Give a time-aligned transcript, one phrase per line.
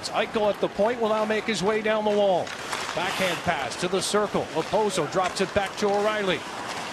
[0.00, 0.10] yards.
[0.10, 2.46] Eichel at the point will now make his way down the wall.
[2.94, 4.46] Backhand pass to the circle.
[4.54, 6.40] Okposo drops it back to O'Reilly.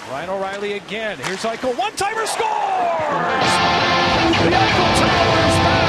[0.09, 1.17] Ryan O'Reilly again.
[1.19, 1.77] Here's Eichel.
[1.77, 2.43] One timer scores!
[4.37, 4.99] The Eichel
[5.63, 5.86] back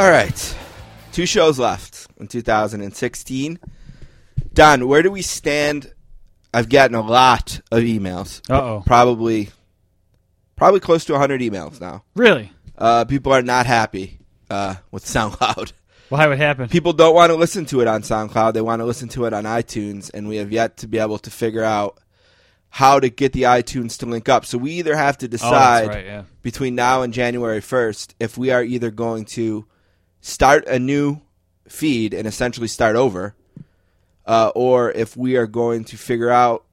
[0.00, 0.56] All right.
[1.12, 3.58] Two shows left in 2016.
[4.54, 5.92] Don, where do we stand?
[6.54, 8.40] I've gotten a lot of emails.
[8.48, 8.82] Uh-oh.
[8.86, 9.50] Probably
[10.56, 12.02] probably close to 100 emails now.
[12.14, 12.50] Really?
[12.78, 15.74] Uh, people are not happy uh, with SoundCloud.
[16.08, 16.70] Why would happen?
[16.70, 18.54] People don't want to listen to it on SoundCloud.
[18.54, 21.18] They want to listen to it on iTunes, and we have yet to be able
[21.18, 21.98] to figure out
[22.70, 24.46] how to get the iTunes to link up.
[24.46, 26.22] So we either have to Oh, decide right, yeah.
[26.40, 29.66] between now and January 1st if we are either going to
[30.20, 31.20] start a new
[31.68, 33.34] feed and essentially start over,
[34.26, 36.64] uh, or if we are going to figure out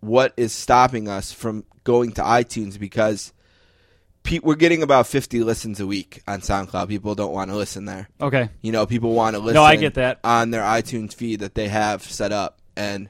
[0.00, 3.32] what is stopping us from going to iTunes because
[4.42, 6.88] we're getting about 50 listens a week on SoundCloud.
[6.88, 8.08] People don't want to listen there.
[8.20, 8.48] Okay.
[8.62, 9.54] You know, people want to listen.
[9.54, 10.20] No, I get that.
[10.24, 13.08] on their iTunes feed that they have set up, and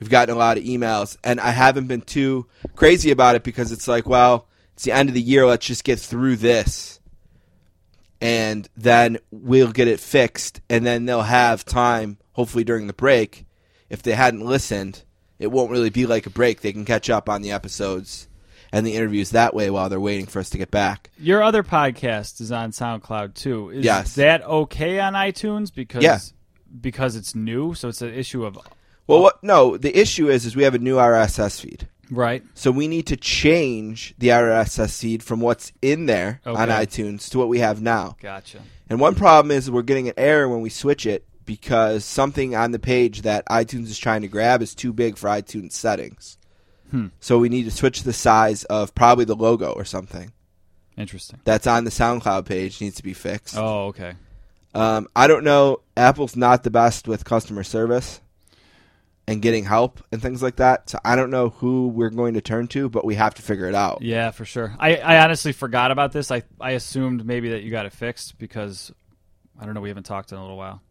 [0.00, 1.16] we've gotten a lot of emails.
[1.22, 5.10] And I haven't been too crazy about it because it's like, well, it's the end
[5.10, 5.46] of the year.
[5.46, 6.98] Let's just get through this,
[8.24, 10.62] and then we'll get it fixed.
[10.70, 13.44] And then they'll have time, hopefully during the break.
[13.90, 15.04] If they hadn't listened,
[15.38, 16.62] it won't really be like a break.
[16.62, 18.26] They can catch up on the episodes
[18.72, 21.10] and the interviews that way while they're waiting for us to get back.
[21.18, 23.68] Your other podcast is on SoundCloud too.
[23.70, 24.14] Is Yes.
[24.14, 26.18] that okay on iTunes because Yeah.
[26.80, 28.58] because it's new, so it's an issue of
[29.06, 29.44] Well, what?
[29.44, 31.88] No, the issue is, is we have a new RSS feed.
[32.10, 32.42] Right.
[32.54, 37.38] So we need to change the RSS feed from what's in there on iTunes to
[37.38, 38.16] what we have now.
[38.20, 38.60] Gotcha.
[38.88, 42.70] And one problem is we're getting an error when we switch it because something on
[42.70, 46.38] the page that iTunes is trying to grab is too big for iTunes settings.
[46.90, 47.08] Hmm.
[47.20, 50.32] So we need to switch the size of probably the logo or something
[50.96, 51.40] Interesting.
[51.44, 53.56] that's on the SoundCloud page needs to be fixed.
[53.56, 54.14] Oh, okay.
[54.74, 55.80] Um, I don't know.
[55.96, 58.20] Apple's not the best with customer service
[59.26, 60.90] and getting help and things like that.
[60.90, 63.66] So I don't know who we're going to turn to, but we have to figure
[63.66, 64.02] it out.
[64.02, 64.74] Yeah, for sure.
[64.78, 66.30] I, I honestly forgot about this.
[66.30, 68.92] I I assumed maybe that you got it fixed because
[69.58, 69.80] I don't know.
[69.80, 70.82] We haven't talked in a little while.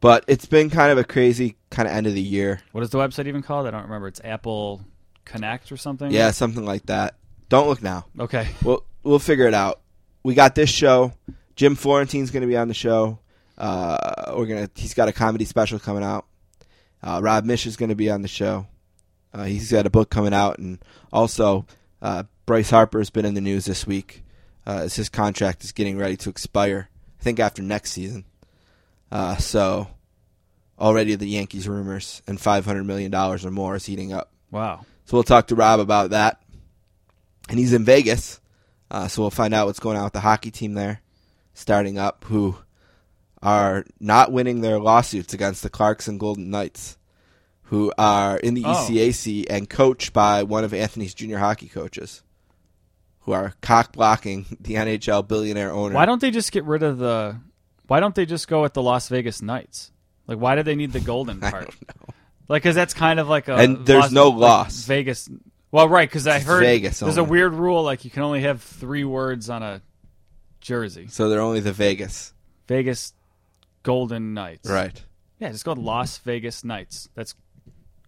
[0.00, 2.62] But it's been kind of a crazy kind of end of the year.
[2.72, 3.66] What is the website even called?
[3.66, 4.08] I don't remember.
[4.08, 4.80] It's Apple
[5.26, 6.10] Connect or something.
[6.10, 7.16] Yeah, something like that.
[7.50, 8.06] Don't look now.
[8.18, 8.48] Okay.
[8.64, 9.80] We'll we'll figure it out.
[10.22, 11.12] We got this show.
[11.56, 13.18] Jim Florentine's going to be on the show.
[13.56, 14.70] Uh, we're gonna.
[14.74, 16.24] He's got a comedy special coming out.
[17.02, 18.66] Uh, Rob Miech is going to be on the show.
[19.32, 20.78] Uh, he's got a book coming out, and
[21.12, 21.66] also
[22.02, 24.24] uh, Bryce Harper's been in the news this week
[24.66, 26.88] uh, as his contract is getting ready to expire.
[27.18, 28.24] I think after next season.
[29.12, 29.88] Uh, so
[30.78, 34.32] already the Yankees rumors and five hundred million dollars or more is heating up.
[34.50, 34.84] Wow.
[35.04, 36.40] So we'll talk to Rob about that.
[37.48, 38.40] And he's in Vegas,
[38.90, 41.00] uh, so we'll find out what's going on with the hockey team there,
[41.52, 42.56] starting up, who
[43.42, 46.98] are not winning their lawsuits against the Clarkson Golden Knights,
[47.64, 48.86] who are in the Oh.
[48.88, 52.22] ECAC and coached by one of Anthony's junior hockey coaches,
[53.20, 55.94] who are cock blocking the NHL billionaire owner.
[55.94, 57.40] Why don't they just get rid of the?
[57.86, 59.90] Why don't they just go with the Las Vegas Knights?
[60.26, 61.64] Like, why do they need the golden I part?
[61.66, 62.14] don't know.
[62.48, 64.84] Like, because that's kind of like a And there's no like loss.
[64.84, 65.28] Vegas.
[65.72, 68.40] Well, right, because I It's heard Vegas there's a weird rule like you can only
[68.42, 69.80] have three words on a
[70.60, 71.06] jersey.
[71.08, 72.34] So they're only the Vegas,
[72.66, 73.12] Vegas
[73.82, 74.68] Golden Knights.
[74.68, 75.02] right?
[75.38, 77.08] Yeah, just called Las Vegas Knights.
[77.14, 77.34] That's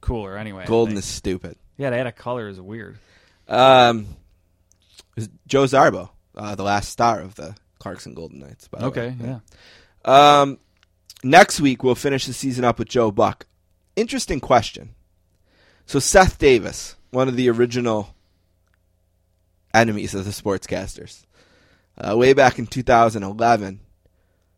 [0.00, 0.64] cooler anyway.
[0.64, 1.04] I Golden think.
[1.04, 1.56] is stupid.
[1.78, 2.98] Yeah, they add a color is weird.
[3.48, 4.06] Um,
[5.16, 8.68] it Joe Zarbo, uh, the last star of the Clarkson Golden Knights.
[8.68, 9.38] By the Okay, way.
[10.06, 10.40] yeah.
[10.40, 10.58] Um,
[11.24, 13.46] next week we'll finish the season up with Joe Buck.
[13.96, 14.94] Interesting question.
[15.86, 18.14] So Seth Davis, one of the original
[19.74, 21.24] enemies of the sportscasters,
[21.98, 23.80] uh, way back in 2011.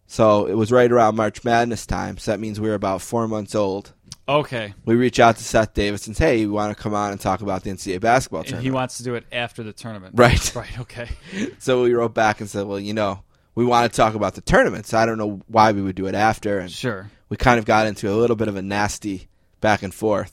[0.06, 2.18] So it was right around March Madness time.
[2.18, 3.92] So that means we were about four months old.
[4.28, 4.72] Okay.
[4.86, 7.20] We reach out to Seth Davis and say, "Hey, we want to come on and
[7.20, 10.14] talk about the NCAA basketball And tournament." he wants to do it after the tournament.
[10.16, 10.54] Right.
[10.56, 11.08] Right, okay.
[11.58, 13.22] So we wrote back and said, well, you know,
[13.54, 16.06] we want to talk about the tournament, so I don't know why we would do
[16.06, 16.58] it after.
[16.58, 17.10] And Sure.
[17.28, 19.28] we kind of got into a little bit of a nasty
[19.60, 20.32] back and forth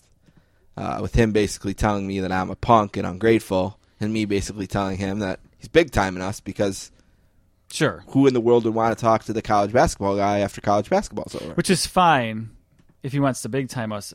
[0.78, 4.68] uh, with him basically telling me that I'm a punk and ungrateful, and me basically
[4.68, 6.92] telling him that he's big timing us because
[7.72, 8.04] Sure.
[8.10, 10.90] who in the world would want to talk to the college basketball guy after college
[10.90, 11.54] basketball's over?
[11.54, 12.50] Which is fine
[13.04, 14.14] if he wants to big time us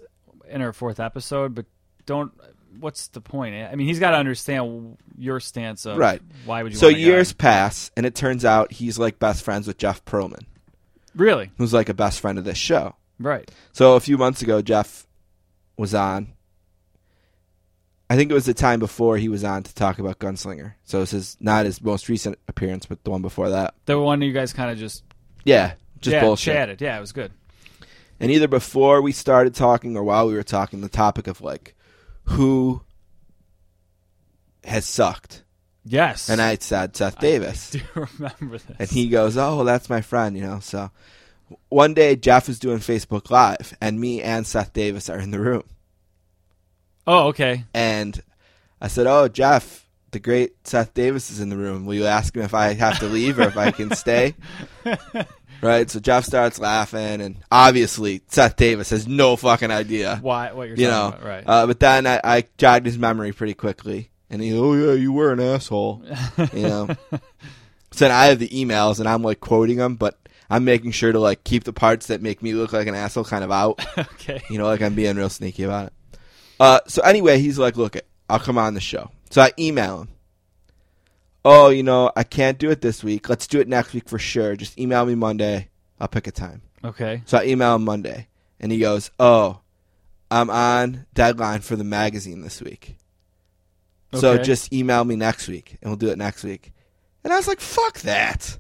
[0.48, 1.66] in our fourth episode, but
[2.04, 2.32] don't
[2.78, 3.54] what's the point?
[3.54, 6.20] I mean, he's got to understand your stance of Right.
[6.44, 6.78] Why would you?
[6.78, 9.78] So want a guy- years pass, and it turns out he's like best friends with
[9.78, 10.44] Jeff Pearlman,
[11.14, 12.94] really who's like a best friend of this show.
[13.18, 13.50] right?
[13.72, 15.06] So a few months ago, Jeff
[15.78, 16.28] was on.
[18.08, 20.74] I think it was the time before he was on to talk about Gunslinger.
[20.84, 23.74] So this is not his most recent appearance, but the one before that.
[23.86, 25.02] The one you guys kind of just
[25.44, 26.54] Yeah, just yeah, bullshit.
[26.54, 26.80] chatted.
[26.80, 27.32] Yeah, it was good.
[28.20, 31.74] And either before we started talking or while we were talking, the topic of like
[32.24, 32.82] who
[34.64, 35.42] has sucked,
[35.84, 37.70] Yes, and I said Seth Davis.
[37.72, 37.84] do you
[38.18, 38.76] remember this.
[38.78, 40.58] And he goes, "Oh, well, that's my friend," you know.
[40.60, 40.90] So
[41.68, 45.38] one day Jeff is doing Facebook Live, and me and Seth Davis are in the
[45.38, 45.62] room.
[47.06, 47.64] Oh, okay.
[47.74, 48.20] And
[48.80, 51.86] I said, "Oh, Jeff, the great Seth Davis is in the room.
[51.86, 54.34] Will you ask him if I have to leave or if I can stay?"
[55.62, 55.90] right.
[55.90, 60.52] So Jeff starts laughing, and obviously Seth Davis has no fucking idea, Why?
[60.52, 61.16] What you're you talking know.
[61.16, 61.24] about?
[61.28, 61.44] Right.
[61.46, 65.12] Uh, but then I, I jogged his memory pretty quickly, and he, "Oh yeah, you
[65.12, 66.02] were an asshole,"
[66.52, 66.88] you know.
[67.92, 70.18] So then I have the emails, and I'm like quoting them, but
[70.50, 73.24] I'm making sure to like keep the parts that make me look like an asshole
[73.24, 73.82] kind of out.
[73.98, 74.42] okay.
[74.50, 75.92] You know, like I'm being real sneaky about it.
[76.58, 80.02] Uh, so anyway, he's like, "Look, it, I'll come on the show." So I email
[80.02, 80.08] him.
[81.44, 83.28] Oh, you know, I can't do it this week.
[83.28, 84.56] Let's do it next week for sure.
[84.56, 85.68] Just email me Monday.
[86.00, 86.62] I'll pick a time.
[86.84, 87.22] Okay.
[87.26, 88.26] So I email him Monday,
[88.58, 89.60] and he goes, "Oh,
[90.30, 92.96] I'm on deadline for the magazine this week.
[94.14, 94.42] So Okay.
[94.44, 96.72] just email me next week, and we'll do it next week."
[97.22, 98.58] And I was like, "Fuck that."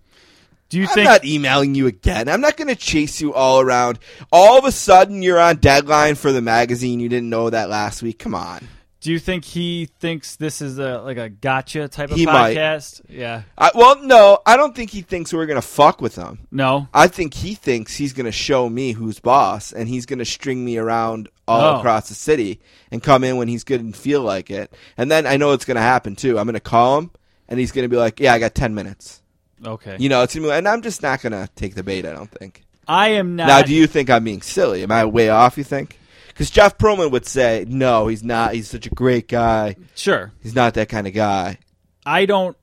[0.68, 1.04] Do you I'm think?
[1.04, 2.28] not emailing you again.
[2.28, 3.98] I'm not going to chase you all around.
[4.32, 6.98] All of a sudden, you're on deadline for the magazine.
[7.00, 8.18] You didn't know that last week.
[8.18, 8.66] Come on.
[9.00, 12.56] do you think he thinks this is a like a gotcha type of He might.
[12.56, 13.02] podcast?
[13.08, 13.42] Yeah.
[13.56, 16.40] I, well, no, I don't think he thinks we're going to fuck with him.
[16.50, 16.88] No.
[16.92, 20.24] I think he thinks he's going to show me who's boss, and he's going to
[20.24, 21.78] string me around all Oh.
[21.78, 22.60] across the city
[22.90, 24.72] and come in when he's good and feel like it.
[24.96, 26.40] And then I know it's going to happen too.
[26.40, 27.12] I'm going to call him,
[27.48, 29.22] and he's going to be like, "Yeah, I got ten minutes."
[29.66, 29.96] Okay.
[29.98, 32.06] You know, it's gonna be, and I'm just not to take the bait.
[32.06, 32.62] I don't think.
[32.86, 33.48] I am not.
[33.48, 34.82] Now, do you think I'm being silly?
[34.82, 35.58] Am I way off?
[35.58, 35.98] You think?
[36.28, 38.54] Because Jeff Pearlman would say, "No, he's not.
[38.54, 39.74] He's such a great guy.
[39.94, 40.32] Sure.
[40.42, 41.58] He's not that kind of guy."
[42.04, 42.56] I don't.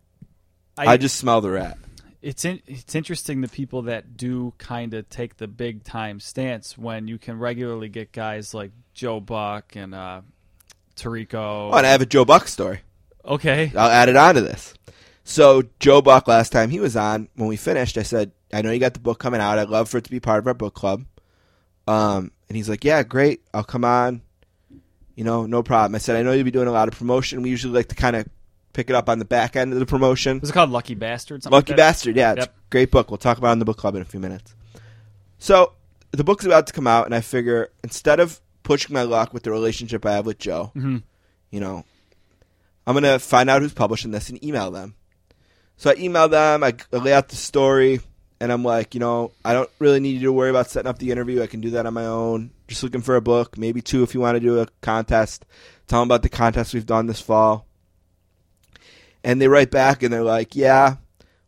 [0.78, 1.78] I, I just smell the rat.
[2.22, 6.78] it's in, it's interesting the people that do kind of take the big time stance
[6.78, 10.22] when you can regularly get guys like Joe Buck and uh,
[10.96, 11.72] Tirico.
[11.74, 12.80] Oh, and I have a Joe Buck story.
[13.26, 13.72] okay.
[13.76, 14.74] I'll add it on to this.
[15.24, 18.72] So Joe Buck last time he was on, when we finished, I said, I know
[18.72, 19.58] you got the book coming out.
[19.58, 21.06] I'd love for it to be part of our book club.
[21.88, 23.42] Um, and he's like, Yeah, great.
[23.54, 24.22] I'll come on.
[25.16, 25.96] You know, no problem.
[25.96, 27.42] I said, I know you'll be doing a lot of promotion.
[27.42, 28.28] We usually like to kind of
[28.74, 30.40] pick it up on the back end of the promotion.
[30.40, 31.44] Was it called Lucky Bastard?
[31.44, 31.78] Something Lucky like?
[31.78, 32.50] Bastard, yeah, it's Yep.
[32.50, 33.12] a great book.
[33.12, 34.56] We'll talk about it in the book club in a few minutes.
[35.38, 35.74] So
[36.12, 39.44] the book's about to come out, and I figure instead of pushing my luck with
[39.44, 41.04] the relationship I have with Joe, Mhm.
[41.52, 41.86] you know,
[42.88, 44.96] I'm gonna find out who's publishing this and email them.
[45.78, 48.00] So I email them, I lay out the story,
[48.40, 51.00] and I'm like, you know, I don't really need you to worry about setting up
[51.00, 51.42] the interview.
[51.42, 52.52] I can do that on my own.
[52.68, 55.46] Just looking for a book, maybe two if you want to do a contest.
[55.88, 57.68] Tell them about the contest we've done this fall.
[59.24, 60.98] And they write back and they're like, yeah,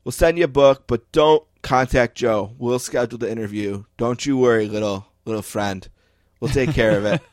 [0.03, 2.53] we'll send you a book, but don't contact Joe.
[2.57, 3.83] We'll schedule the interview.
[3.97, 5.87] Don't you worry, little little friend.
[6.39, 7.21] We'll take care of it.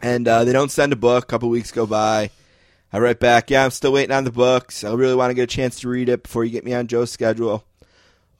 [0.00, 1.24] And uh, they don't send a book.
[1.24, 2.30] A couple weeks go by.
[2.92, 4.84] I write back, yeah, I'm still waiting on the books.
[4.84, 6.86] I really want to get a chance to read it before you get me on
[6.86, 7.64] Joe's schedule.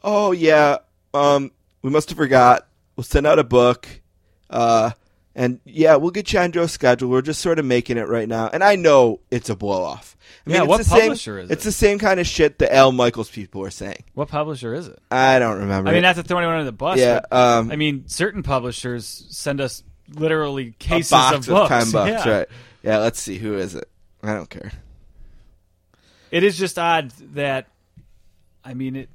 [0.02, 0.78] Oh yeah,
[1.12, 1.50] um,
[1.82, 2.66] we must have forgot.
[2.94, 3.88] We'll send out a book.
[4.48, 4.92] Uh,
[5.34, 7.10] and yeah, we'll get you on Joe's schedule.
[7.10, 8.48] We're just sort of making it right now.
[8.48, 10.16] And I know it's a blow off.
[10.46, 11.52] I Yeah, it's what the same, publisher is it?
[11.52, 14.04] It's the same kind of shit the Al Michaels people are saying.
[14.14, 14.98] What publisher is it?
[15.10, 15.90] I don't remember.
[15.90, 16.98] I mean, not to throw anyone under the bus.
[16.98, 21.68] yeah, but, um, I mean, certain publishers send us literally a cases box of books.
[21.68, 22.32] ten bucks, yeah.
[22.32, 22.48] right?
[22.82, 23.90] Yeah, let's see who is it.
[24.26, 24.72] I don't care.
[26.30, 27.68] It is just odd that,
[28.64, 29.08] I mean, it.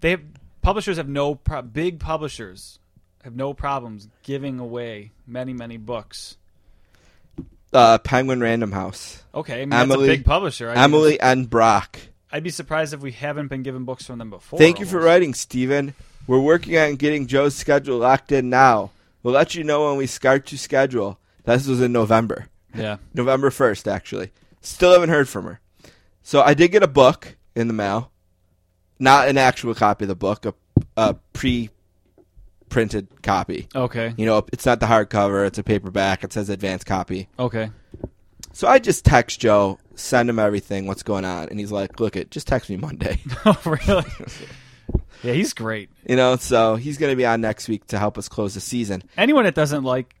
[0.00, 0.22] They have,
[0.62, 2.78] publishers have no pro- big publishers
[3.24, 6.36] have no problems giving away many many books.
[7.72, 9.22] Uh, Penguin Random House.
[9.34, 10.70] Okay, I mean that's Emily- a big publisher.
[10.70, 11.98] I Emily and Brock.
[12.30, 14.58] I'd be surprised if we haven't been given books from them before.
[14.58, 15.94] Thank you for writing, Steven.
[16.26, 18.90] We're working on getting Joe's schedule locked in now.
[19.22, 21.18] We'll let you know when we start to schedule.
[21.44, 22.46] This was in November.
[22.74, 22.98] Yeah.
[23.14, 24.30] November 1st, actually.
[24.60, 25.60] Still haven't heard from her.
[26.22, 28.10] So I did get a book in the mail.
[28.98, 30.54] Not an actual copy of the book, a,
[30.96, 31.70] a pre
[32.68, 33.68] printed copy.
[33.74, 34.14] Okay.
[34.16, 36.24] You know, it's not the hardcover, it's a paperback.
[36.24, 37.28] It says advanced copy.
[37.38, 37.70] Okay.
[38.52, 41.48] So I just text Joe, send him everything, what's going on.
[41.48, 43.20] And he's like, look, it, just text me Monday.
[43.44, 44.04] Oh, really?
[45.22, 45.90] yeah, he's great.
[46.08, 48.60] you know, so he's going to be on next week to help us close the
[48.60, 49.02] season.
[49.16, 50.14] Anyone that doesn't like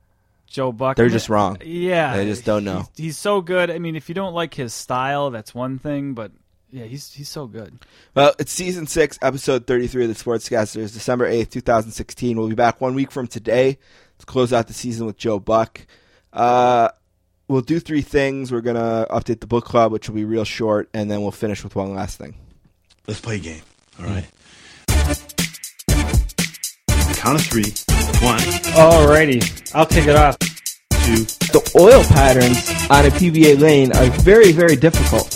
[0.52, 0.96] Joe Buck.
[0.96, 1.58] They're I mean, just wrong.
[1.64, 2.88] Yeah, They just don't know.
[2.94, 3.70] He's, he's so good.
[3.70, 6.14] I mean, if you don't like his style, that's one thing.
[6.14, 6.32] But
[6.70, 7.78] yeah, he's he's so good.
[8.14, 12.36] Well, it's season six, episode 33 of the Sportscasters, December 8th, 2016.
[12.36, 13.78] We'll be back one week from today
[14.18, 15.86] to close out the season with Joe Buck.
[16.32, 16.88] Uh,
[17.48, 18.50] we'll do three things.
[18.50, 21.30] We're going to update the book club, which will be real short, and then we'll
[21.30, 22.36] finish with one last thing.
[23.06, 23.62] Let's play a game.
[23.98, 24.26] All right.
[27.16, 28.01] Count of three.
[28.22, 28.38] One,
[28.78, 30.38] Alrighty, I'll take it off.
[30.38, 35.26] two, The oil patterns on a PBA lane are very, very difficult.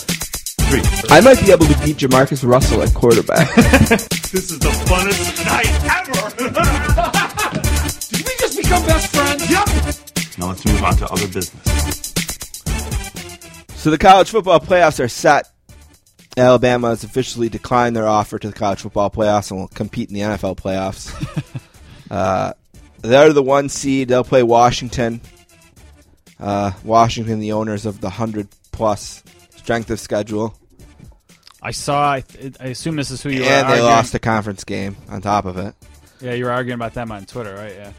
[0.69, 0.81] three.
[1.09, 3.47] I might be able to beat Jamarcus Russell at quarterback.
[4.27, 6.29] This is the funnest night ever.
[8.09, 9.49] Did we just become best friends?
[9.49, 10.37] Yep.
[10.37, 12.13] Now let's move on to other business.
[13.75, 15.49] So the college football playoffs are set.
[16.35, 20.15] Alabama has officially declined their offer to the college football playoffs and will compete in
[20.15, 21.09] the NFL playoffs.
[22.11, 22.51] uh,
[23.01, 24.09] they're the one seed.
[24.09, 25.21] They'll play Washington.
[26.39, 29.23] Uh, Washington, the owners of the hundred plus
[29.55, 30.55] strength of schedule,
[31.61, 32.13] I saw.
[32.13, 32.23] I,
[32.59, 33.47] I assume this is who you are.
[33.47, 33.83] and they arguing.
[33.83, 35.75] lost a conference game on top of it.
[36.21, 37.73] Yeah, you were arguing about them on Twitter, right?
[37.73, 37.91] Yeah.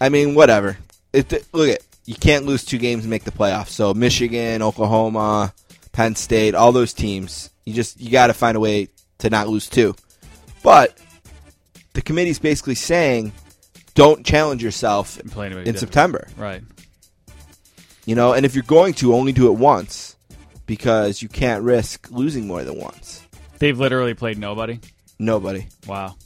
[0.00, 0.76] I mean, whatever.
[1.12, 3.68] It, look at you can't lose two games and make the playoffs.
[3.68, 5.54] So Michigan, Oklahoma,
[5.92, 9.48] Penn State, all those teams, you just you got to find a way to not
[9.48, 9.94] lose two.
[10.62, 10.98] But
[11.94, 13.32] the committee's basically saying,
[13.94, 15.92] don't challenge yourself And play anybody in different.
[15.92, 16.28] September.
[16.36, 16.62] Right.
[18.06, 20.16] You know, and if you're going to, only do it once
[20.66, 23.26] because you can't risk losing more than once.
[23.58, 24.80] They've literally played nobody.
[25.18, 25.66] Nobody.
[25.86, 26.16] Wow.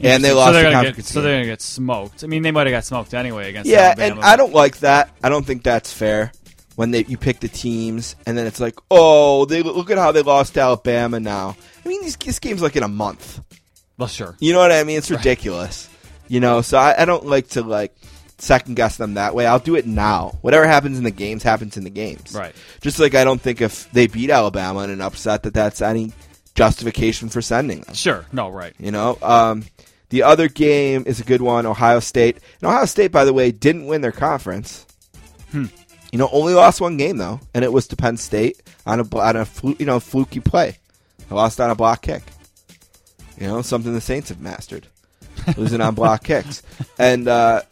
[0.00, 2.22] And they lost so the they're gonna conference get, So they're gonna get smoked.
[2.24, 3.68] I mean, they might have got smoked anyway against.
[3.68, 4.14] Yeah, Alabama.
[4.16, 5.10] and I don't like that.
[5.22, 6.32] I don't think that's fair
[6.76, 10.12] when they you pick the teams and then it's like, oh, they look at how
[10.12, 11.56] they lost Alabama now.
[11.84, 13.40] I mean, these, this game's like in a month.
[13.96, 14.36] Well, sure.
[14.38, 14.98] You know what I mean?
[14.98, 15.88] It's ridiculous.
[16.28, 17.96] You know, so I, I don't like to like
[18.38, 19.46] second guess them that way.
[19.46, 20.38] I'll do it now.
[20.42, 22.34] Whatever happens in the games happens in the games.
[22.34, 22.54] Right.
[22.80, 26.12] Just like I don't think if they beat Alabama in an upset that that's any
[26.54, 27.94] justification for sending them.
[27.94, 28.26] Sure.
[28.32, 28.48] No.
[28.48, 28.74] Right.
[28.78, 29.64] You know, um,
[30.10, 31.66] the other game is a good one.
[31.66, 32.38] Ohio State.
[32.60, 34.86] And Ohio State, by the way, didn't win their conference.
[35.50, 35.66] Hmm.
[36.12, 39.16] You know, only lost one game though, and it was to Penn State on a
[39.18, 40.78] on a flu- you know fluky play.
[41.28, 42.22] They lost on a block kick.
[43.38, 44.86] You know, something the Saints have mastered,
[45.56, 46.62] losing on block kicks.
[46.98, 47.62] And uh,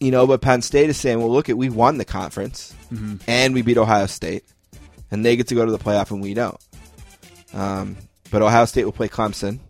[0.00, 3.16] you know, but Penn State is saying, "Well, look at we won the conference, Mm-hmm.
[3.26, 4.44] and we beat Ohio State,
[5.10, 6.58] and they get to go to the playoff, and we don't."
[7.52, 7.96] Um,
[8.30, 9.60] but Ohio State will play Clemson,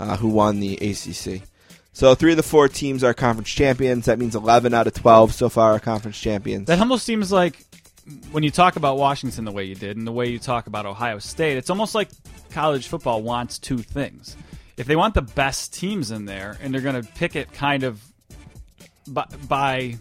[0.00, 1.42] uh, who won the ACC.
[1.92, 4.04] So three of the four teams are conference champions.
[4.06, 6.66] That means eleven out of twelve so far are conference champions.
[6.66, 7.64] That almost seems like
[8.32, 10.86] when you talk about Washington the way you did, and the way you talk about
[10.86, 12.08] Ohio State, it's almost like
[12.50, 14.36] college football wants two things.
[14.76, 17.82] If they want the best teams in there, and they're going to pick it kind
[17.82, 18.02] of
[19.08, 19.98] by, by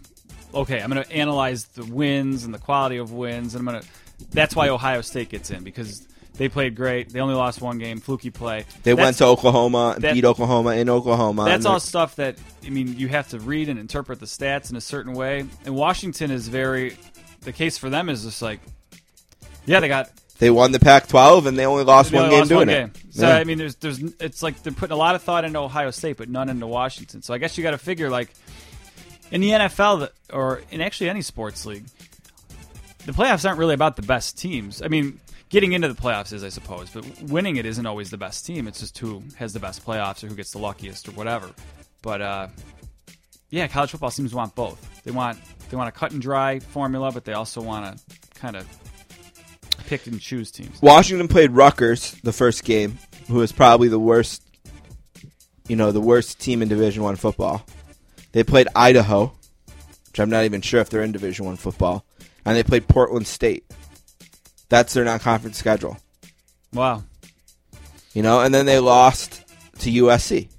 [0.54, 3.82] okay, I'm going to analyze the wins and the quality of wins, and I'm going
[3.82, 3.88] to.
[4.32, 7.10] That's why Ohio State gets in because they played great.
[7.10, 8.66] They only lost one game, fluky play.
[8.84, 11.46] they That's- went to Oklahoma and that- beat Oklahoma in Oklahoma.
[11.46, 12.98] That's all stuff that I mean.
[12.98, 15.46] You have to read and interpret the stats in a certain way.
[15.66, 16.98] And Washington is very.
[17.42, 18.60] The case for them is just like,
[19.66, 22.40] yeah, they got They won the Pac-12 and they only lost they one only game
[22.40, 22.98] lost doing one it.
[23.12, 23.36] So Yeah.
[23.36, 26.18] I mean, there's there's it's like they're putting a lot of thought into Ohio State,
[26.18, 27.22] but none into Washington.
[27.22, 28.30] So I guess you got to figure like
[29.32, 31.86] in the NFL or in actually any sports league,
[33.06, 34.82] the playoffs aren't really about the best teams.
[34.82, 35.20] I mean.
[35.50, 38.68] Getting into the playoffs is, I suppose, but winning it isn't always the best team.
[38.68, 41.52] It's just who has the best playoffs or who gets the luckiest or whatever.
[42.02, 42.48] But uh,
[43.52, 45.04] yeah, college football seems to want both.
[45.04, 45.40] They want
[45.70, 48.68] they want a cut and dry formula, but they also want to kind of
[49.88, 50.82] pick and choose teams.
[50.82, 54.44] Washington played Rutgers the first game, who is probably the worst,
[55.68, 57.66] you know, the worst team in Division One football.
[58.32, 59.34] They played Idaho,
[60.08, 62.06] which I'm not even sure if they're in Division One football,
[62.46, 63.66] and they played Portland State.
[64.70, 65.98] That's their non-conference schedule,
[66.74, 67.04] Wow.
[68.14, 69.42] you know, and then they lost
[69.80, 70.50] to USC.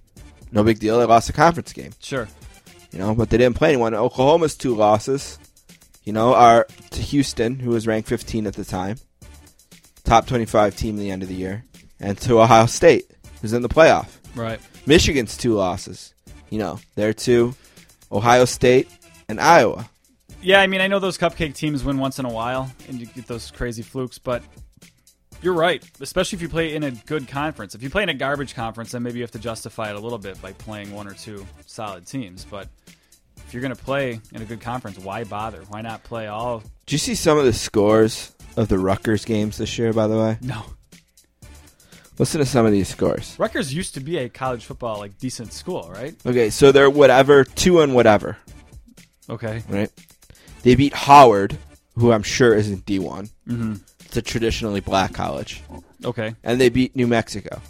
[0.53, 0.99] No big deal.
[0.99, 2.29] They lost a conference game, Sure.
[2.93, 3.95] you know, but they didn't play anyone.
[3.95, 5.39] Oklahoma's two losses,
[6.05, 8.97] you know, are to Houston, who was ranked 15 at the time,
[10.07, 11.65] top 25 team the end of the year,
[12.01, 13.11] and to Ohio State,
[13.43, 14.09] who's in the playoff.
[14.35, 14.61] Right.
[14.87, 16.15] Michigan's two losses,
[16.49, 17.55] you know, they're two,
[18.11, 18.89] Ohio State
[19.29, 19.91] and Iowa.
[20.41, 23.07] Yeah, I mean, I know those cupcake teams win once in a while, and you
[23.07, 24.45] get those crazy flukes, but
[25.43, 25.85] you're right.
[26.01, 27.75] Especially if you play in a good conference.
[27.75, 29.99] If you play in a garbage conference, then maybe you have to justify it a
[29.99, 32.45] little bit by playing one or two solid teams.
[32.49, 32.69] But
[33.39, 35.63] if you're going to play in a good conference, why bother?
[35.69, 36.63] Why not play all?
[36.87, 40.17] Do you see some of the scores of the Rutgers games this year, by the
[40.17, 40.39] way?
[40.41, 40.63] No.
[42.19, 43.37] Listen to some of these scores.
[43.39, 46.15] Rutgers used to be a college football like decent school, right?
[46.25, 48.39] Okay, so they're whatever, two and whatever.
[49.29, 49.63] Okay.
[49.69, 49.91] right?
[50.63, 51.59] They beat Howard,
[51.97, 53.31] who I'm sure isn't D1.
[53.47, 53.75] hmm
[54.07, 55.63] It's a traditionally black college.
[56.05, 56.35] Okay.
[56.43, 57.61] And they beat New Mexico.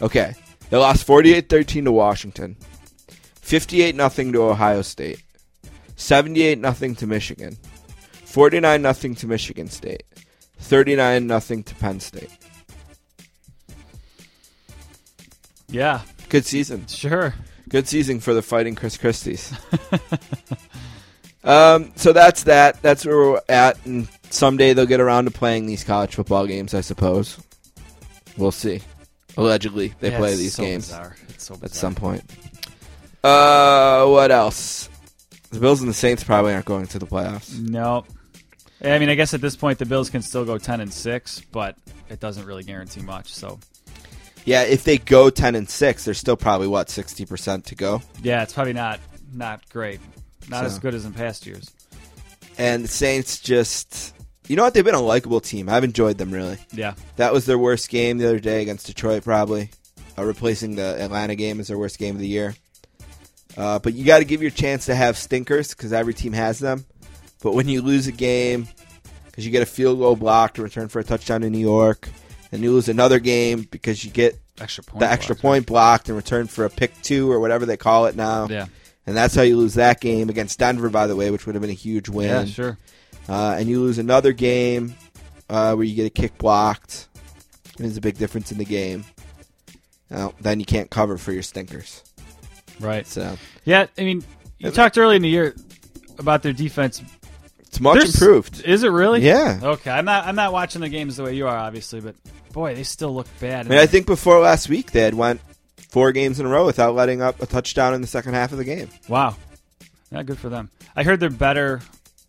[0.00, 0.34] Okay.
[0.70, 2.56] They lost 48 13 to Washington,
[3.42, 5.22] 58 0 to Ohio State,
[5.96, 7.56] 78 0 to Michigan,
[8.32, 10.04] 49 0 to Michigan State,
[10.56, 12.30] 39 0 to Penn State.
[15.68, 16.00] Yeah.
[16.30, 16.86] Good season.
[16.86, 17.34] Sure.
[17.68, 19.52] Good season for the Fighting Chris Christie's.
[21.44, 22.80] um, so that's that.
[22.80, 26.72] That's where we're at, and someday they'll get around to playing these college football games.
[26.72, 27.38] I suppose.
[28.38, 28.80] We'll see.
[29.36, 30.94] Allegedly, they Yeah, play these so games
[31.36, 32.24] so at some point.
[33.22, 34.88] Uh, what else?
[35.50, 37.58] The Bills and the Saints probably aren't going to the playoffs.
[37.60, 38.06] No.
[38.84, 41.40] I mean, I guess at this point the Bills can still go ten and six,
[41.52, 41.76] but
[42.08, 43.32] it doesn't really guarantee much.
[43.32, 43.60] So
[44.44, 48.02] Yeah, if they go ten and six, there's still probably what sixty percent to go.
[48.22, 48.98] yeah, it's probably not
[49.32, 50.00] not great,
[50.48, 51.70] not So- as good as in past years.
[52.58, 54.14] And the Saints just,
[54.46, 54.74] you know what?
[54.74, 55.70] They've been a likable team.
[55.70, 56.58] I've enjoyed them really.
[56.72, 59.70] Yeah, That was their worst game the other day against Detroit, probably.
[60.18, 62.54] Uh, replacing the Atlanta game as their worst game of the year.
[63.56, 66.58] Uh, but you got to give your chance to have stinkers because every team has
[66.58, 66.84] them.
[67.42, 68.68] But when you lose a game
[69.26, 72.08] because you get a field goal blocked to return for a touchdown in New York,
[72.52, 75.00] and you lose another game because you get extra point.
[75.00, 75.42] the extra block.
[75.42, 78.66] point blocked in return for a pick two or whatever they call it now, Yeah,
[79.06, 81.62] and that's how you lose that game against Denver, by the way, which would have
[81.62, 82.78] been a huge win yeah, sure.
[83.28, 84.94] uh, and you lose another game
[85.48, 87.08] uh, where you get a kick blocked.
[87.78, 89.04] And there's a big difference in the game.
[90.10, 92.04] Well, then you can't cover for your stinkers.
[92.78, 93.06] Right.
[93.06, 94.22] So Yeah, I mean,
[94.58, 95.54] you talked early in the year
[96.18, 97.02] about their defense.
[97.72, 98.62] It's much There's- improved.
[98.66, 99.22] Is it really?
[99.22, 99.58] Yeah.
[99.62, 100.26] Okay, I'm not.
[100.26, 102.14] I'm not watching the games the way you are, obviously, but
[102.52, 103.64] boy, they still look bad.
[103.66, 105.40] I mean, I think before last week they had went
[105.88, 108.58] four games in a row without letting up a touchdown in the second half of
[108.58, 108.90] the game.
[109.08, 109.36] Wow.
[110.10, 110.68] Yeah, good for them.
[110.94, 111.80] I heard they're better.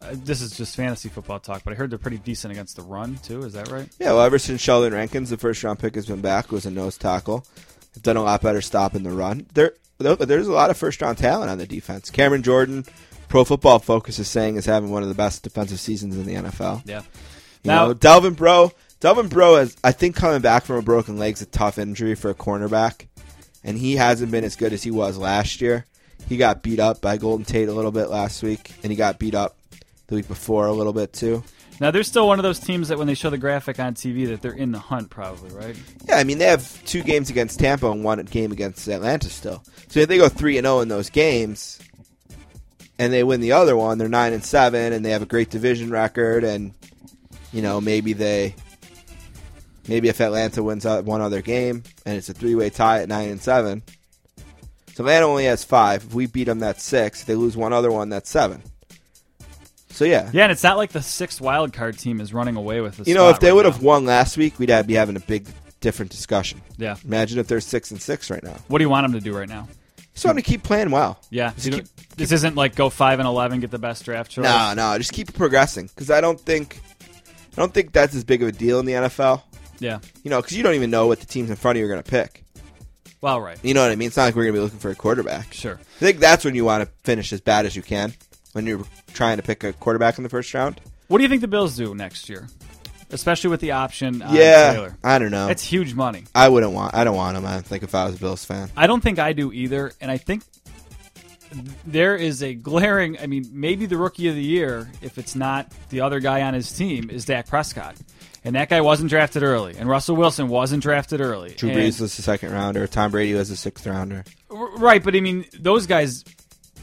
[0.01, 2.81] Uh, this is just fantasy football talk, but I heard they're pretty decent against the
[2.81, 3.43] run too.
[3.43, 3.89] Is that right?
[3.99, 6.71] Yeah, well, ever since Sheldon Rankins, the first round pick, has been back, was a
[6.71, 7.45] nose tackle.
[7.93, 9.45] They've done a lot better stopping the run.
[9.53, 12.09] There, there- there's a lot of first round talent on the defense.
[12.09, 12.85] Cameron Jordan,
[13.33, 16.35] Pro Football Focus is saying is having one of the best defensive seasons in the
[16.35, 16.83] NFL.
[16.85, 16.99] Yeah.
[17.63, 21.17] You Now- know, Delvin Breaux, Delvin Breaux is, I think, coming back from a broken
[21.17, 23.07] leg is a tough injury for a cornerback,
[23.63, 25.85] and he hasn't been as good as he was last year.
[26.29, 29.17] He got beat up by Golden Tate a little bit last week, and he got
[29.17, 29.57] beat up
[30.05, 31.43] the week before a little bit too.
[31.79, 34.27] Now they're still one of those teams that when they show the graphic on TV
[34.27, 35.75] that they're in the hunt, probably right.
[36.07, 39.63] Yeah, I mean they have two games against Tampa and one game against Atlanta still.
[39.87, 41.79] So if they go three and zero in those games,
[42.99, 45.49] and they win the other one, they're nine and seven, and they have a great
[45.49, 46.73] division record, and
[47.51, 48.55] you know maybe they,
[49.87, 53.29] maybe if Atlanta wins one other game and it's a three way tie at nine
[53.29, 53.81] and seven,
[54.93, 56.03] so Atlanta only has five.
[56.03, 57.21] If we beat them, that's six.
[57.21, 58.61] If they lose one other one, that's seven.
[59.89, 62.81] So yeah, Yeah, and it's not like the sixth wild card team is running away
[62.81, 63.03] with the.
[63.03, 63.71] you know if they right would now.
[63.73, 65.47] have won last week, we'd have, be having a big
[65.81, 66.61] different discussion.
[66.77, 66.95] Yeah.
[67.05, 68.55] Imagine if they're six and six right now.
[68.69, 69.67] What do you want them to do right now?
[70.13, 71.19] Just want to keep playing well.
[71.29, 71.51] Yeah.
[71.57, 74.43] Just keep- this isn't like go five and eleven, get the best draft choice.
[74.43, 78.41] No, no, just keep progressing because I don't think, I don't think that's as big
[78.41, 79.41] of a deal in the NFL.
[79.79, 79.99] Yeah.
[80.23, 81.89] You know, because you don't even know what the teams in front of you are
[81.89, 82.43] going to pick.
[83.21, 83.57] Well, right.
[83.63, 84.07] You know what I mean?
[84.07, 85.53] It's not like we're going to be looking for a quarterback.
[85.53, 85.75] Sure.
[85.75, 88.13] I think that's when you want to finish as bad as you can
[88.51, 90.81] when you're trying to pick a quarterback in the first round.
[91.07, 92.47] What do you think the Bills do next year,
[93.11, 94.97] especially with the option on yeah, Taylor?
[95.03, 95.47] I don't know.
[95.49, 96.23] It's huge money.
[96.33, 96.95] I wouldn't want.
[96.95, 97.45] I don't want him.
[97.45, 98.69] I think if I was a Bills fan.
[98.75, 100.43] I don't think I do either, and I think
[101.85, 103.17] there is a glaring.
[103.19, 106.53] I mean, maybe the rookie of the year, if it's not the other guy on
[106.53, 107.95] his team, is Dak Prescott,
[108.43, 111.51] and that guy wasn't drafted early, and Russell Wilson wasn't drafted early.
[111.55, 112.87] Drew Brees was the second rounder.
[112.87, 114.23] Tom Brady was the sixth rounder.
[114.49, 116.23] Right, but I mean, those guys.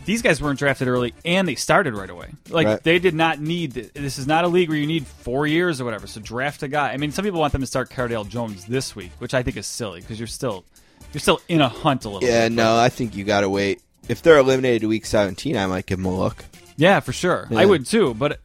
[0.07, 2.31] These guys weren't drafted early, and they started right away.
[2.49, 2.83] Like Right.
[2.83, 3.73] they did not need.
[3.73, 6.07] This is not a league where you need four years or whatever.
[6.07, 6.93] So draft a guy.
[6.93, 9.59] I mean, some people want them to start Cardale Jones this week, which I think
[9.59, 10.65] is silly because you're still
[11.13, 12.27] you're still in a hunt a little.
[12.27, 12.53] Yeah, bit.
[12.55, 13.83] no, I think you got to wait.
[14.11, 16.45] If they're eliminated to week 17, I might give them a look.
[16.77, 17.47] Yeah, for sure.
[17.49, 17.61] Yeah.
[17.61, 18.41] I would too, but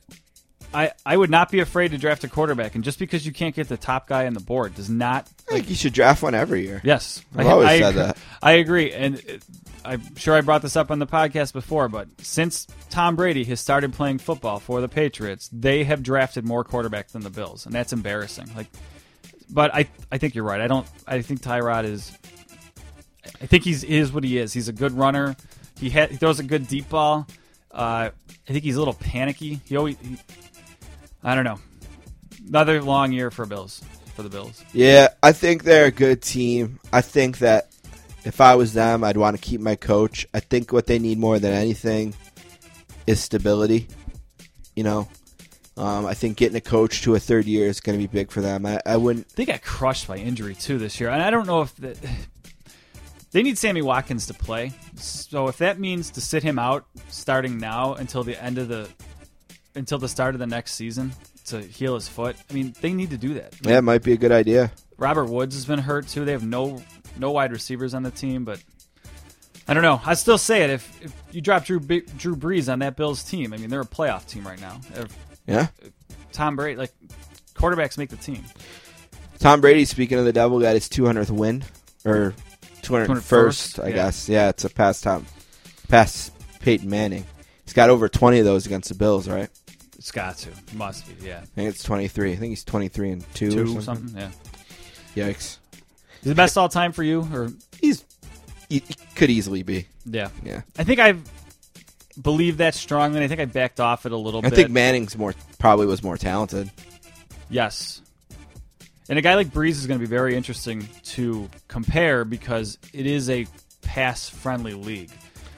[0.75, 2.75] I I would not be afraid to draft a quarterback.
[2.75, 5.27] And just because you can't get the top guy on the board does not.
[5.49, 6.81] I think you should draft one every year.
[6.83, 8.01] Yes, I've I, always I said agree.
[8.03, 8.17] that.
[8.43, 9.41] I agree, and
[9.83, 11.87] I'm sure I brought this up on the podcast before.
[11.87, 16.63] But since Tom Brady has started playing football for the Patriots, they have drafted more
[16.63, 18.49] quarterbacks than the Bills, and that's embarrassing.
[18.55, 18.67] Like,
[19.49, 20.61] but I I think you're right.
[20.61, 20.85] I don't.
[21.07, 22.11] I think Tyrod is.
[23.41, 24.53] I think he's is what he is.
[24.53, 25.35] He's a good runner.
[25.79, 27.27] He, ha- he throws a good deep ball.
[27.71, 28.09] Uh,
[28.47, 29.59] I think he's a little panicky.
[29.65, 29.97] He always.
[29.99, 30.17] He,
[31.23, 31.59] I don't know.
[32.47, 33.81] Another long year for Bills
[34.15, 34.63] for the Bills.
[34.73, 36.79] Yeah, I think they're a good team.
[36.93, 37.71] I think that
[38.23, 40.25] if I was them, I'd want to keep my coach.
[40.33, 42.13] I think what they need more than anything
[43.05, 43.87] is stability.
[44.75, 45.07] You know,
[45.77, 48.31] um, I think getting a coach to a third year is going to be big
[48.31, 48.65] for them.
[48.65, 49.29] I, I wouldn't.
[49.35, 51.97] They got crushed by injury too this year, and I don't know if the,
[53.35, 54.71] they need Sammy Watkins to play.
[54.95, 58.87] So if that means to sit him out starting now until the end of the
[59.75, 61.11] until the start of the next season
[61.47, 63.53] to heal his foot, I mean they need to do that.
[63.61, 64.71] Yeah, it might be a good idea.
[64.97, 66.23] Robert Woods has been hurt too.
[66.23, 66.81] They have no
[67.19, 68.63] no wide receivers on the team, but
[69.67, 69.99] I don't know.
[70.05, 70.69] I still say it.
[70.69, 73.81] If, if you drop Drew B- Drew Brees on that Bills team, I mean they're
[73.81, 74.79] a playoff team right now.
[74.95, 75.13] If
[75.45, 75.67] Yeah.
[76.31, 76.93] Tom Brady, like
[77.53, 78.45] quarterbacks, make the team.
[79.39, 81.65] Tom Brady, speaking of the devil, got his 200th win
[82.05, 82.33] or
[82.85, 83.93] 201st, 201st, I yeah.
[83.95, 84.29] guess.
[84.29, 85.25] Yeah, it's a past Tom,
[85.87, 87.25] past Peyton Manning.
[87.63, 89.49] He's got over 20 of those against the Bills, right?
[89.97, 91.39] It's got to, must be, yeah.
[91.41, 92.33] I think it's 23.
[92.33, 94.09] I think he's 23 and two, Two or or something.
[94.09, 94.31] something,
[95.15, 95.29] yeah.
[95.29, 95.57] Yikes.
[96.21, 98.03] Is the best all time for you, or He's
[98.69, 99.87] he, he could easily be.
[100.05, 100.29] yeah?
[100.43, 100.61] Yeah.
[100.77, 101.21] I think I've
[102.21, 103.23] believed that strongly.
[103.23, 104.53] I think I backed off it a little I bit.
[104.53, 106.69] I think Manning's more probably was more talented.
[107.49, 108.01] Yes.
[109.07, 113.05] And a guy like Brees is going to be very interesting to compare because it
[113.05, 113.45] is a
[113.81, 115.11] pass friendly league.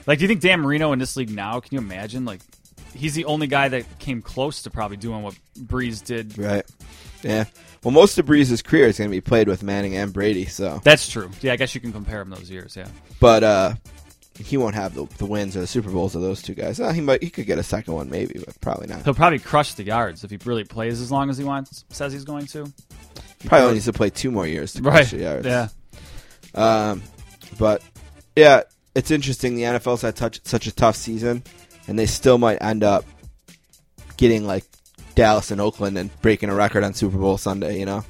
[0.06, 1.60] Like, do you think Dan Marino in this league now?
[1.60, 2.26] Can you imagine?
[2.26, 2.42] Like,
[2.94, 6.38] he's the only guy that came close to probably doing what Brees did.
[6.38, 6.66] Right.
[7.24, 7.46] Yeah.
[7.84, 10.82] Well, most of Brees's career is going to be played with Manning and Brady, so.
[10.84, 11.30] That's true.
[11.42, 12.76] Yeah, I guess you can compare him those years.
[12.76, 12.88] Yeah.
[13.20, 13.74] But uh
[14.40, 16.80] he won't have the, the wins or the Super Bowls of those two guys.
[16.80, 19.04] Uh, he might he could get a second one maybe, but probably not.
[19.04, 22.14] He'll probably crush the yards if he really plays as long as he wants, says
[22.14, 22.72] he's going to.
[23.45, 24.93] Probably only needs to play two more years to Right.
[24.95, 25.45] crush the yards.
[25.45, 25.67] Yeah.
[26.56, 27.04] Um,
[27.60, 27.82] but
[28.36, 28.63] yeah,
[28.95, 29.56] it's interesting.
[29.56, 31.43] The NFL's had such such a tough season,
[31.88, 33.06] and they still might end up
[34.17, 34.63] getting like
[35.15, 37.80] Dallas and Oakland and breaking a record on Super Bowl Sunday.
[37.80, 38.06] You know,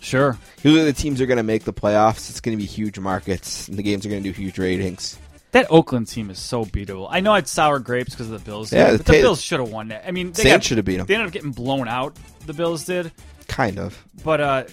[0.00, 0.38] Sure.
[0.62, 2.28] usually the teams are going to make the playoffs.
[2.30, 5.18] It's going to be huge markets, and the games are going to do huge ratings.
[5.52, 7.06] That Oakland team is so beatable.
[7.08, 8.72] I know it's sour grapes because of the Bills.
[8.72, 10.04] Yeah, but the the Bills should have won that.
[10.06, 11.06] I mean, they should have beat them.
[11.06, 12.16] They ended up getting blown out.
[12.44, 13.12] The Bills did,
[13.44, 14.64] Kind of but uh,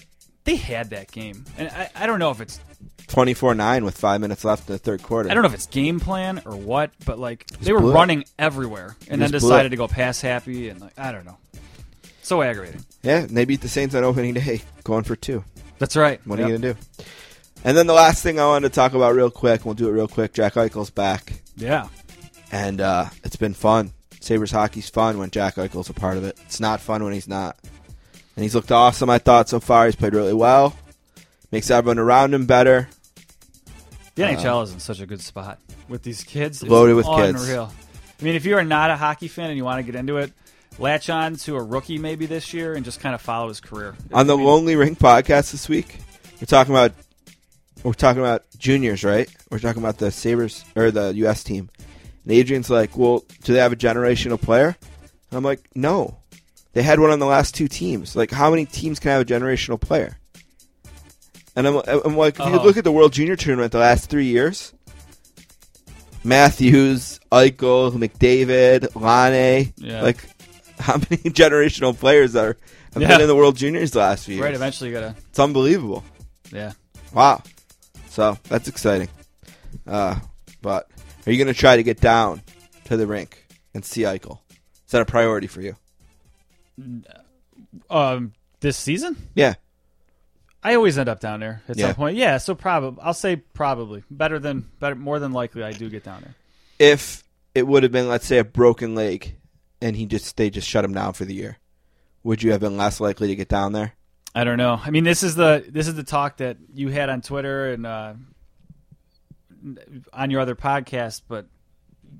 [0.44, 2.58] they had that game, and I, I don't know if it's
[3.06, 5.30] twenty four nine with five minutes left in the third quarter.
[5.30, 7.94] I don't know if it's game plan or what, but like they were blew it.
[7.94, 11.24] running everywhere, and then just blew decided to go pass happy, and like I don't
[11.24, 11.38] know,
[12.22, 12.84] so aggravating.
[13.02, 15.44] Yeah, and they beat the Saints on opening day, going for two.
[15.78, 16.20] That's right.
[16.26, 17.04] What are you gonna do?
[17.64, 19.92] And then the last thing I wanted to talk about real quick, we'll do it
[19.92, 20.32] real quick.
[20.32, 21.88] Jack Eichel's back, Yeah,
[22.50, 23.92] and uh, it's been fun.
[24.20, 26.38] Sabres hockey's fun when Jack Eichel's a part of it.
[26.46, 27.56] It's not fun when he's not.
[28.36, 29.86] And he's looked awesome, I thought, so far.
[29.86, 30.74] He's played really well.
[31.50, 32.88] Makes everyone around him better.
[34.14, 36.62] the NHL is in such a good spot with these kids.
[36.62, 37.42] It's Uh, Loaded with kids.
[37.42, 37.72] unreal.
[38.20, 40.16] I mean, if you are not a hockey fan and you want to get into
[40.18, 40.32] it,
[40.78, 43.94] latch on to a rookie maybe this year and just kind of follow his career.
[44.12, 45.98] On the I mean, Lonely Ring podcast this week,
[46.40, 46.92] we're talking about
[47.82, 49.28] we're talking about juniors, right?
[49.50, 51.68] We're talking about the Sabres or the US team.
[52.24, 54.76] And Adrian's like, Well, do they have a generational player?
[55.30, 56.16] And I'm like, No.
[56.72, 58.16] They had one on the last two teams.
[58.16, 60.18] Like, how many teams can have a generational player?
[61.54, 62.62] And I'm, I'm like, if you Oh.
[62.64, 64.72] look at the World Junior Tournament the last three years,
[66.24, 70.02] Matthews, Eichel, McDavid, Laine, Yeah.
[70.02, 70.18] like,
[70.78, 72.56] how many generational players are
[72.94, 73.08] have Yeah.
[73.08, 74.44] been in the World Juniors the last few years?
[74.44, 74.54] right.
[74.54, 75.14] Eventually, you gotta.
[75.30, 76.04] It's unbelievable.
[76.52, 76.72] Yeah.
[77.12, 77.42] Wow.
[78.08, 79.08] So that's exciting.
[79.86, 80.16] Uh,
[80.60, 80.88] but
[81.26, 82.42] are you going to try to get down
[82.84, 84.38] to the rink and see Eichel?
[84.86, 85.76] Is that a priority for you?
[87.90, 89.54] Um, this season, Yeah.
[90.64, 91.88] I always end up down there at Yeah.
[91.88, 92.16] some point.
[92.16, 96.04] Yeah, so probably I'll say probably better than better more than likely I do get
[96.04, 96.34] down there.
[96.78, 99.36] If it would have been, let's say, a broken leg,
[99.80, 101.58] and he just they just shut him down for the year,
[102.22, 103.94] would you have been less likely to get down there?
[104.34, 104.80] I don't know.
[104.82, 107.84] I mean, this is the this is the talk that you had on Twitter and
[107.84, 108.14] uh,
[110.12, 111.46] on your other podcast, but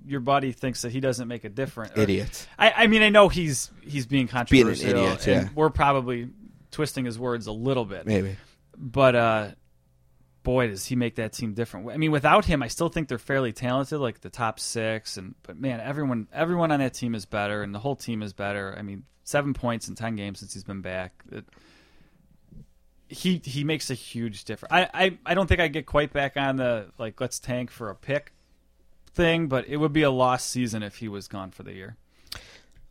[0.07, 1.93] your body thinks that he doesn't make a difference.
[1.97, 2.47] or- Idiot.
[2.59, 4.85] I, I mean, I know he's he's being controversial.
[4.85, 5.53] Being an idiot, and yeah.
[5.55, 6.31] we're probably
[6.71, 8.07] twisting his words a little bit.
[8.07, 8.37] Maybe.
[8.77, 9.51] but uh
[10.43, 13.19] boy does he make that team different i mean without him i still think they're
[13.19, 17.27] fairly talented like the top six and but man everyone everyone on that team is
[17.27, 20.53] better and the whole team is better i mean seven points in ten games since
[20.53, 21.45] he's been back it,
[23.07, 26.37] he he makes a huge difference I, I i don't think i get quite back
[26.37, 28.33] on the like let's tank for a pick
[29.15, 31.97] thing but it would be a lost season if he was gone for the year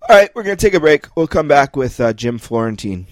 [0.10, 1.16] All right, we're going to take a break.
[1.16, 3.06] We'll come back with uh, Jim Florentine.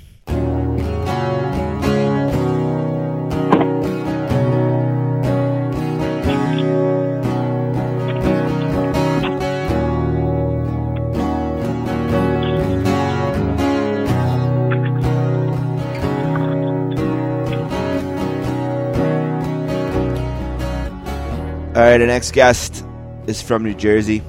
[21.76, 22.84] All right, our next guest
[23.30, 24.24] is from New Jersey.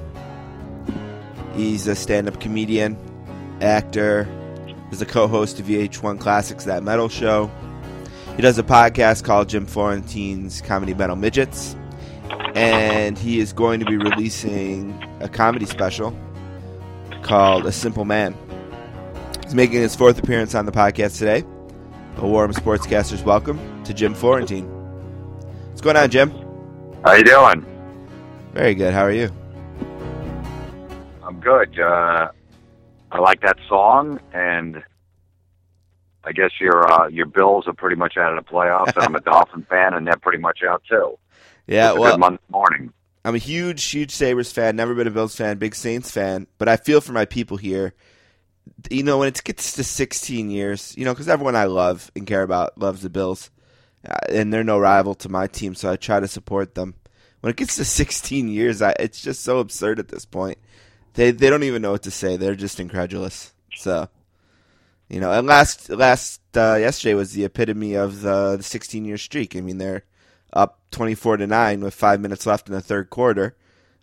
[1.55, 2.99] He's a stand-up comedian,
[3.63, 4.29] actor.
[4.91, 7.51] He's a co-host of VH1 Classics That Metal Show.
[8.37, 11.77] He does a podcast called Jim Florentine's Comedy Metal Midgets,
[12.55, 16.17] and he is going to be releasing a comedy special
[17.23, 18.37] called A Simple Man.
[19.45, 21.43] He's making his fourth appearance on the podcast today.
[22.19, 24.67] A Warm Sportscasters welcome to Jim Florentine.
[25.69, 26.31] What's going on, Jim?
[27.03, 27.70] How you doing?
[28.53, 28.93] Very good.
[28.93, 29.31] How are you?
[31.23, 31.79] I'm good.
[31.79, 32.31] Uh,
[33.13, 34.83] I like that song, and
[36.25, 38.95] I guess your uh, your Bills are pretty much out of the playoffs.
[38.97, 41.19] and I'm a Dolphin fan, and they're pretty much out too.
[41.67, 42.93] Yeah, well, good Monday morning.
[43.25, 44.77] I'm a huge, huge Sabres fan.
[44.77, 45.59] Never been a Bills fan.
[45.59, 46.47] Big Saints fan.
[46.59, 47.95] But I feel for my people here.
[48.91, 52.27] You know, when it gets to 16 years, you know, because everyone I love and
[52.27, 53.51] care about loves the Bills,
[54.09, 56.95] uh, and they're no rival to my team, so I try to support them.
[57.41, 60.59] When it gets to 16 years, I, it's just so absurd at this point.
[61.15, 62.37] They they don't even know what to say.
[62.37, 63.53] They're just incredulous.
[63.75, 64.09] So,
[65.09, 69.19] you know, and last last uh, yesterday was the epitome of the, the 16 year
[69.19, 69.57] streak.
[69.57, 70.05] I mean, they're
[70.53, 73.57] up 24 to 9 with 5 minutes left in the third quarter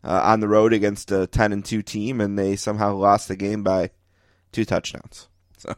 [0.04, 3.36] uh, on the road against a 10 and 2 team and they somehow lost the
[3.36, 3.92] game by
[4.52, 5.28] two touchdowns.
[5.58, 5.76] So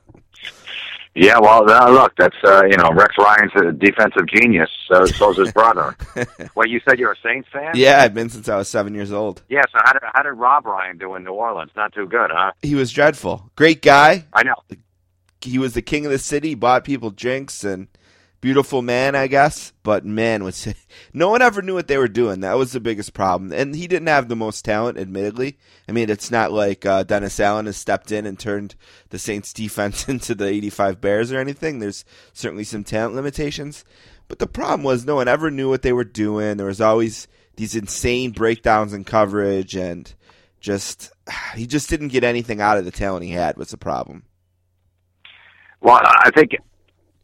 [1.19, 4.69] Yeah, well, uh, look, that's uh, you know Rex Ryan's a defensive genius.
[4.87, 5.97] So so's his brother.
[6.55, 7.73] well, you said you're a Saints fan.
[7.75, 9.41] yeah, I've been since I was 7 years old.
[9.49, 9.63] Yeah.
[9.69, 11.71] So how did how did Rob Ryan do in New Orleans?
[11.75, 12.53] Not too good, huh?
[12.61, 13.51] He was dreadful.
[13.57, 14.25] Great guy.
[14.31, 14.55] I know.
[15.41, 17.87] He was the king of the city, bought people drinks and
[18.41, 19.73] beautiful man, I guess.
[19.83, 20.67] But man, was
[21.13, 22.41] no one ever knew what they were doing.
[22.41, 23.51] That was the biggest problem.
[23.51, 25.57] And he didn't have the most talent, admittedly.
[25.87, 28.75] I mean, it's not like uh, Dennis Allen has stepped in and turned
[29.09, 31.79] the Saints defense into the 85 Bears or anything.
[31.79, 33.85] There's certainly some talent limitations.
[34.27, 36.57] But the problem was no one ever knew what they were doing.
[36.57, 40.13] There was always these insane breakdowns in coverage and
[40.59, 41.11] just
[41.55, 44.23] he just didn't get anything out of the talent he had was the problem.
[45.81, 46.57] Well, I think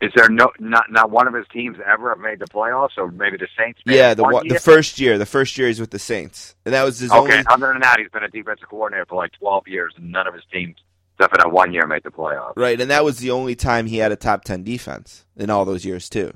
[0.01, 3.37] is there no not not one of his teams ever made the playoffs, or maybe
[3.37, 3.79] the Saints?
[3.85, 6.73] Made Yeah, the one the first year, the first year he's with the Saints, and
[6.73, 7.33] that was his Okay.
[7.33, 7.45] only.
[7.47, 10.33] Other than that, he's been a defensive coordinator for like 12 years, and none of
[10.33, 10.75] his teams,
[11.17, 12.53] except for that one year, made the playoffs.
[12.57, 15.63] Right, and that was the only time he had a top ten defense in all
[15.65, 16.33] those years too.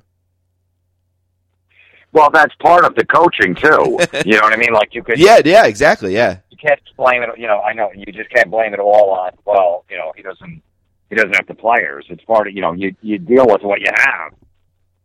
[2.12, 4.00] Well, that's part of the coaching too.
[4.26, 4.74] you know what I mean?
[4.74, 6.38] Like you could, Yeah, yeah, exactly, yeah.
[6.50, 7.30] you can't blame it.
[7.38, 9.32] You know, I know you just can't blame it all on.
[9.46, 10.64] Well, you know, he doesn't.
[11.10, 12.06] He doesn't have the players.
[12.10, 14.34] It's part of you know you you deal with what you have.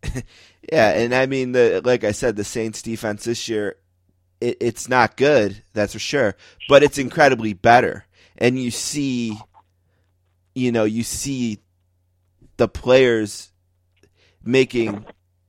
[0.72, 3.76] Yeah, and I mean, the like I said, the Saints defense this year,
[4.40, 6.36] it, it's not good, that's for sure,
[6.70, 8.06] but it's incredibly better.
[8.38, 9.38] And you see,
[10.54, 11.58] you know, you see
[12.56, 13.52] the players
[14.42, 15.04] making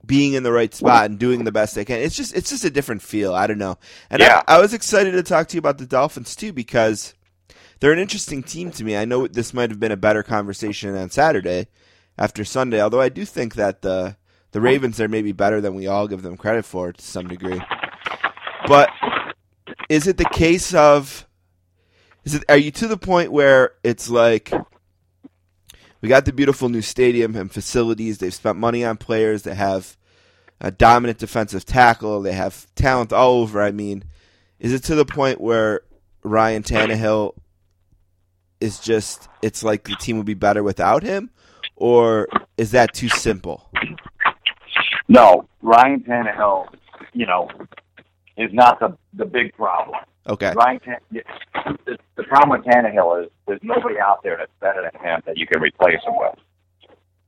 [0.05, 1.99] being in the right spot and doing the best they can.
[2.01, 3.33] It's just it's just a different feel.
[3.33, 3.77] I don't know.
[4.09, 4.41] And Yeah.
[4.47, 7.14] I, I was excited to talk to you about the Dolphins too because
[7.79, 8.95] they're an interesting team to me.
[8.95, 11.67] I know this might have been a better conversation on Saturday
[12.17, 14.17] after Sunday, although I do think that the
[14.51, 17.61] the Ravens are maybe better than we all give them credit for to some degree.
[18.67, 18.89] But
[19.89, 21.27] is it the case of
[22.23, 24.51] is it are you to the point where it's like
[26.01, 29.97] we got the beautiful new stadium and facilities, they've spent money on players, they have
[30.61, 33.61] a dominant defensive tackle, they have talent all over.
[33.61, 34.03] I mean,
[34.59, 35.81] is it to the point where
[36.23, 37.33] Ryan Tannehill
[38.61, 41.29] is just it's like the team would be better without him?
[41.75, 43.69] Or is that too simple?
[45.07, 46.67] No, Ryan Tannehill,
[47.13, 47.49] you know,
[48.37, 49.99] is not the the big problem.
[50.27, 50.53] Okay.
[50.55, 51.23] Ryan, Tan-
[51.85, 55.37] the, the problem with Tannehill is there's nobody out there that's better than him that
[55.37, 56.35] you can replace him with.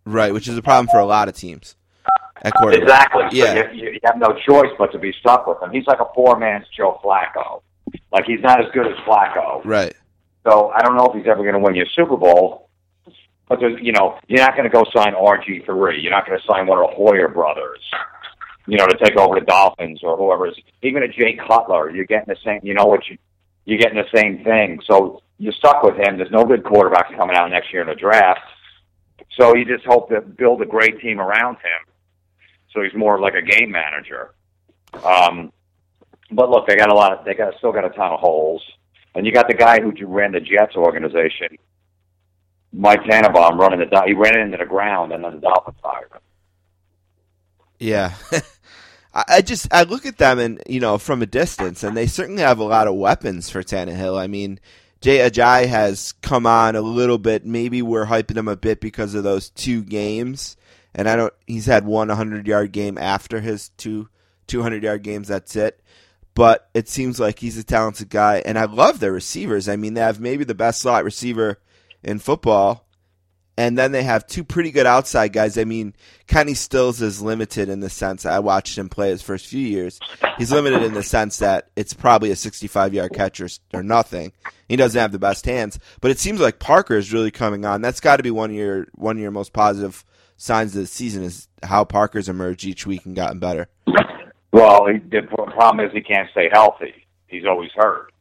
[0.06, 1.76] Right, which is a problem for a lot of teams.
[2.44, 3.24] Exactly.
[3.30, 3.72] So Yeah.
[3.72, 5.72] you, you have no choice but to be stuck with him.
[5.72, 7.62] He's like a poor man's Joe Flacco.
[8.12, 9.62] Like he's not as good as Flacco.
[9.66, 9.94] Right.
[10.48, 12.70] So I don't know if he's ever going to win you a Super Bowl.
[13.50, 16.02] But you know, you're not going to go sign RG three.
[16.02, 17.80] You're not going to sign one of the Hoyer brothers.
[18.66, 20.60] You know, to take over the Dolphins or whoever's.
[20.82, 22.60] Even a Jay Cutler, you're getting the same.
[22.64, 23.18] You know what you
[23.66, 24.80] you're getting the same thing.
[24.86, 26.18] So you're stuck with him.
[26.18, 28.42] There's no good quarterbacks coming out next year in the draft.
[29.38, 31.94] So you just hope to build a great team around him.
[32.74, 34.34] So he's more like a game manager.
[35.04, 35.52] Um,
[36.32, 37.14] but look, they got a lot.
[37.14, 38.62] Of, they got still got a ton of holes.
[39.18, 41.58] And you got the guy who ran the Jets organization,
[42.72, 44.04] Mike Tannenbaum, running the.
[44.06, 46.22] He ran into the ground, and then the Dolphins fired him.
[47.80, 48.14] Yeah.
[49.28, 52.44] I just I look at them and you know from a distance, and they certainly
[52.44, 54.20] have a lot of weapons for Tannehill.
[54.20, 54.60] I mean,
[55.02, 57.44] Jay Ajayi has come on a little bit.
[57.44, 60.58] Maybe we're hyping him a bit because of those two games,
[60.94, 61.34] and I don't.
[61.48, 64.10] He's had one 100 yard game after his two
[64.46, 65.28] 200 yard games.
[65.28, 65.82] That's it.
[66.38, 69.68] But it seems like he's a talented guy, and I love their receivers.
[69.68, 71.58] I mean, they have maybe the best slot receiver
[72.04, 72.86] in football,
[73.58, 75.58] and then they have two pretty good outside guys.
[75.58, 75.96] I mean,
[76.28, 80.00] Kenny Stills is limited in the sense I watched him play his first few years.
[80.38, 84.32] He's limited in the sense that it's probably a 65 yard catch or, or nothing.
[84.70, 87.82] He doesn't have the best hands, but it seems like Parker is really coming on.
[87.82, 90.88] That's got to be one of your one of your most positive signs of the
[90.88, 93.70] season is how Parker's emerged each week and gotten better.
[94.58, 97.06] Well, he, the problem is he can't stay healthy.
[97.28, 98.12] He's always hurt.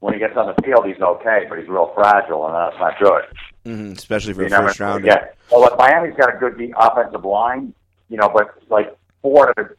[0.00, 2.98] When he gets on the field, he's okay, but he's real fragile, and that's not
[2.98, 3.22] good.
[3.64, 5.00] hmm especially for You a first rounder.
[5.08, 5.36] forget.
[5.50, 7.72] Well, look, Miami's got a good offensive line,
[8.08, 9.76] you know, but like four of the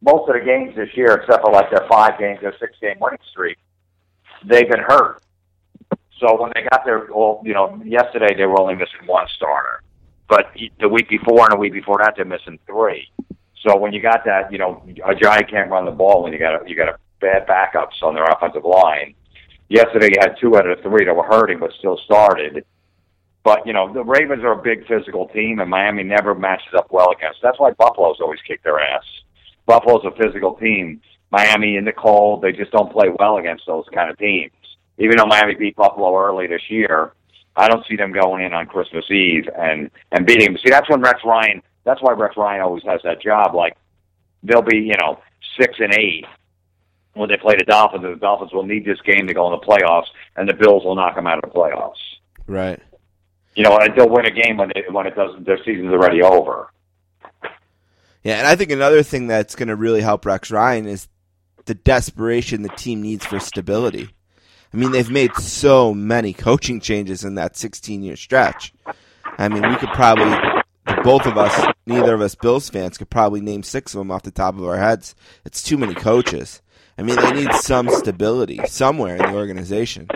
[0.00, 2.96] most of the games this year, except for like their five games, their six game
[3.00, 3.58] winning streak,
[4.46, 5.22] they've been hurt.
[6.20, 9.82] So when they got their, well, you know, yesterday they were only missing one starter,
[10.28, 10.46] but
[10.80, 13.10] the week before and the week before that they're missing three.
[13.66, 16.38] So when you got that, you know, a giant can't run the ball when you
[16.38, 19.14] got a, you got a bad backups on their offensive line.
[19.68, 22.64] Yesterday you had two out of three that were hurting but still started.
[23.44, 26.88] But you know the Ravens are a big physical team, and Miami never matches up
[26.90, 27.40] well against.
[27.42, 29.04] That's why Buffalo's always kick their ass.
[29.66, 31.00] Buffalo's a physical team.
[31.30, 34.52] Miami in the cold, they just don't play well against those kind of teams.
[34.98, 37.12] Even though Miami beat Buffalo early this year,
[37.54, 40.58] I don't see them going in on Christmas Eve and and beating them.
[40.62, 41.62] See, that's when Rex Ryan.
[41.88, 43.54] That's why Rex Ryan always has that job.
[43.54, 43.74] Like
[44.42, 45.20] they'll be, you know,
[45.58, 46.26] six and eight
[47.14, 49.58] when they play the Dolphins, and the Dolphins will need this game to go in
[49.58, 51.94] the playoffs, and the Bills will knock them out of the playoffs.
[52.46, 52.78] Right.
[53.54, 55.46] You know, and they'll win a game when it, when it doesn't.
[55.46, 56.70] Their season's already over.
[58.22, 61.08] Yeah, and I think another thing that's going to really help Rex Ryan is
[61.64, 64.10] the desperation the team needs for stability.
[64.74, 68.74] I mean, they've made so many coaching changes in that 16 year stretch.
[69.24, 70.36] I mean, we could probably,
[71.04, 74.22] both of us, neither of us Bills fans, could probably name six of them off
[74.22, 75.14] the top of our heads.
[75.44, 76.62] It's too many coaches.
[76.96, 80.08] I mean, they need some stability somewhere in the organization.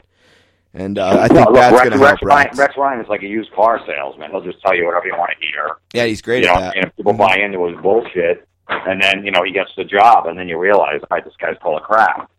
[0.74, 2.58] And uh, I think No, look, that's going to Rex, help Ryan, Rex.
[2.58, 4.30] Rex Ryan is like a used car salesman.
[4.30, 5.76] He'll just tell you whatever you want to hear.
[5.92, 6.76] Yeah, he's great you at know, that.
[6.76, 10.26] and if people buy into his bullshit, and then you know he gets the job,
[10.26, 12.30] and then you realize, all right, this guy's full of crap.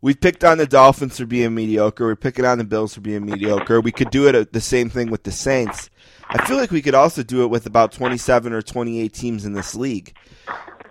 [0.00, 2.06] We've picked on the Dolphins for being mediocre.
[2.06, 3.80] We're picking on the Bills for being mediocre.
[3.80, 5.90] We could do it uh, the same thing with the Saints.
[6.34, 9.52] I feel like we could also do it with about 27 or 28 teams in
[9.52, 10.14] this league.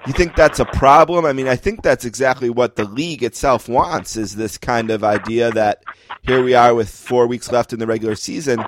[0.08, 1.26] You think that's a problem?
[1.26, 5.04] I mean, I think that's exactly what the league itself wants is this kind of
[5.04, 5.84] idea that
[6.24, 8.66] here we are with 4 weeks left in the regular season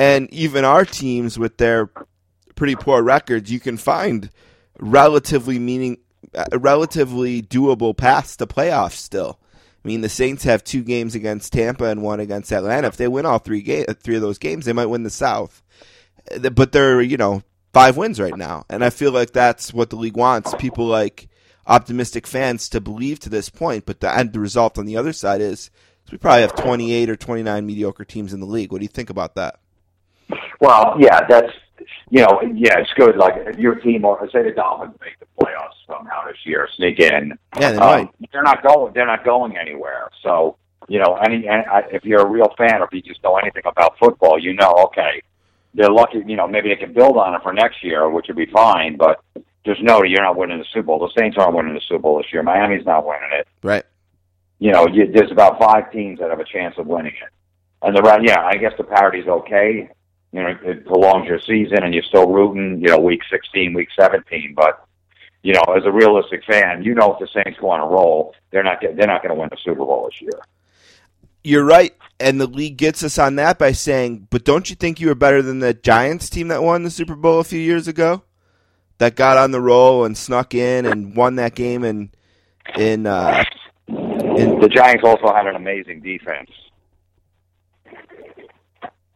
[0.00, 1.90] and even our teams with their
[2.54, 4.30] pretty poor records, you can find
[4.78, 5.98] relatively meaning
[6.34, 9.38] uh, relatively doable paths to playoffs still.
[9.84, 12.88] I mean, the Saints have two games against Tampa and one against Atlanta.
[12.88, 15.62] If they win all three ga- three of those games, they might win the South.
[16.52, 19.96] But they're you know five wins right now, and I feel like that's what the
[19.96, 20.54] league wants.
[20.54, 21.28] People like
[21.66, 25.40] optimistic fans to believe to this point, but the end result on the other side
[25.40, 25.70] is
[26.10, 28.72] we probably have twenty eight or twenty nine mediocre teams in the league.
[28.72, 29.60] What do you think about that?
[30.60, 31.52] Well, yeah, that's
[32.10, 33.16] you know, yeah, it's good.
[33.16, 36.98] Like if your team, or say the Dolphins make the playoffs somehow this year, sneak
[36.98, 37.38] in.
[37.58, 38.10] Yeah, they um.
[38.32, 38.92] They're not going.
[38.92, 40.08] They're not going anywhere.
[40.22, 40.56] So
[40.88, 41.62] you know, any, any
[41.92, 44.72] if you're a real fan, or if you just know anything about football, you know,
[44.86, 45.22] okay,
[45.74, 46.22] they're lucky.
[46.26, 48.96] You know, maybe they can build on it for next year, which would be fine.
[48.96, 49.22] But
[49.64, 50.98] just know you're not winning the Super Bowl.
[50.98, 52.42] The Saints aren't winning the Super Bowl this year.
[52.42, 53.46] Miami's not winning it.
[53.62, 53.84] Right.
[54.58, 57.32] You know, you, there's about five teams that have a chance of winning it.
[57.82, 59.90] And the rest, yeah, I guess the parity's okay.
[60.32, 62.80] You know, it prolongs your season, and you're still rooting.
[62.80, 64.86] You know, week 16, week 17, but
[65.42, 68.34] you know, as a realistic fan, you know if the Saints go on a roll,
[68.50, 70.40] they're not get, they're not going to win the Super Bowl this year.
[71.42, 75.00] You're right, and the league gets us on that by saying, "But don't you think
[75.00, 77.88] you were better than the Giants team that won the Super Bowl a few years
[77.88, 78.22] ago?
[78.98, 82.10] That got on the roll and snuck in and won that game in
[82.76, 83.44] in uh,
[83.88, 86.50] in The Giants also had an amazing defense.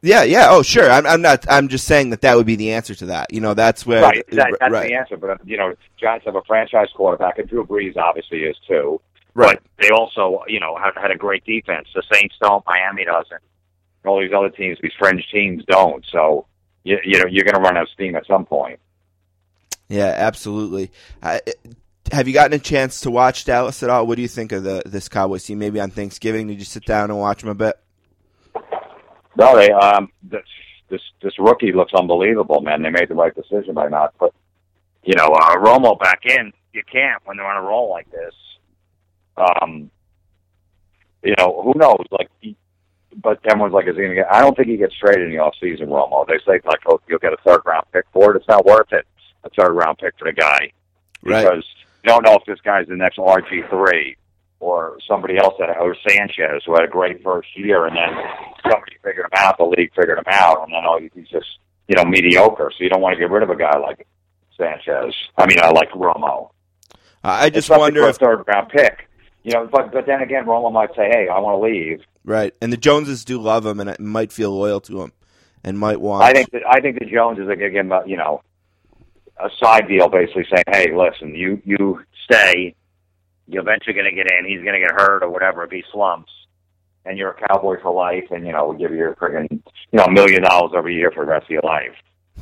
[0.04, 2.72] yeah yeah oh sure I'm I'm not I'm just saying that that would be the
[2.72, 5.16] answer to that you know that's where right, that, that's right the answer.
[5.16, 9.00] But you know, Giants have a franchise quarterback, and Drew Brees obviously is too.
[9.34, 11.88] Right But they also, you know, have had a great defense.
[11.94, 12.64] The Saints don't.
[12.66, 13.42] Miami doesn't.
[14.04, 16.04] All these other teams, these fringe teams, don't.
[16.10, 16.46] So
[16.84, 18.78] you, you know, you're going to run out of steam at some point.
[19.88, 20.90] yeah absolutely.
[21.22, 21.40] I,
[22.12, 24.06] have you gotten a chance to watch Dallas at all?
[24.06, 25.58] What do you think of the this Cowboys team?
[25.58, 27.76] Maybe on Thanksgiving, did you sit down and watch them a bit?
[29.36, 30.44] No, they um this
[30.90, 32.82] this this rookie looks unbelievable, man.
[32.82, 34.34] They made the right decision by not put
[35.02, 36.52] you know uh, Romo back in.
[36.72, 38.34] You can't when they're on a roll like this.
[39.36, 39.90] Um,
[41.22, 42.04] you know who knows?
[42.10, 42.56] Like, he,
[43.22, 44.32] but everyone's like, is he gonna get?
[44.32, 46.26] I don't think he gets traded in the off season, Romo.
[46.26, 48.36] They say like, oh, you'll get a third round pick for it.
[48.38, 49.06] It's not worth it.
[49.44, 50.72] A third round pick for the guy
[51.22, 51.42] Right.
[51.44, 51.64] because
[52.02, 54.16] you don't know if this guy's the next RG three.
[54.60, 58.10] or somebody else that or Sanchez who had a great first year, and then
[58.62, 59.58] somebody figured him out.
[59.58, 61.58] The league figured him out, and then oh, he's just
[61.88, 62.70] you know mediocre.
[62.76, 64.06] So you don't want to get rid of a guy like
[64.56, 65.14] Sanchez.
[65.36, 66.50] I mean, I like Romo.
[67.22, 69.08] I just wonder if a third round pick.
[69.44, 72.54] You know, but but then again, Romo might say, "Hey, I want to leave." right,
[72.62, 75.12] and the Joneses do love him and might feel loyal to him,
[75.62, 76.24] and might want.
[76.24, 78.42] I think that I think the Joneses are him, you know,
[79.38, 82.74] a side deal, basically saying, "Hey, listen, you you stay.
[83.46, 84.46] You're eventually going to get in.
[84.46, 86.32] He's going to get hurt or whatever if he slumps,
[87.04, 88.24] and you're a Cowboy for life.
[88.30, 89.60] And you know, we'll give you a friggin' you
[89.92, 91.94] know a million dollars every year for the rest of your life."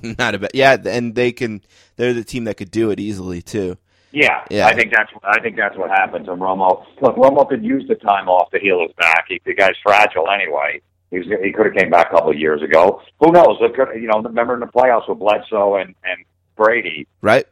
[0.19, 0.53] not a bad.
[0.55, 1.63] Yeah, and they can.
[1.97, 3.77] They're the team that could do it easily too.
[4.13, 4.67] Yeah, Yeah.
[4.67, 6.29] I think that's I think that's what happens.
[6.29, 9.25] And Romo, look, Romo could use the time off to heal his back.
[9.29, 10.81] He, the guy's fragile anyway.
[11.11, 13.03] He was, he could have came back a couple of years ago.
[13.21, 13.59] Who knows?
[13.61, 16.25] It could, you know, remember in the playoffs with Bledsoe and and
[16.57, 17.07] Brady.
[17.21, 17.47] Right?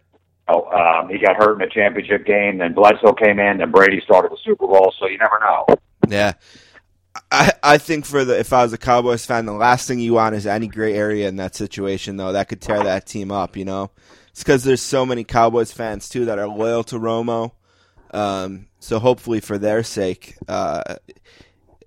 [0.48, 2.58] Oh, um, he got hurt in the championship game.
[2.58, 3.58] Then Bledsoe came in.
[3.58, 4.92] Then Brady started the Super Bowl.
[4.98, 5.76] So you never know.
[6.08, 6.32] Yeah.
[7.30, 10.14] I I think for the if I was a Cowboys fan, the last thing you
[10.14, 12.32] want is any gray area in that situation, though.
[12.32, 13.56] That could tear that team up.
[13.56, 13.90] You know,
[14.40, 17.52] it's because there's so many Cowboys fans too that are loyal to Romo.
[18.10, 20.96] Um, so hopefully, for their sake, uh,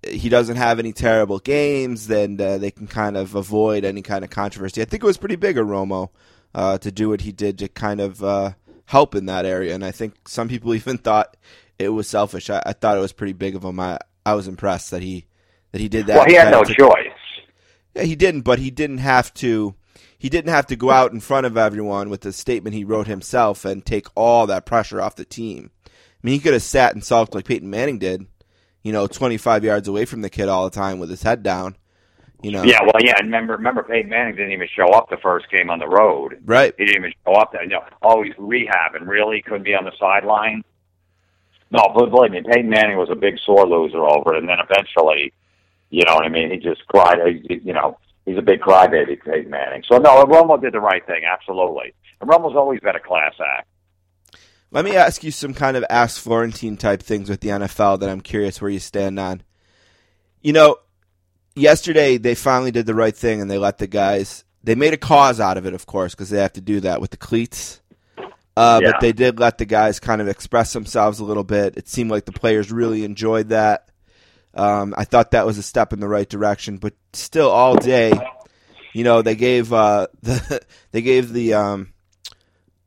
[0.07, 2.05] he doesn't have any terrible games.
[2.05, 4.83] Then uh, they can kind of avoid any kind of controversy.
[4.83, 6.09] I think it was pretty big of Romo
[6.53, 8.51] uh, to do what he did to kind of uh,
[8.85, 11.35] help in that area, and I think some people even thought
[11.79, 12.51] it was selfish.
[12.51, 13.79] I, I thought it was pretty big of him.
[13.79, 13.97] I
[14.27, 15.25] I was impressed that he
[15.71, 16.17] that he did that.
[16.17, 17.07] Well, he had no to- choice.
[17.95, 19.73] Yeah, he didn't, but he didn't have to.
[20.23, 23.07] He didn't have to go out in front of everyone with the statement he wrote
[23.07, 25.69] himself and take all that pressure off the team.
[25.85, 25.89] I
[26.21, 28.25] mean, he could have sat and sulked like Peyton Manning did,
[28.83, 31.75] you know, 25 yards away from the kid all the time with his head down.
[32.41, 33.15] You know, Yeah, well, yeah.
[33.17, 36.39] and Remember, remember, Peyton Manning didn't even show up the first game on the road.
[36.45, 36.73] right?
[36.77, 37.63] He didn't even show up there.
[37.63, 39.05] You know, oh, he's rehabbing.
[39.05, 40.63] Really, couldn't be on the sideline.
[41.69, 44.59] No, but believe me, Peyton Manning was a big sore loser over it, and then
[44.59, 45.33] eventually,
[45.89, 46.49] you know what I mean.
[46.49, 47.17] He just cried.
[47.49, 49.83] You know, he's a big crybaby, Peyton Manning.
[49.89, 51.93] So no, Romo did the right thing, absolutely.
[52.21, 53.67] And Romo's always been a class act.
[54.71, 58.09] Let me ask you some kind of ask Florentine type things with the NFL that
[58.09, 59.43] I'm curious where you stand on.
[60.41, 60.77] You know,
[61.55, 64.43] yesterday they finally did the right thing and they let the guys.
[64.63, 67.01] They made a cause out of it, of course, because they have to do that
[67.01, 67.81] with the cleats.
[68.55, 68.91] Uh, Yeah.
[68.91, 71.77] But they did let the guys kind of express themselves a little bit.
[71.77, 73.89] It seemed like the players really enjoyed that.
[74.55, 78.13] Um, I thought that was a step in the right direction, but still, all day,
[78.93, 81.93] you know, they gave uh, the they gave the um,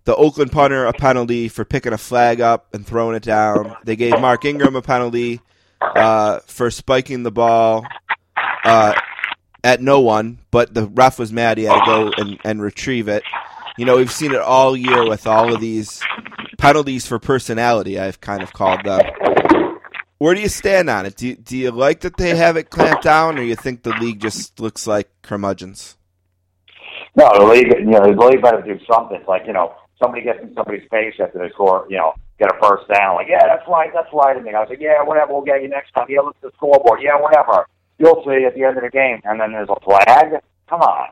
[0.04, 3.76] the Oakland punter a penalty for picking a flag up and throwing it down.
[3.84, 5.40] They gave Mark Ingram a penalty
[5.80, 7.84] uh, for spiking the ball
[8.64, 8.94] uh,
[9.64, 11.58] at no one, but the ref was mad.
[11.58, 13.24] He had to go and, and retrieve it.
[13.76, 16.00] You know, we've seen it all year with all of these
[16.56, 17.98] penalties for personality.
[17.98, 19.02] I've kind of called them.
[20.18, 21.16] Where do you stand on it?
[21.16, 23.94] Do you, do you like that they have it clamped down, or you think the
[24.00, 25.96] league just looks like curmudgeons?
[27.14, 29.18] No, the league, you know, the league better do something.
[29.18, 32.50] It's like you know, somebody gets in somebody's face after they score, you know, get
[32.50, 33.16] a first down.
[33.16, 34.36] Like, yeah, that's right, that's right.
[34.36, 36.06] And I was like, yeah, whatever, we'll get you next time.
[36.08, 37.00] Yeah, look at the scoreboard.
[37.02, 37.66] Yeah, whatever.
[37.98, 39.20] You'll see at the end of the game.
[39.24, 40.42] And then there's a flag.
[40.68, 41.08] Come on.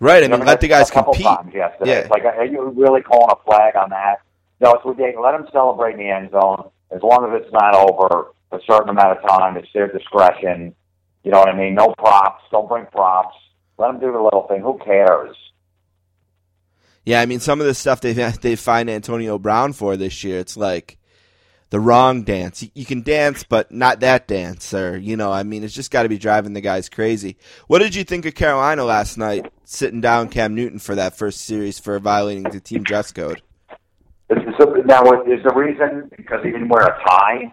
[0.00, 0.22] Right.
[0.22, 1.22] I You know, let the guys compete.
[1.22, 1.90] Times yesterday.
[1.90, 1.98] Yeah.
[1.98, 4.22] It's like, are you really calling a flag on that?
[4.60, 5.22] No, it's ridiculous.
[5.22, 8.88] Let them celebrate in the end zone as long as it's not over a certain
[8.88, 9.56] amount of time.
[9.56, 10.74] It's their discretion.
[11.22, 11.74] You know what I mean?
[11.74, 12.42] No props.
[12.50, 13.36] Don't bring props.
[13.78, 14.60] Let them do the little thing.
[14.60, 15.36] Who cares?
[17.04, 18.12] Yeah, I mean, some of the stuff they
[18.42, 20.98] they find Antonio Brown for this year, it's like
[21.70, 22.64] the wrong dance.
[22.74, 26.02] You, can dance, but not that dance, or you know, I mean, it's just got
[26.02, 27.36] to be driving the guys crazy.
[27.68, 31.40] What did you think of Carolina last night, sitting down Cam Newton for that first
[31.40, 33.40] series for violating the team dress code?
[34.30, 37.52] Is, is, now, is the reason because he didn't wear a tie?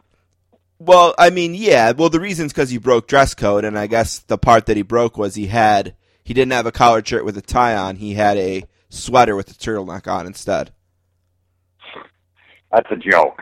[0.80, 1.92] Well, I mean, yeah.
[1.92, 4.84] Well, the reason's because he broke dress code, and I guess the part that he
[4.84, 7.96] broke was he had he didn't have a collared shirt with a tie on.
[7.96, 10.72] He had a sweater with a turtleneck on instead.
[12.72, 13.42] That's a joke.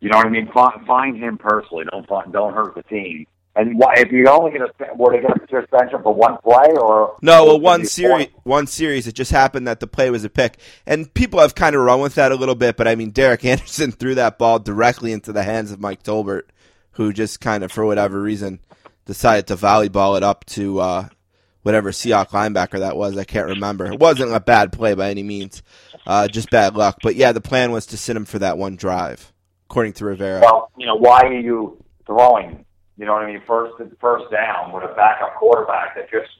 [0.00, 0.50] You know what I mean?
[0.52, 1.84] Find, find him personally.
[1.90, 3.26] Don't find, don't hurt the team.
[3.54, 6.38] And why, if you're only going to, were they going to suspension him for one
[6.38, 7.16] play or?
[7.20, 9.06] No, well, one series, one series.
[9.06, 12.00] It just happened that the play was a pick, and people have kind of run
[12.00, 12.78] with that a little bit.
[12.78, 16.44] But I mean, Derek Anderson threw that ball directly into the hands of Mike Tolbert,
[16.92, 18.60] who just kind of, for whatever reason,
[19.04, 21.08] decided to volleyball it up to uh,
[21.62, 23.18] whatever Seahawk linebacker that was.
[23.18, 23.84] I can't remember.
[23.84, 25.62] It wasn't a bad play by any means,
[26.06, 27.00] uh, just bad luck.
[27.02, 29.30] But yeah, the plan was to sit him for that one drive,
[29.68, 30.40] according to Rivera.
[30.40, 32.64] Well, you know, why are you throwing?
[33.02, 33.42] You know what I mean?
[33.48, 36.30] First, first down with a backup quarterback that just.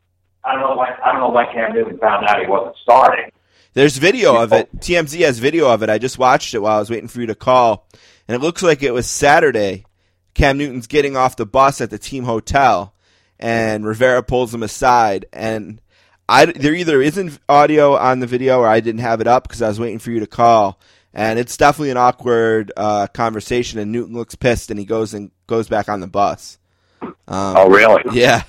[0.45, 0.91] I don't know when.
[1.05, 3.33] I don't know when Cam Newton found out he wasn't starting.
[3.75, 4.73] There's video of it.
[4.79, 5.91] TMZ has video of it.
[5.91, 7.89] I just watched it while I was waiting for you to call,
[8.29, 9.87] and it looks like it was Saturday.
[10.35, 12.95] Cam Newton's getting off the bus at the team hotel,
[13.41, 15.81] and Rivera pulls him aside, and
[16.29, 19.63] I there either isn't audio on the video or I didn't have it up because
[19.63, 20.79] I was waiting for you to call.
[21.13, 25.33] And it's definitely an awkward uh, conversation, and Newton looks pissed, and he goes and
[25.53, 26.59] goes back on the bus.
[27.03, 28.03] Um, Oh, really?
[28.19, 28.45] yeah,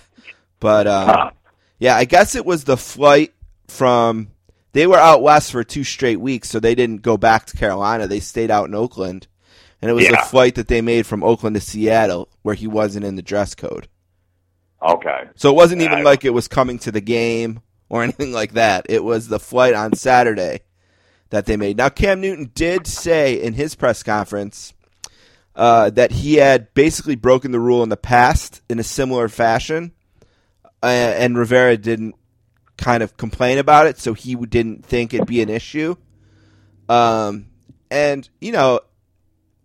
[0.61, 1.31] but uh,
[1.79, 3.33] yeah, I guess it was the flight
[3.67, 4.29] from.
[4.71, 8.07] They were out west for two straight weeks, so they didn't go back to Carolina.
[8.07, 9.27] They stayed out in Oakland,
[9.81, 10.23] and it was the Yeah.
[10.23, 13.87] flight that they made from Oakland to Seattle, where he wasn't in the dress code.
[14.81, 15.25] Okay.
[15.35, 16.03] So it wasn't even Yeah.
[16.05, 18.85] like it was coming to the game or anything like that.
[18.89, 20.61] It was the flight on Saturday
[21.31, 21.75] that they made.
[21.77, 24.73] Now, Cam Newton did say in his press conference
[25.55, 29.91] uh, that he had basically broken the rule in the past in a similar fashion,
[30.81, 32.15] uh, and Rivera didn't
[32.77, 35.95] kind of complain about it, so he didn't think it'd be an issue.
[36.89, 37.47] Um,
[37.91, 38.81] and you know,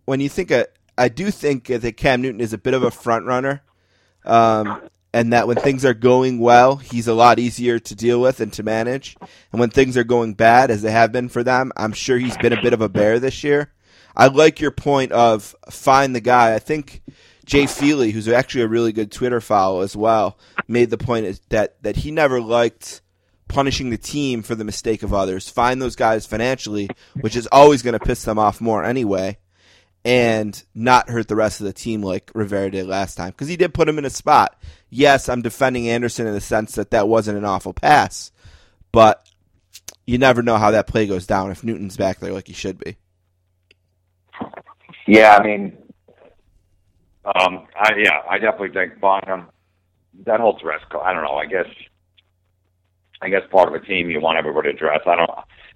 [0.05, 0.67] when you think, of,
[0.97, 3.61] I do think that Cam Newton is a bit of a front runner
[4.25, 4.81] um,
[5.13, 8.53] and that when things are going well, he's a lot easier to deal with and
[8.53, 9.17] to manage.
[9.51, 12.37] And when things are going bad, as they have been for them, I'm sure he's
[12.37, 13.71] been a bit of a bear this year.
[14.19, 16.53] I like your point of find the guy.
[16.53, 17.01] I think
[17.45, 21.81] Jay Feely, who's actually a really good Twitter follow as well, made the point that
[21.83, 22.99] that he never liked
[23.47, 25.47] punishing the team for the mistake of others.
[25.47, 26.89] Find those guys financially,
[27.21, 29.37] which is always going to piss them off more anyway
[30.03, 33.55] and not hurt the rest of the team like Rivera did last time because he
[33.55, 34.61] did put him in a spot.
[34.89, 38.33] Yes, I'm defending Anderson in the sense that that wasn't an awful pass,
[38.91, 39.25] but
[40.05, 42.79] you never know how that play goes down if Newton's back there like he should
[42.79, 42.97] be.
[45.09, 45.75] Yeah, I mean,
[47.25, 49.47] um, I yeah, I definitely think Bonham.
[50.25, 51.01] That whole dress code.
[51.03, 51.33] I don't know.
[51.33, 51.65] I guess,
[53.19, 54.99] I guess part of a team you want everybody to dress.
[55.07, 55.31] I don't.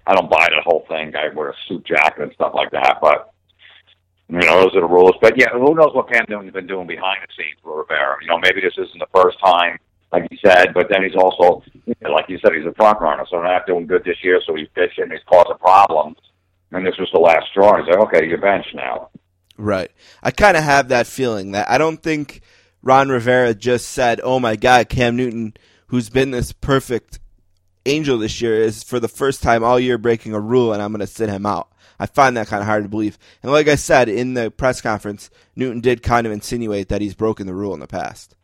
[0.06, 1.16] I don't buy the whole thing.
[1.16, 2.98] I wear a suit jacket and stuff like that.
[3.00, 3.32] But
[4.28, 5.16] you know, those are the rules.
[5.20, 8.18] But yeah, who knows what Cam Newton's been doing behind the scenes for Rivera?
[8.22, 9.80] You know, maybe this isn't the first time,
[10.12, 10.72] like you said.
[10.74, 11.64] But then he's also,
[12.08, 13.26] like you said, he's a front runner.
[13.28, 14.40] So not doing good this year.
[14.46, 15.10] So he's pitching.
[15.10, 16.18] He's causing problems.
[16.70, 17.78] And this was the last straw.
[17.78, 19.10] He's like, okay, you're benched now.
[19.56, 19.90] Right.
[20.22, 22.40] I kind of have that feeling that I don't think
[22.82, 25.54] Ron Rivera just said, "Oh my God, Cam Newton,
[25.88, 27.20] who's been this perfect
[27.86, 30.92] angel this year, is for the first time all year breaking a rule, and I'm
[30.92, 33.18] going to sit him out." I find that kind of hard to believe.
[33.42, 37.14] And like I said in the press conference, Newton did kind of insinuate that he's
[37.14, 38.34] broken the rule in the past.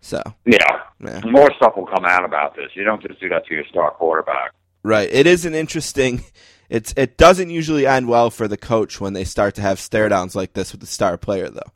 [0.00, 0.58] So, Yeah.
[1.00, 1.20] Yeah.
[1.24, 2.70] More stuff will come out about this.
[2.74, 4.52] You don't just do that to your star quarterback.
[4.82, 6.24] right, it is an interesting.
[6.68, 10.08] It's it doesn't usually end well for the coach when they start to have stare
[10.08, 11.72] downs like this with the star player, though.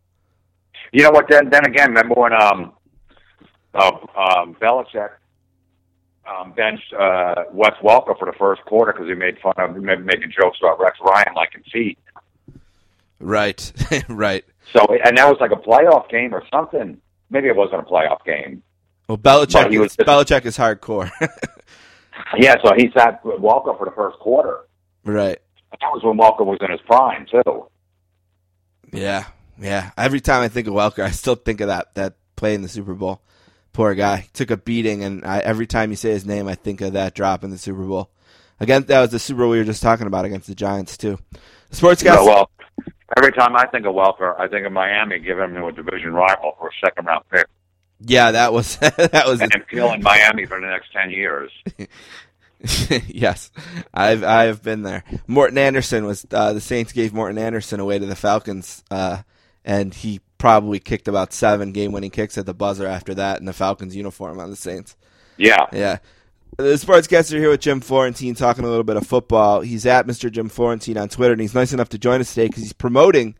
[0.92, 1.26] You know what?
[1.30, 2.72] Then, then again, remember when um,
[3.74, 5.08] uh, um, Belichick
[6.28, 9.96] um, benched uh, Wes Welker for the first quarter because he made fun of ma-
[9.96, 11.98] making jokes about Rex Ryan liking feet.
[13.18, 13.72] Right,
[14.08, 14.44] right.
[14.74, 17.00] So, and that was like a playoff game or something.
[17.30, 18.62] Maybe it wasn't a playoff game.
[19.08, 21.10] Well, Belichick is, just- Belichick is hardcore.
[22.38, 24.60] Yeah, so he sat Welker for the first quarter.
[25.04, 25.38] Right.
[25.72, 27.66] And that was when Welker was in his prime too.
[28.92, 29.26] Yeah,
[29.58, 29.90] yeah.
[29.96, 32.68] Every time I think of Welker, I still think of that that play in the
[32.68, 33.22] Super Bowl.
[33.72, 36.82] Poor guy took a beating, and I, every time you say his name, I think
[36.82, 38.10] of that drop in the Super Bowl.
[38.60, 41.18] Again, that was the Super Bowl we were just talking about against the Giants too.
[41.70, 42.04] Sportscast.
[42.04, 42.50] Yeah, well,
[43.16, 46.54] every time I think of Welker, I think of Miami giving him a division rival
[46.58, 47.46] for a second round pick
[48.04, 51.50] yeah, that was that was and killing Miami for the next ten years.
[53.08, 53.50] yes,
[53.92, 55.04] I've I've been there.
[55.26, 59.22] Morten Andersen was uh, the Saints gave Morten Andersen away to the Falcons, uh,
[59.64, 63.52] and he probably kicked about seven game-winning kicks at the buzzer after that in the
[63.52, 64.96] Falcons uniform on the Saints.
[65.36, 65.66] Yeah.
[65.72, 65.98] Yeah.
[66.58, 69.62] The Sportscaster here with Jim Florentine talking a little bit of football.
[69.62, 70.30] He's at Mr.
[70.30, 73.36] Jim Florentine on Twitter, and he's nice enough to join us today because he's promoting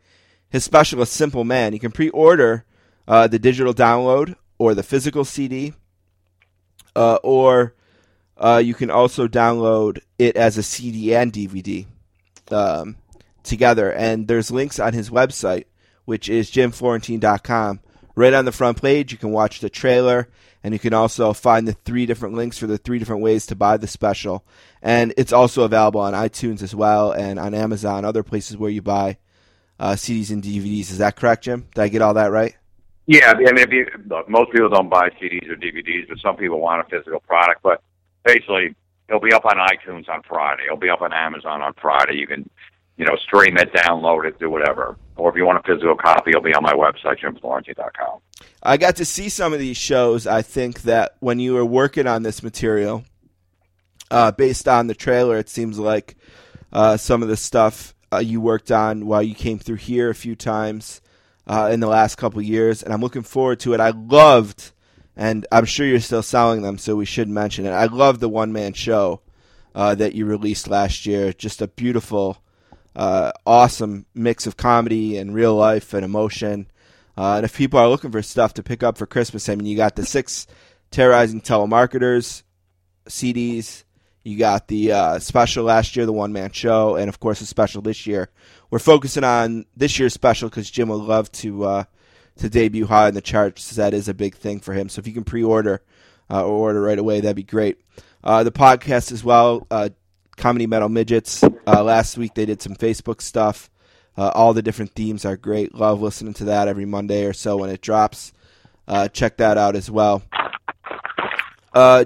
[0.49, 1.73] his special, A Simple Man.
[1.73, 2.65] You can pre-order
[3.07, 5.75] uh, the digital download or the physical CD,
[6.97, 7.75] uh, or
[8.43, 11.87] uh, you can also download it as a CD and DVD
[12.51, 12.97] um,
[13.45, 13.93] together.
[13.93, 15.67] And there's links on his website,
[16.07, 17.81] which is jimflorentine.com.
[18.17, 20.29] Right on the front page, you can watch the trailer,
[20.63, 23.55] and you can also find the three different links for the three different ways to
[23.55, 24.45] buy the special.
[24.83, 28.83] And it's also available on iTunes as well, and on Amazon, other places where you
[28.83, 29.17] buy
[29.79, 30.91] uh, CDs and DVDs.
[30.91, 31.69] Is that correct, Jim?
[31.75, 32.55] Did I get all that right?
[33.07, 36.37] Yeah, I mean, if you, look, most people don't buy CDs or DVDs, but some
[36.37, 37.63] people want a physical product.
[37.63, 37.83] But
[38.25, 38.75] basically,
[39.09, 40.65] it'll be up on iTunes on Friday.
[40.67, 42.15] It'll be up on Amazon on Friday.
[42.17, 42.49] You can,
[42.97, 44.97] you know, stream it, download it, do whatever.
[45.17, 48.21] Or if you want a physical copy, it'll be on my website, jimflorentine.com.
[48.63, 50.27] I got to see some of these shows.
[50.27, 53.05] I think that when you were working on this material,
[54.11, 56.17] Uh, based on the trailer, it seems like
[56.71, 60.15] uh, some of the stuff uh, you worked on while you came through here a
[60.15, 61.01] few times
[61.47, 63.81] uh, in the last couple years, and I'm looking forward to it.
[63.81, 64.73] I loved,
[65.17, 67.71] and I'm sure you're still selling them, so we should mention it.
[67.71, 69.21] I love the one man show
[69.75, 71.33] uh, that you released last year.
[71.33, 72.43] Just a beautiful,
[72.97, 76.67] uh, awesome mix of comedy and real life and emotion.
[77.17, 79.67] Uh, and if people are looking for stuff to pick up for Christmas, I mean,
[79.67, 80.47] you got the six
[80.91, 82.43] terrorizing telemarketers
[83.09, 83.85] CDs.
[84.25, 87.47] You got the uh, special last year, the one man show, and of course the
[87.47, 88.31] special this year.
[88.71, 91.85] We're focusing on this year's special because Jim would love to uh,
[92.43, 93.71] to debut high in the charts.
[93.71, 94.89] That is a big thing for him.
[94.89, 95.81] So if you can pre-order
[96.29, 97.81] uh, or order right away, that'd be great.
[98.23, 99.91] Uh, the podcast as well, uh,
[100.37, 101.43] comedy metal midgets.
[101.45, 103.71] Uh, last week they did some Facebook stuff.
[104.17, 105.75] all the different themes are great.
[105.75, 108.33] Love listening to that every Monday or so when it drops.
[109.13, 110.23] check that out as well.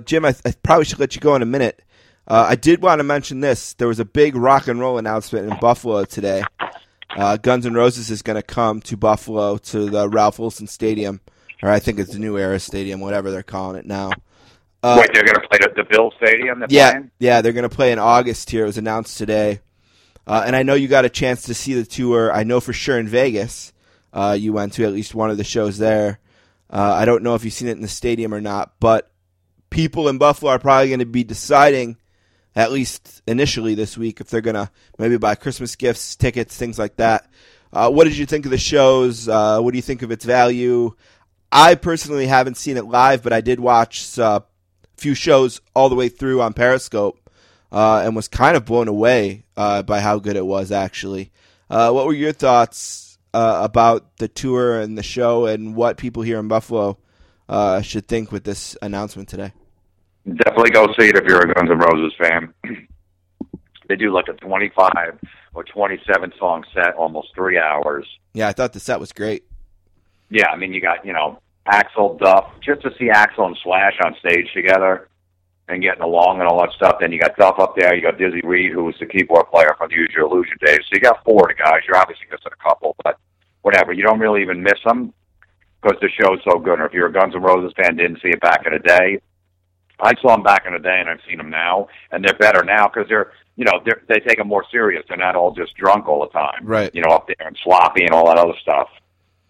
[0.05, 1.83] Jim, I, I probably should let you go in a minute.
[2.29, 3.75] Uh, I did want to mention this.
[3.75, 6.43] There was a big rock and roll announcement in Buffalo today.
[7.17, 11.21] Uh, Guns N' Roses is going to come to Buffalo to the Ralph Wilson Stadium,
[11.63, 14.11] or I think it's the New Era Stadium, whatever they're calling it now.
[14.83, 16.63] Uh, Wait, they're going to play at the Bill Stadium?
[16.69, 17.11] yeah, playing?
[17.19, 18.65] yeah, they're going to play in August here.
[18.65, 19.61] It was announced today.
[20.27, 22.33] Uh, and I know you got a chance to see the tour.
[22.33, 23.73] I know for sure in Vegas,
[24.13, 26.19] uh, you went to at least one of the shows there.
[26.69, 29.11] Uh, I don't know if you've seen it in the stadium or not, but
[29.71, 31.97] people in Buffalo are probably going to be deciding
[32.57, 36.97] at least initially this week, if they're gonna maybe buy Christmas gifts, tickets, things like
[36.97, 37.31] that.
[37.73, 39.29] Uh, what did you think of the shows?
[39.29, 40.95] Uh, what do you think of its value?
[41.53, 45.91] I personally haven't seen it live, but I did watch uh, a few shows all
[45.91, 47.31] the way through on Periscope,
[47.71, 50.73] uh, and was kind of blown away uh, by how good it was.
[50.73, 51.33] Actually,
[51.69, 56.39] uh, what were your thoughts about the tour and the show, and what people here
[56.39, 56.97] in Buffalo
[57.83, 59.53] should think with this announcement today?
[60.27, 62.53] Definitely go see it if you're a Guns N' Roses fan.
[63.89, 64.93] they do like a 25
[65.55, 68.07] or 27 song set, almost three hours.
[68.35, 69.45] Yeah, I thought the set was great.
[70.29, 73.95] Yeah, I mean, you got, you know, Axl, Duff, just to see Axl and Slash
[74.05, 75.09] on stage together
[75.69, 76.97] and getting along and all that stuff.
[77.01, 79.75] Then you got Duff up there, you got Dizzy Reed, who was the keyboard player
[79.79, 80.79] from the Use Your Illusion days.
[80.83, 81.83] So you got four of the guys.
[81.87, 83.19] You're obviously missing a couple, but
[83.63, 83.93] whatever.
[83.93, 85.13] You don't really even miss them
[85.83, 86.81] because the show's so good.
[86.81, 89.21] Or if you're a Guns N' Roses fan, didn't see it back in the day,
[90.01, 92.65] I saw them back in the day, and I've seen them now, and they're better
[92.65, 95.05] now because they're you know they're, they take them more serious.
[95.09, 96.95] They're not all just drunk all the time, right?
[96.95, 98.89] You know, up there and sloppy and all that other stuff.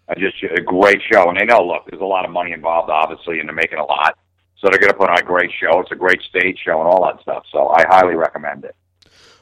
[0.09, 1.59] And just a great show, and they know.
[1.59, 4.17] Look, there's a lot of money involved, obviously, and they're making a lot,
[4.57, 5.81] so they're going to put on a great show.
[5.81, 7.43] It's a great stage show and all that stuff.
[7.51, 8.75] So I highly recommend it.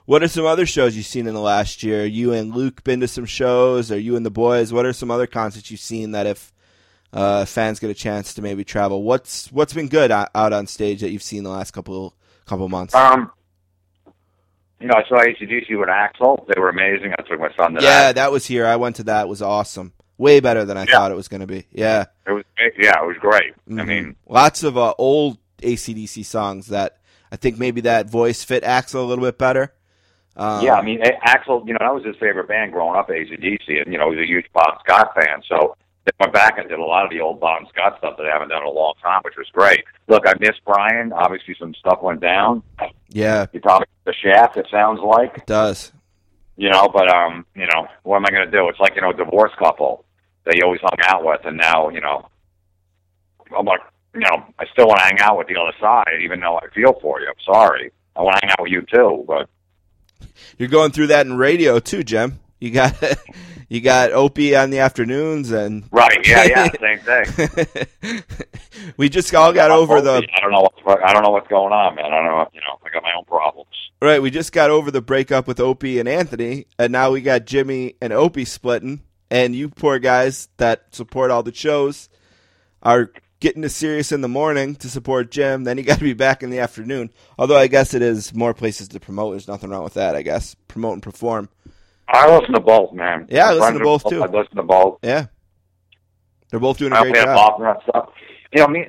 [0.05, 2.05] What are some other shows you've seen in the last year?
[2.05, 4.73] You and Luke been to some shows, or you and the boys?
[4.73, 6.51] What are some other concerts you've seen that if
[7.15, 9.01] uh, fans get a chance to maybe travel.
[9.01, 12.13] What's what's been good out on stage that you've seen the last couple
[12.45, 12.93] couple months?
[12.93, 13.31] Um,
[14.79, 16.45] you know, I saw ACDC with Axl.
[16.53, 17.13] They were amazing.
[17.17, 18.15] I took my son to yeah, that.
[18.15, 18.65] that was here.
[18.65, 19.23] I went to that.
[19.23, 19.93] It was awesome.
[20.17, 20.91] Way better than I Yeah.
[20.93, 21.65] thought it was going to be.
[21.71, 22.05] Yeah.
[22.27, 22.43] It was
[22.77, 23.53] yeah, it was great.
[23.67, 23.87] I Mhm.
[23.87, 26.97] mean, lots of uh, old ACDC songs that
[27.31, 29.73] I think maybe that voice fit Axl a little bit better.
[30.37, 31.65] Um, yeah, I mean, A- Axl.
[31.65, 34.23] You know, that was his favorite band growing up, ACDC, and you know, he was
[34.25, 35.41] a huge Bon Scott fan.
[35.47, 35.75] So
[36.05, 38.29] they went back and did a lot of the old Bon Scott stuff that they
[38.29, 39.83] haven't done in a long time, which was great.
[40.07, 41.11] Look, I miss Brian.
[41.13, 42.61] Obviously, some stuff went down.
[43.09, 44.55] yeah, He probably the shaft.
[44.57, 45.37] It sounds like.
[45.39, 45.91] it does.
[46.57, 46.87] you know.
[46.93, 48.69] But um, you know, what am I going to do?
[48.69, 50.05] It's like you know, a divorced couple
[50.45, 52.27] that you always hung out with, and now you know,
[53.57, 53.81] I'm like,
[54.13, 56.67] you know, I still want to hang out with the other side, even though I
[56.73, 57.27] feel for you.
[57.27, 57.91] I'm sorry.
[58.15, 59.49] I want to hang out with you too, but
[60.57, 62.39] You're going through that in radio too, Jim.
[62.65, 62.95] You got
[63.69, 66.99] you got Opie on the afternoons and right, yeah, yeah, same
[68.01, 68.23] thing.
[68.97, 71.71] we just all got over the I don't know what's I don't know what's going
[71.71, 72.05] on, man.
[72.05, 72.49] I don't know.
[72.53, 73.69] You know, I got my own problems.
[74.01, 74.19] right.
[74.19, 77.97] We just got over the breakup with Opie and Anthony, and now we got Jimmy
[78.01, 79.01] and Opie splitting.
[79.29, 82.09] And you poor guys that support all the shows
[82.81, 85.65] are getting to Sirius in the morning to support Jim.
[85.65, 87.11] Then you got to be back in the afternoon.
[87.37, 89.33] Although I guess it is more places to promote.
[89.33, 90.15] There's nothing wrong with that.
[90.15, 91.49] I guess promote and perform.
[92.07, 93.27] I listen to both, man.
[93.29, 94.23] Yeah, I listen to are both, too.
[94.23, 94.99] I listen to both.
[95.01, 95.27] Yeah,
[96.49, 97.25] they're both doing a I great job.
[97.25, 98.09] golf and that stuff.
[98.51, 98.87] You know, me.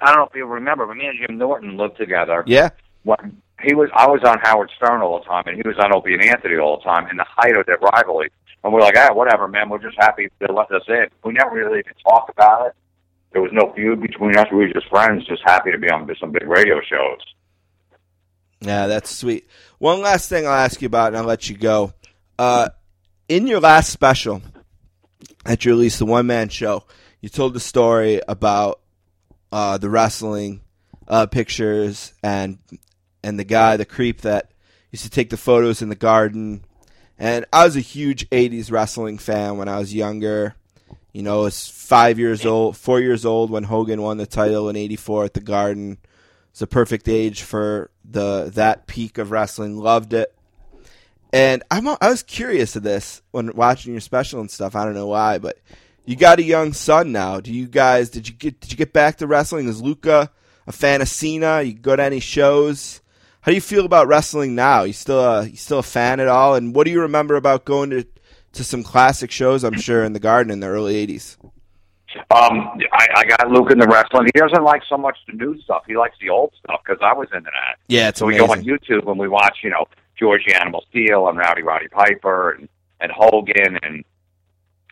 [0.00, 2.42] I don't know if you remember, but me and Jim Norton lived together.
[2.46, 2.70] Yeah,
[3.04, 5.92] when he was I was on Howard Stern all the time and he was on
[5.94, 8.30] Opie and Anthony all the time in the height of their rivalry.
[8.64, 11.06] And we're like, ah, whatever, man, we're just happy they let us in.
[11.24, 12.74] We never really even talked about it.
[13.32, 14.46] There was no feud between us.
[14.52, 17.20] We were just friends, just happy to be on some big radio shows.
[18.60, 19.48] Yeah, that's sweet.
[19.78, 21.92] One last thing I'll ask you about, and I'll let you go.
[22.38, 22.68] Uh,
[23.28, 24.42] in your last special
[25.44, 26.84] that you released, the one man show,
[27.20, 28.80] you told the story about
[29.50, 30.62] uh, the wrestling
[31.08, 32.58] uh, pictures and
[33.22, 34.50] and the guy, the creep that
[34.90, 36.64] used to take the photos in the garden.
[37.18, 40.56] And I was a huge '80s wrestling fan when I was younger.
[41.12, 44.68] You know, I was five years old, four years old when Hogan won the title
[44.68, 45.98] in '84 at the Garden.
[46.50, 49.78] It's a perfect age for the that peak of wrestling.
[49.78, 50.34] Loved it.
[51.32, 54.76] And I'm I was curious of this when watching your special and stuff.
[54.76, 55.58] I don't know why, but
[56.04, 57.40] you got a young son now.
[57.40, 59.68] Do you guys did you get did you get back to wrestling?
[59.68, 60.30] Is Luca
[60.66, 61.62] a fan of Cena?
[61.62, 63.00] You go to any shows?
[63.40, 64.82] How do you feel about wrestling now?
[64.82, 66.54] You still a you still a fan at all?
[66.54, 68.06] And what do you remember about going to
[68.52, 69.64] to some classic shows?
[69.64, 71.38] I'm sure in the Garden in the early '80s.
[72.30, 74.28] Um, I, I got Luke in the wrestling.
[74.34, 75.84] He doesn't like so much the new stuff.
[75.86, 77.78] He likes the old stuff because I was into that.
[77.88, 78.42] Yeah, it's so amazing.
[78.42, 79.86] we go on YouTube and we watch, you know,
[80.18, 82.68] George Animal Steele and Rowdy Roddy Piper and,
[83.00, 84.04] and Hogan and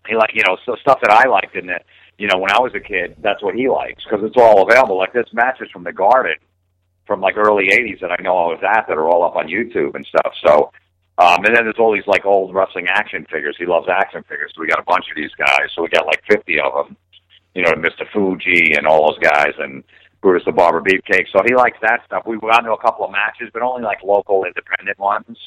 [0.09, 1.85] he like, you know, so stuff that I liked in that,
[2.19, 4.99] you know, when I was a kid, that's what he likes because it's all available.
[4.99, 6.37] Like this matches from the Garden
[7.07, 9.49] from like early '80s that I know I was at that are all up on
[9.49, 10.33] YouTube and stuff.
[10.45, 10.73] So,
[11.19, 13.57] um, and then there's all these like old wrestling action figures.
[13.59, 15.71] He loves action figures, so we got a bunch of these guys.
[15.75, 16.97] So we got like 50 of them.
[17.55, 18.09] You know, Mr.
[18.13, 19.83] Fuji and all those guys, and
[20.21, 21.27] Brutus the Barber Beefcake.
[21.33, 22.25] So he likes that stuff.
[22.27, 25.39] We got into a couple of matches, but only like local independent ones.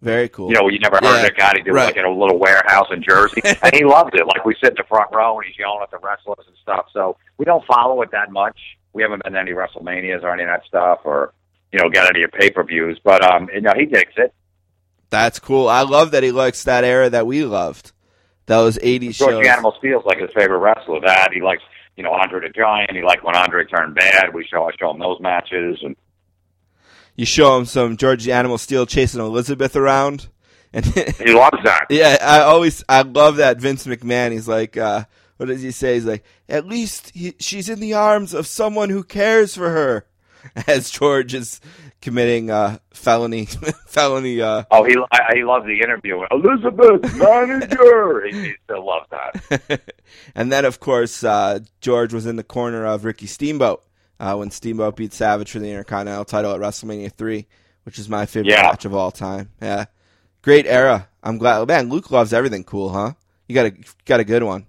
[0.00, 0.48] Very cool.
[0.48, 1.52] You know, you never heard Yeah, of that guy.
[1.56, 1.86] He did right.
[1.86, 4.26] like in a little warehouse in Jersey, and he loves it.
[4.26, 6.86] Like we sit in the front row, and he's yelling at the wrestlers and stuff.
[6.92, 8.58] So we don't follow it that much.
[8.92, 11.32] We haven't been to any WrestleManias or any of that stuff, or
[11.72, 13.00] you know, got any of pay per views.
[13.02, 14.32] But um, you know, he digs it.
[15.10, 15.68] That's cool.
[15.68, 17.90] I love that he likes that era that we loved.
[18.46, 19.42] Those '80s George shows.
[19.42, 21.00] the Animal Steele's like his favorite wrestler.
[21.00, 21.62] That he likes,
[21.98, 22.92] you know, Andre the Giant.
[22.92, 24.32] He liked when Andre turned bad.
[24.32, 25.96] We show I show him those matches, and
[27.16, 30.28] You show him some George the Animal Steele chasing Elizabeth around,
[30.72, 30.86] and
[31.18, 31.86] he loves that.
[31.90, 34.30] yeah, I always I love that Vince McMahon.
[34.30, 35.04] He's like, uh,
[35.38, 35.94] what does he say?
[35.94, 40.06] He's like, at least he, she's in the arms of someone who cares for her.
[40.68, 41.60] As George is
[42.00, 43.46] committing uh, felony,
[43.86, 44.40] felony.
[44.40, 46.20] Uh, Oh, he I, he loves the interview.
[46.30, 48.26] Elizabeth, manager.
[48.30, 49.80] he, he still loves that.
[50.34, 53.84] and then, of course, uh, George was in the corner of Ricky Steamboat
[54.20, 57.46] uh, when Steamboat beat Savage for the Intercontinental title at WrestleMania 3,
[57.84, 58.62] which is my favorite Yeah.
[58.62, 59.50] match of all time.
[59.60, 59.86] Yeah.
[60.42, 61.08] Great era.
[61.22, 61.66] I'm glad.
[61.68, 63.12] Man, Luke loves everything cool, huh?
[63.48, 63.72] You got a,
[64.04, 64.66] got a good one.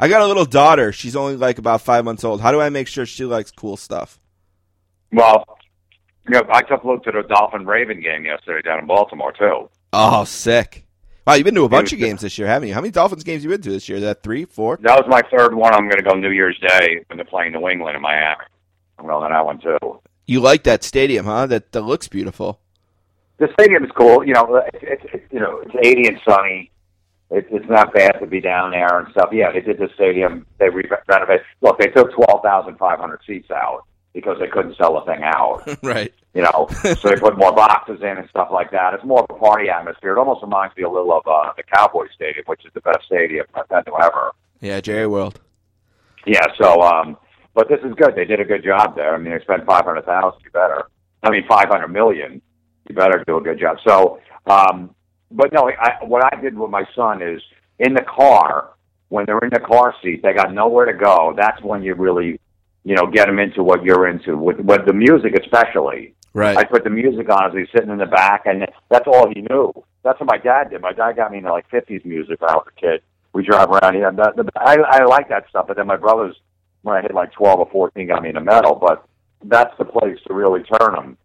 [0.00, 0.92] I got a little daughter.
[0.92, 2.40] She's only like about five months old.
[2.40, 4.18] How do I make sure she likes cool stuff?
[5.12, 5.57] Well,
[6.28, 9.68] know, I took Luke at the Dolphin Raven game yesterday down in Baltimore too.
[9.92, 10.84] Oh, sick.
[11.26, 12.74] Wow, you've been to a bunch of games this year, haven't you?
[12.74, 13.98] How many Dolphins games you been to this year?
[13.98, 14.78] Is that three, four?
[14.80, 15.74] That was my third one.
[15.74, 18.44] I'm going to go New Year's Day when they're playing New England in Miami.
[18.98, 20.00] I'm going to that one too.
[20.24, 21.46] You like that stadium, huh?
[21.46, 22.60] That that looks beautiful.
[23.38, 24.26] The stadium is cool.
[24.26, 26.70] You know, it's, it's, you know it's 80 and sunny.
[27.30, 29.28] It's it's not bad to be down there and stuff.
[29.30, 30.46] Yeah, they did the stadium.
[30.58, 31.44] They re- renovated.
[31.60, 35.62] Look, they took 12,500 seats out because they couldn't sell the thing out.
[35.82, 36.12] right.
[36.34, 38.94] you know, so they put more boxes in and stuff like that.
[38.94, 40.12] It's more of a party atmosphere.
[40.12, 43.04] It almost reminds me a little of uh, the Cowboy Stadium, which is the best
[43.06, 44.32] stadium I've been to ever.
[44.60, 45.40] Yeah, Jerry World.
[46.26, 47.16] Yeah, so um
[47.54, 48.14] but this is good.
[48.14, 49.14] They did a good job there.
[49.14, 50.88] I mean they spent five hundred thousand, you better.
[51.22, 52.42] I mean five hundred million.
[52.88, 53.78] You better do a good job.
[53.86, 54.94] So um
[55.30, 57.40] but no, I what I did with my son is
[57.78, 58.74] in the car,
[59.08, 61.34] when they're in the car seat, they got nowhere to go.
[61.36, 62.40] That's when you really
[62.88, 66.14] you know, get them into what you're into with with the music especially.
[66.32, 66.56] Right.
[66.56, 69.42] I put the music on as he's sitting in the back, and that's all he
[69.42, 69.74] knew.
[70.02, 70.80] That's what my dad did.
[70.80, 73.02] My dad got me into like '50s music when I was a kid.
[73.34, 74.10] We drive around here.
[74.10, 76.34] The, the, I, I like that stuff, but then my brothers,
[76.80, 78.74] when I hit like 12 or 14, got me into metal.
[78.74, 79.04] But
[79.44, 81.18] that's the place to really turn them.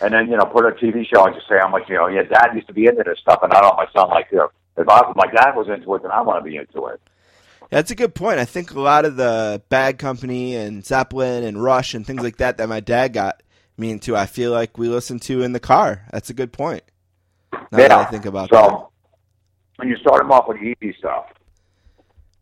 [0.00, 2.06] And then you know, put a TV show and just say how much you know.
[2.06, 4.28] Yeah, Dad used to be into this stuff, and I don't want my son like
[4.30, 4.50] you know.
[4.76, 7.00] If I, my dad was into it, then I want to be into it.
[7.70, 8.38] That's a good point.
[8.38, 12.38] I think a lot of the Bad Company and Zeppelin and Rush and things like
[12.38, 13.42] that that my dad got
[13.76, 16.06] me into, I feel like we listen to in the car.
[16.10, 16.82] That's a good point.
[17.52, 17.88] Now yeah.
[17.88, 18.86] that I think about so, that.
[19.76, 21.26] when you start them off with easy stuff,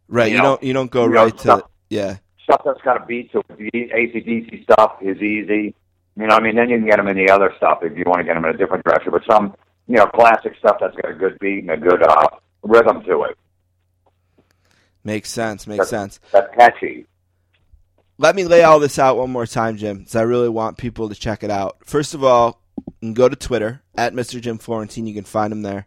[0.09, 0.31] Right.
[0.31, 2.17] you You know, don't you don't go you know, right to stuff- yeah.
[2.45, 3.59] stuff that's got a beat to it.
[3.59, 5.75] The ACDC stuff is easy.
[6.19, 8.05] You know, I mean, then you can get them in the other stuff if you
[8.07, 9.11] want to get them in a different direction.
[9.11, 9.55] But some,
[9.89, 12.29] you know, classic stuff that's got a good beat and a good uh,
[12.63, 13.37] rhythm to it.
[15.07, 15.69] Makes sense.
[15.69, 16.21] Makes That's- sense.
[16.33, 17.07] That's catchy.
[18.19, 21.09] Let me lay all this out one more time, Jim, because I really want people
[21.09, 21.77] to check it out.
[21.85, 24.41] First of all, you can go to Twitter at Mr.
[24.41, 25.07] Jim Florentine.
[25.07, 25.87] You can find him there.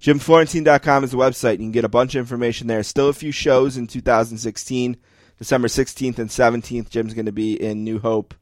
[0.00, 1.52] JimFlorentine.com is the website.
[1.52, 2.82] You can get a bunch of information there.
[2.82, 4.96] Still a few shows in 2016.
[5.38, 8.34] December 16th and 17th, Jim's going to be in New Hope,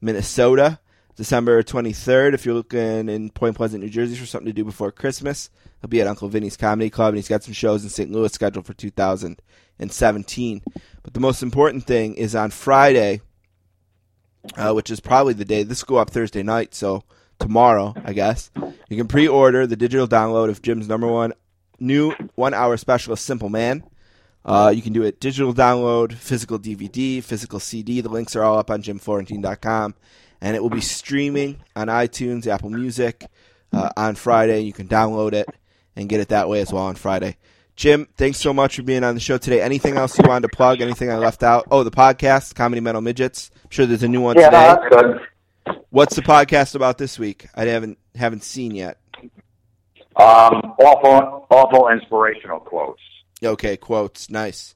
[0.00, 0.80] Minnesota.
[1.16, 4.90] December 23rd, if you're looking in Point Pleasant, New Jersey for something to do before
[4.90, 5.50] Christmas,
[5.80, 8.10] he'll be at Uncle Vinnie's Comedy Club, and he's got some shows in St.
[8.10, 10.62] Louis scheduled for 2017.
[11.02, 13.20] But the most important thing is on Friday,
[14.56, 15.64] uh, which is probably the day.
[15.64, 17.04] This will go up Thursday night, so
[17.38, 18.50] tomorrow, I guess.
[18.88, 21.34] You can pre-order the digital download of Jim's number one
[21.78, 23.84] new one-hour specialist, Simple Man.
[24.44, 28.00] Uh, you can do it digital download, physical DVD, physical CD.
[28.00, 29.94] The links are all up on jimflorentine.com.
[30.42, 33.24] And it will be streaming on iTunes, Apple Music
[33.72, 34.60] uh, on Friday.
[34.62, 35.48] You can download it
[35.96, 37.36] and get it that way as well on Friday.
[37.76, 39.60] Jim, thanks so much for being on the show today.
[39.62, 40.80] Anything else you wanted to plug?
[40.80, 41.68] Anything I left out?
[41.70, 43.50] Oh, the podcast, Comedy Metal Midgets.
[43.62, 44.66] I'm sure there's a new one Yeah, today.
[44.90, 45.20] that's good.
[45.90, 47.46] What's the podcast about this week?
[47.54, 48.98] I haven't haven't seen yet.
[50.16, 53.00] Um, awful, awful inspirational quotes.
[53.42, 54.28] Okay, quotes.
[54.28, 54.74] Nice.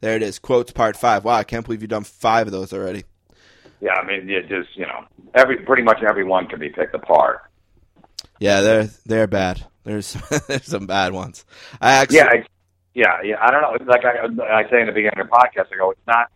[0.00, 0.38] There it is.
[0.38, 1.24] Quotes part five.
[1.24, 3.04] Wow, I can't believe you've done five of those already.
[3.80, 5.04] Yeah, I mean, you just you know,
[5.34, 7.42] every pretty much everyone can be picked apart.
[8.38, 9.64] Yeah, they're they're bad.
[9.84, 10.12] There's
[10.48, 11.44] there's some bad ones.
[11.80, 12.48] I actually Yeah, it's,
[12.94, 13.36] yeah, yeah.
[13.40, 13.84] I don't know.
[13.90, 16.30] Like I, I say in the beginning of the podcast, I go, it's not.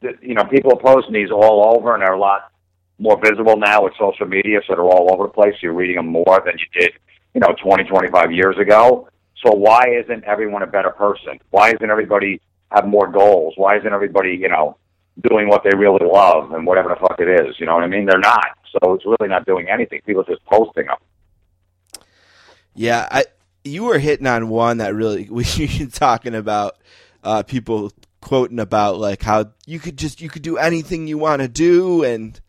[0.00, 2.50] that, You know, people are posting these all over, and they're a lot
[2.98, 5.54] more visible now with social media, so they're all over the place.
[5.60, 6.92] You're reading them more than you did,
[7.34, 9.08] you know, 20, 25 years ago.
[9.44, 11.40] So why isn't everyone a better person?
[11.50, 13.54] Why isn't everybody have more goals?
[13.56, 14.76] Why isn't everybody, you know,
[15.20, 17.58] doing what they really love and whatever the fuck it is?
[17.58, 18.06] You know what I mean?
[18.06, 18.46] They're not.
[18.72, 20.00] So it's really not doing anything.
[20.06, 20.96] People are just posting them.
[22.74, 23.24] Yeah, I
[23.64, 26.78] you were hitting on one that really we talking about
[27.22, 31.42] uh, people quoting about like how you could just you could do anything you want
[31.42, 32.40] to do and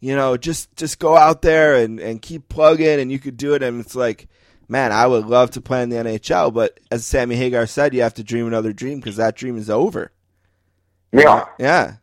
[0.00, 3.54] you know just just go out there and and keep plugging and you could do
[3.54, 4.28] it and it's like
[4.68, 8.02] man I would love to play in the NHL but as Sammy Hagar said you
[8.02, 10.10] have to dream another dream because that dream is over.
[11.12, 11.46] Yeah.
[11.58, 11.96] Yeah.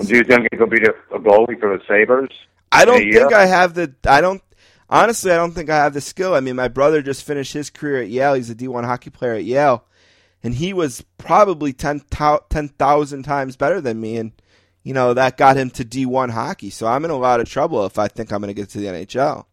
[0.00, 2.30] Do you think it could be a goalie for the Sabres?
[2.72, 3.94] I don't think I have the.
[4.06, 4.42] I don't.
[4.88, 6.34] Honestly, I don't think I have the skill.
[6.34, 8.34] I mean, my brother just finished his career at Yale.
[8.34, 9.84] He's a D1 hockey player at Yale,
[10.42, 14.16] and he was probably 10,000 10,000 times better than me.
[14.16, 14.32] And
[14.82, 16.70] you know that got him to D1 hockey.
[16.70, 18.78] So I'm in a lot of trouble if I think I'm going to get to
[18.78, 19.46] the NHL,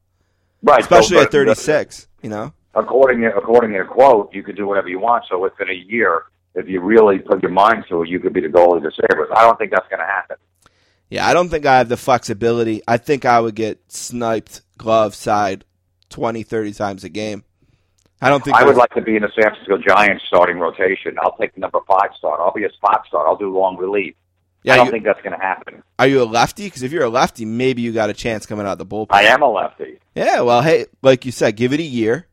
[0.63, 0.79] Right.
[0.79, 2.07] especially so, at 36.
[2.21, 2.53] You know.
[2.75, 5.25] According to, according to the quote, you could do whatever you want.
[5.29, 6.23] So within a year,
[6.59, 8.91] if you really put your mind to it, you could be the goalie of the
[8.91, 9.29] Sabres.
[9.35, 10.37] I don't think that's going to happen.
[11.09, 12.81] Yeah, I don't think I have the flexibility.
[12.87, 15.65] I think I would get sniped glove side
[16.09, 17.43] 20, 30 times a game.
[18.21, 21.17] I don't think I would like to be in the San Francisco Giants starting rotation.
[21.21, 22.39] I'll take the number five start.
[22.41, 23.25] I'll be a spot start.
[23.27, 24.13] I'll do long relief.
[24.61, 25.81] Yeah, I don't you- think that's going to happen.
[25.97, 26.65] Are you a lefty?
[26.65, 29.07] Because if you're a lefty, maybe you got a chance coming out of the bullpen.
[29.11, 29.99] I am a lefty.
[30.15, 32.27] Yeah, well, hey, like you said, give it a year.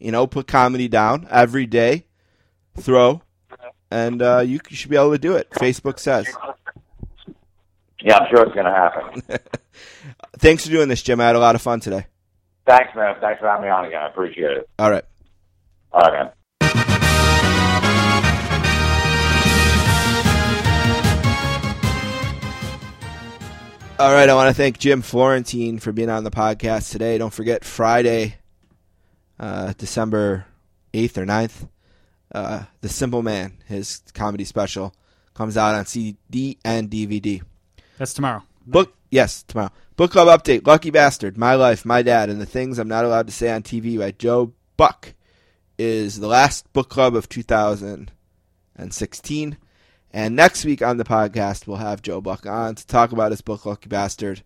[0.00, 2.06] You know, put comedy down every day,
[2.76, 3.22] throw,
[3.92, 5.50] and uh, you should be able to do it.
[5.50, 6.26] Facebook says.
[8.00, 9.22] Yeah, I'm sure it's going to happen.
[10.38, 11.20] Thanks for doing this, Jim.
[11.20, 12.06] I had a lot of fun today.
[12.66, 13.14] Thanks, man.
[13.20, 14.02] Thanks for having me on again.
[14.02, 14.68] I appreciate it.
[14.78, 15.04] All right.
[15.92, 16.32] All right, man.
[23.98, 27.18] All right, I want to thank Jim Florentine for being on the podcast today.
[27.18, 28.36] Don't forget Friday,
[29.38, 30.46] uh, December
[30.92, 31.68] 8th or 9th,
[32.34, 34.94] uh, The Simple Man, his comedy special,
[35.34, 37.42] comes out on CD and DVD.
[37.98, 38.42] That's tomorrow.
[38.66, 39.70] Book yes, tomorrow.
[39.96, 40.66] Book club update.
[40.66, 43.62] Lucky Bastard, My Life, My Dad, and the Things I'm Not Allowed to Say on
[43.62, 45.14] TV by Joe Buck
[45.78, 49.58] is the last book club of 2016.
[50.14, 53.40] And next week on the podcast, we'll have Joe Buck on to talk about his
[53.40, 54.42] book, Lucky Bastard,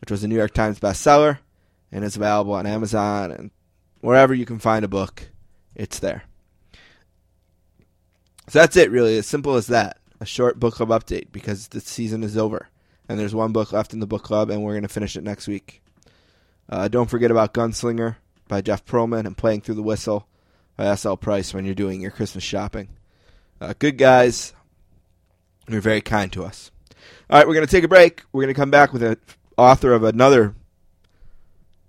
[0.00, 1.38] which was a New York Times bestseller
[1.90, 3.50] and is available on Amazon and
[4.00, 5.28] wherever you can find a book,
[5.74, 6.24] it's there.
[8.48, 9.16] So that's it, really.
[9.18, 9.98] As simple as that.
[10.20, 12.68] A short book club update because the season is over.
[13.08, 15.24] And there's one book left in the book club, and we're going to finish it
[15.24, 15.82] next week.
[16.68, 18.16] Uh, don't forget about Gunslinger
[18.48, 20.26] by Jeff Pearlman and Playing Through the Whistle
[20.76, 21.16] by S.L.
[21.16, 22.88] Price when you're doing your Christmas shopping.
[23.60, 24.52] Uh, good guys.
[25.68, 26.70] You're very kind to us.
[27.28, 28.22] All right, we're going to take a break.
[28.32, 29.16] We're going to come back with an
[29.56, 30.54] author of another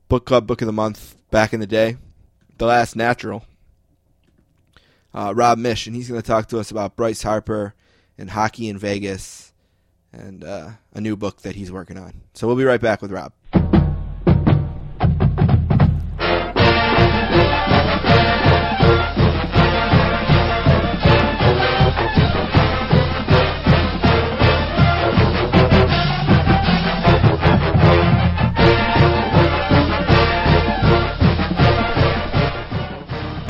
[0.09, 1.97] book club book of the month back in the day,
[2.57, 3.45] The Last Natural,
[5.13, 7.73] uh, Rob Miech, and he's going to talk to us about Bryce Harper
[8.17, 9.53] and hockey in Vegas
[10.11, 12.21] and uh, a new book that he's working on.
[12.33, 13.33] So we'll be right back with Rob.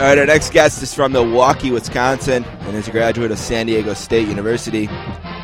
[0.04, 3.68] All right, our next guest is from Milwaukee, Wisconsin, and is a graduate of San
[3.68, 4.90] Diego State University.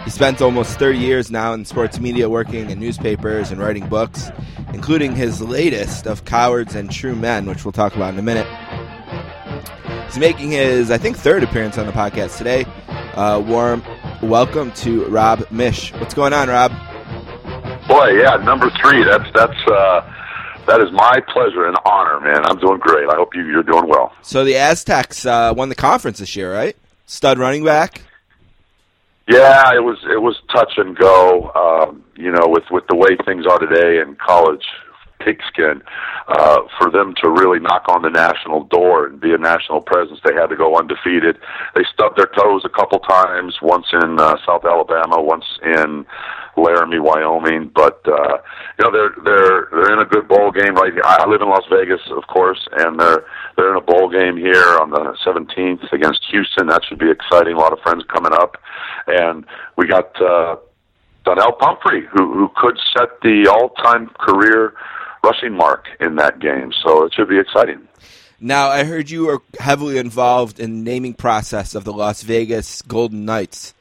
[0.04, 4.30] He spent almost 30 years now in sports media working in newspapers and writing books,
[4.74, 8.48] including his latest of Cowards and True Men, which we'll talk about in a minute.
[10.08, 12.66] He's making his, I think, third appearance on the podcast today.
[13.14, 13.82] Uh, warm
[14.22, 15.98] welcome to Rob Miech.
[16.02, 16.74] What's going on, Rob?
[17.90, 19.04] boy, yeah, number three.
[19.04, 20.02] That's that's uh,
[20.68, 22.46] that is my pleasure and honor, man.
[22.46, 23.10] I'm doing great.
[23.10, 24.14] I hope you, you're doing well.
[24.22, 26.76] So the Aztecs uh, won the conference this year, right?
[27.06, 28.02] Stud running back.
[29.28, 31.52] Yeah, it was it was touch and go.
[31.54, 34.66] Um, you know, with with the way things are today in college
[35.20, 35.82] pigskin,
[36.28, 40.20] uh, for them to really knock on the national door and be a national presence,
[40.24, 41.38] they had to go undefeated.
[41.76, 46.06] They stubbed their toes a couple times, once in uh, South Alabama, once in
[46.62, 47.72] Laramie, Wyoming.
[47.74, 48.38] But uh,
[48.78, 51.04] you know, they're they're they're in a good bowl game right here.
[51.06, 53.26] I live in Las Vegas, of course, and they're
[53.58, 56.68] they're in a bowl game here on the 17th against Houston.
[56.68, 57.54] That should be exciting.
[57.54, 58.58] A lot of friends coming up,
[59.08, 59.46] and
[59.78, 60.20] we got.
[60.22, 60.58] Uh,
[61.26, 64.74] Donnell Pumphrey, who who could set the all-time career
[65.24, 66.72] rushing mark in that game.
[66.84, 67.88] So it should be exciting.
[68.42, 72.82] Now, I heard you were heavily involved in the naming process of the Las Vegas
[72.82, 73.74] Golden Knights,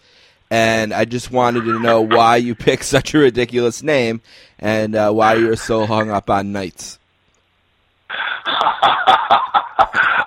[0.51, 4.21] and I just wanted to know why you picked such a ridiculous name
[4.59, 6.99] and uh, why you're so hung up on Knights.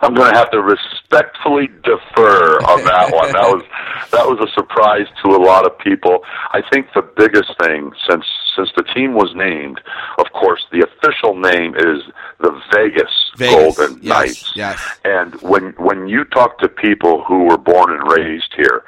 [0.03, 3.31] I'm going to have to respectfully defer on that one.
[3.33, 3.63] That was
[4.11, 6.19] that was a surprise to a lot of people.
[6.51, 9.79] I think the biggest thing since since the team was named,
[10.17, 12.03] of course, the official name is
[12.39, 14.51] the Vegas, Vegas, Golden yes, Knights.
[14.55, 14.99] yes.
[15.05, 18.83] And when when you talk to people who were born and raised here,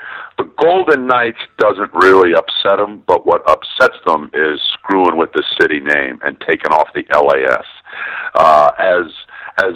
[0.63, 5.81] Golden Knights doesn't really upset them, but what upsets them is screwing with the city
[5.81, 7.65] name and taking off the LAS.
[8.33, 9.11] Uh, as
[9.57, 9.75] as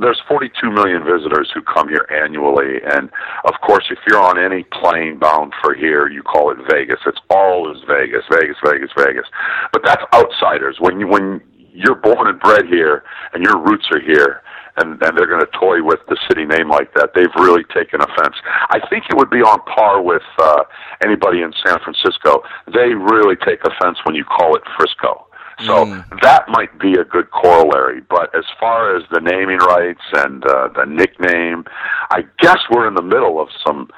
[0.00, 3.10] there's 42 million visitors who come here annually, and
[3.44, 6.98] of course, if you're on any plane bound for here, you call it Vegas.
[7.06, 9.26] It's always Vegas, Vegas, Vegas, Vegas.
[9.74, 10.78] But that's outsiders.
[10.80, 14.40] When you when you're born and bred here, and your roots are here,
[14.76, 18.00] and, and they're going to toy with the city name like that, they've really taken
[18.00, 18.36] offense.
[18.70, 20.64] I think it would be on par with uh,
[21.04, 22.42] anybody in San Francisco.
[22.72, 25.26] They really take offense when you call it Frisco.
[25.66, 25.84] So
[26.22, 28.00] that might be a good corollary.
[28.00, 31.64] But as far as the naming rights and uh, the nickname,
[32.10, 33.88] I guess we're in the middle of some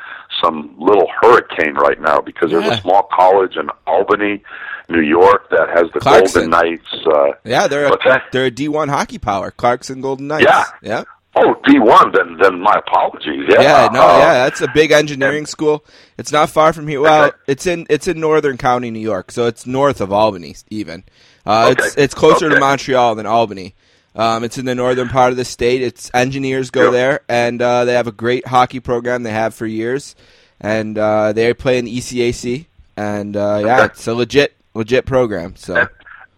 [0.43, 4.43] some little hurricane right now because there's a small college in Albany,
[4.89, 6.51] New York, that has the Clarkson.
[6.51, 6.95] Golden Knights.
[7.07, 10.45] Uh, Yeah, they're a, they're a D1 hockey power, Clarkson Golden Knights.
[10.45, 10.65] Yeah.
[10.83, 11.05] yeah,
[11.37, 12.13] oh, D one.
[12.13, 13.45] Then then my apologies.
[13.49, 13.89] Yeah, yeah.
[13.93, 15.85] No, Uh, yeah, that's a big engineering school.
[16.19, 17.01] It's not far from here.
[17.01, 17.37] Well, Okay.
[17.49, 21.05] it's in it's in Northern County, New York, so it's north of Albany, even.
[21.47, 21.85] Uh, Okay.
[21.87, 23.75] It's it's closer to Montreal than Albany.
[24.17, 25.83] Um, it's in the northern part of the state.
[25.83, 29.25] It's engineers go there, and uh, they have a great hockey program.
[29.25, 30.15] They have for years,
[30.61, 32.67] and uh, they play in the ECAC.
[32.97, 35.57] And uh, yeah, it's a legit legit program.
[35.57, 35.89] So And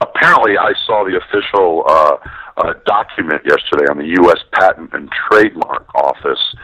[0.01, 2.17] apparently, I saw the official uh,
[2.57, 4.39] uh, document yesterday on the U.S.
[4.53, 6.55] Patent and Trademark Office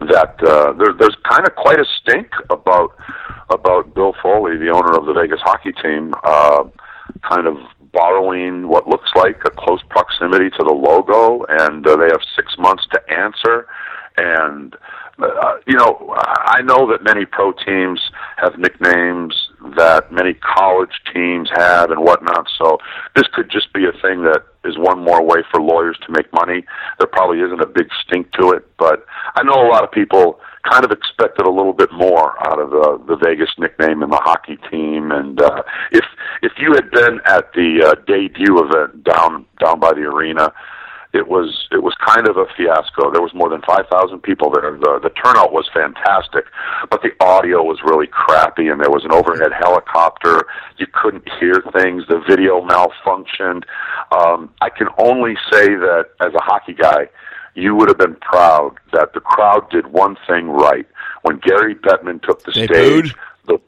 [0.00, 2.96] that uh, there, there's kind of quite a stink about
[3.50, 6.64] about Bill Foley, the owner of the Vegas hockey team, uh,
[7.28, 7.58] kind of
[7.92, 12.54] borrowing what looks like a close proximity to the logo, and uh, they have six
[12.58, 13.66] months to answer.
[14.16, 14.74] And
[15.18, 18.00] uh, you know, I know that many pro teams
[18.36, 19.34] have nicknames
[19.76, 22.48] that many college teams have and whatnot.
[22.58, 22.78] So
[23.14, 26.32] this could just be a thing that is one more way for lawyers to make
[26.32, 26.64] money.
[26.98, 30.40] There probably isn't a big stink to it, but I know a lot of people
[30.70, 34.20] kind of expected a little bit more out of the the Vegas nickname and the
[34.22, 35.10] hockey team.
[35.10, 36.04] And uh, if
[36.42, 40.52] if you had been at the uh, debut event down down by the arena,
[41.12, 43.10] it was it was kind of a fiasco.
[43.12, 44.72] There was more than five thousand people there.
[44.72, 46.44] The the turnout was fantastic,
[46.90, 50.46] but the audio was really crappy, and there was an overhead helicopter.
[50.78, 52.04] You couldn't hear things.
[52.08, 53.64] The video malfunctioned.
[54.10, 57.08] Um, I can only say that as a hockey guy,
[57.54, 60.86] you would have been proud that the crowd did one thing right.
[61.22, 63.14] When Gary Bettman took the They stage,
[63.46, 63.58] the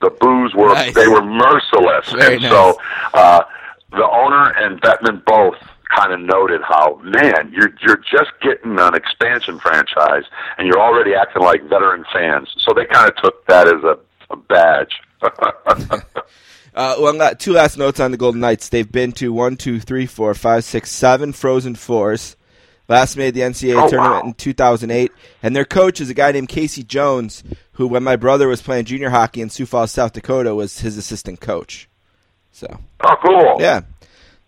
[0.00, 0.94] the boos were Nice.
[0.94, 2.50] they were merciless, Very and nice.
[2.52, 2.78] so
[3.14, 3.42] uh,
[3.90, 5.56] the owner and Bettman both
[5.94, 10.24] kind of noted how man you're you're just getting an expansion franchise
[10.56, 12.48] and you're already acting like veteran fans.
[12.58, 13.98] So they kind of took that as a,
[14.30, 15.00] a badge.
[16.74, 18.70] Uh, well, la- two last notes on the Golden Knights.
[18.70, 22.34] They've been to one, two, three, four, five, six, seven Frozen Fours.
[22.88, 24.28] Last made the NCAA Oh, tournament wow.
[24.28, 25.12] in 2008,
[25.42, 28.84] and their coach is a guy named Casey Jones, who, when my brother was playing
[28.84, 31.88] junior hockey in Sioux Falls, South Dakota, was his assistant coach.
[32.52, 33.56] So, oh, cool.
[33.60, 33.82] yeah.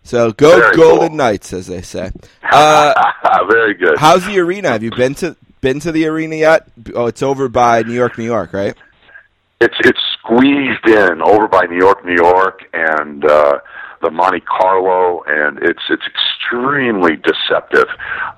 [0.02, 1.16] So go Very Golden cool.
[1.16, 2.10] Knights, as they say.
[2.42, 2.92] Uh,
[3.50, 3.96] Very good.
[3.98, 4.68] how's the arena?
[4.70, 6.68] Have you been to been to the arena yet?
[6.94, 8.74] Oh, it's over by New York, New York, right?
[9.62, 13.58] it's it's squeezed in over by New York, New York, and uh,
[14.04, 17.88] the Monte Carlo, and it's it's extremely deceptive.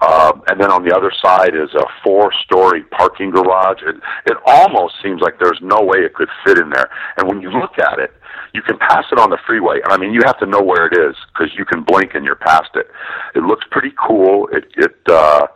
[0.01, 3.83] Um, and then on the other side is a four-story parking garage.
[3.83, 3.97] It,
[4.27, 6.89] it almost seems like there's no way it could fit in there.
[7.17, 8.13] And when you look at it,
[8.55, 10.97] you can pass it on the freeway, I mean you have to know where it
[10.97, 12.89] is because you can blink and you're past it.
[13.35, 14.49] It looks pretty cool.
[14.53, 15.47] It it uh,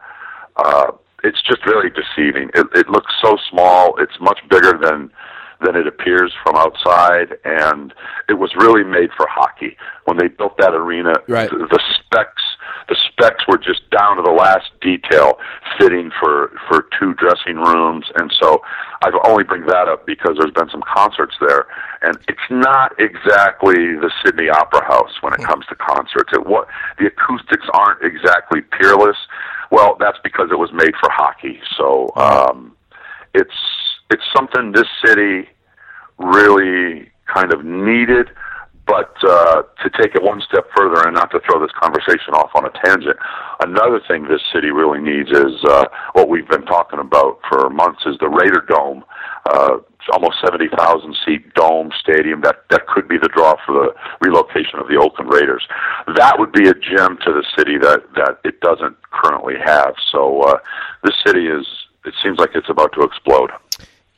[0.57, 0.93] uh,
[1.25, 2.51] it's just very deceiving.
[2.55, 3.95] It, it looks so small.
[3.99, 5.11] It's much bigger than
[5.65, 7.93] than it appears from outside, and
[8.29, 9.77] it was really made for hockey.
[10.05, 11.51] When they built that arena, Right.
[11.51, 12.43] the, the specs
[12.89, 15.39] the specs were just down to the last detail,
[15.79, 18.63] fitting for for two dressing rooms, and so
[19.03, 21.67] I only bring that up because there's been some concerts there,
[22.03, 26.31] and it's not exactly the Sydney Opera House when it comes to concerts.
[26.33, 26.67] It what
[26.99, 29.17] the acoustics aren't exactly peerless.
[29.71, 31.61] Well, that's because it was made for hockey.
[31.79, 32.75] So um,
[33.35, 33.55] it's
[34.11, 35.49] it's something this city
[36.19, 38.29] really kind of needed.
[38.87, 42.51] But uh, to take it one step further and not to throw this conversation off
[42.57, 43.17] on a tangent,
[43.61, 45.85] another thing this city really needs is uh,
[46.15, 49.05] what we've been talking about for months is the Raider Dome.
[49.49, 49.79] Uh,
[50.13, 53.95] almost 70,000 seat dome stadium that that could be the draw for the
[54.27, 55.63] relocation of the Oakland Raiders.
[56.17, 59.95] That would be a gem to the city that that it doesn't currently have.
[60.11, 60.59] So uh,
[61.05, 61.67] this city is
[62.05, 63.51] it seems like it's about to explode.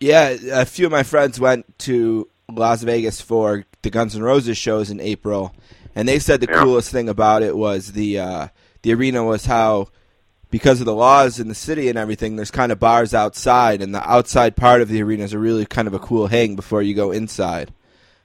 [0.02, 4.58] Yeah, a few of my friends went to Las Vegas for the Guns N' Roses
[4.58, 5.54] shows in April,
[5.94, 6.62] and they said the Yeah.
[6.62, 8.48] coolest thing about it was the uh,
[8.82, 9.88] the arena was how
[10.50, 13.94] because of the laws in the city and everything, there's kind of bars outside, and
[13.94, 16.82] the outside part of the arena is a really kind of a cool hang before
[16.82, 17.72] you go inside,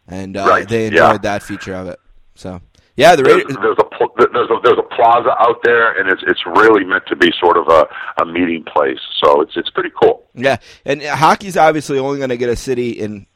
[0.07, 1.05] and uh, Right, they yeah.
[1.09, 1.99] enjoyed that feature of it.
[2.35, 2.59] So
[2.97, 3.57] yeah, the There's, Raiders.
[3.61, 7.15] there's a there's a there's a plaza out there, and it's it's really meant to
[7.15, 7.87] be sort of a
[8.21, 8.99] a meeting place.
[9.23, 10.25] So it's it's pretty cool.
[10.33, 13.27] Yeah, and hockey's obviously only going to get a city in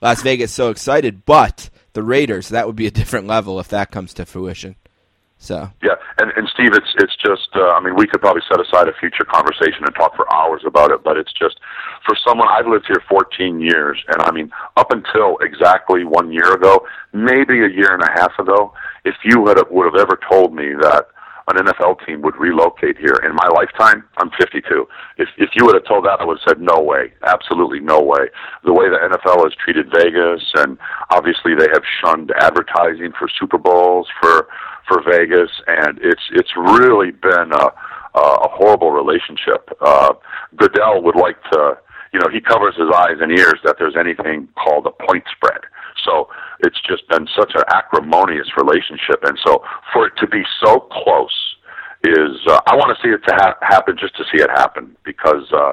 [0.00, 3.90] Las Vegas so excited, but the Raiders that would be a different level if that
[3.90, 4.74] comes to fruition.
[5.36, 8.58] So Yeah, and and Steve, it's it's just uh, I mean we could probably set
[8.58, 11.60] aside a future conversation and talk for hours about it, but it's just
[12.06, 16.54] for someone I've lived here 14 years, and I mean up until exactly one year
[16.54, 18.72] ago, maybe a year and a half ago,
[19.04, 21.08] if you had would have ever told me that
[21.48, 24.88] an NFL team would relocate here in my lifetime, I'm 52.
[25.18, 28.00] If if you would have told that, I would have said no way, absolutely no
[28.00, 28.28] way.
[28.64, 30.78] The way the NFL has treated Vegas, and
[31.10, 34.48] obviously they have shunned advertising for Super Bowls for
[34.88, 37.68] for Vegas, and it's it's really been a
[38.14, 39.68] a horrible relationship.
[39.80, 40.14] Uh,
[40.56, 41.76] Goodell would like to,
[42.12, 45.60] you know, he covers his eyes and ears that there's anything called a point spread.
[46.04, 46.28] So
[46.60, 51.54] it's just been such an acrimonious relationship, and so for it to be so close
[52.04, 54.96] is uh, I want to see it to ha- happen just to see it happen
[55.04, 55.72] because uh,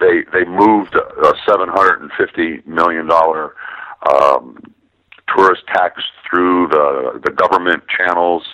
[0.00, 3.54] they they moved a seven hundred and fifty million dollar
[4.10, 4.58] um,
[5.34, 8.44] tourist tax through the the government channels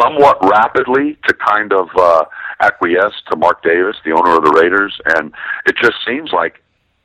[0.00, 2.24] somewhat rapidly to kind of uh,
[2.60, 5.32] acquiesce to Mark Davis, the owner of the Raiders, and
[5.66, 6.62] it just seems like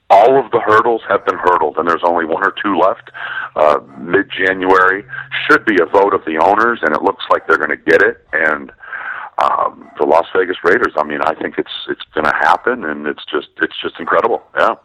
[0.10, 3.10] all of the hurdles have been hurdled, and there's only one or two left.
[3.56, 5.04] Uh, Mid January
[5.48, 8.02] should be a vote of the owners, and it looks like they're going to get
[8.02, 8.26] it.
[8.32, 8.72] And
[9.44, 13.08] um, the Las Vegas Raiders, I mean, I think it's it's going to happen, and
[13.08, 14.44] it's just it's just incredible.
[14.58, 14.76] Yeah.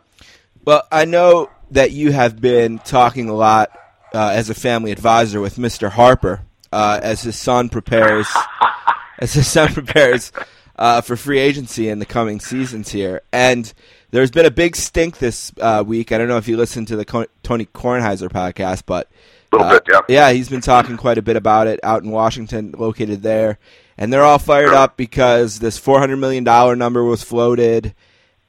[0.65, 3.71] Well, I know that you have been talking a lot
[4.15, 5.91] uh, as a family advisor with Mr.
[5.91, 6.43] Harper
[6.73, 8.27] uh, as his son prepares
[9.19, 10.33] as his son prepares
[10.77, 13.23] uh, for free agency in the coming seasons here.
[13.33, 13.73] And
[14.11, 16.13] there's been a big stink this uh, week.
[16.13, 19.09] I don't know if you listened to the Co- Tony Kornheiser podcast, but
[19.53, 20.01] Little uh, bit, yeah.
[20.09, 23.59] yeah, he's been talking quite a bit about it out in Washington, located there,
[23.99, 27.95] and they're all fired up because this four hundred million dollar number was floated.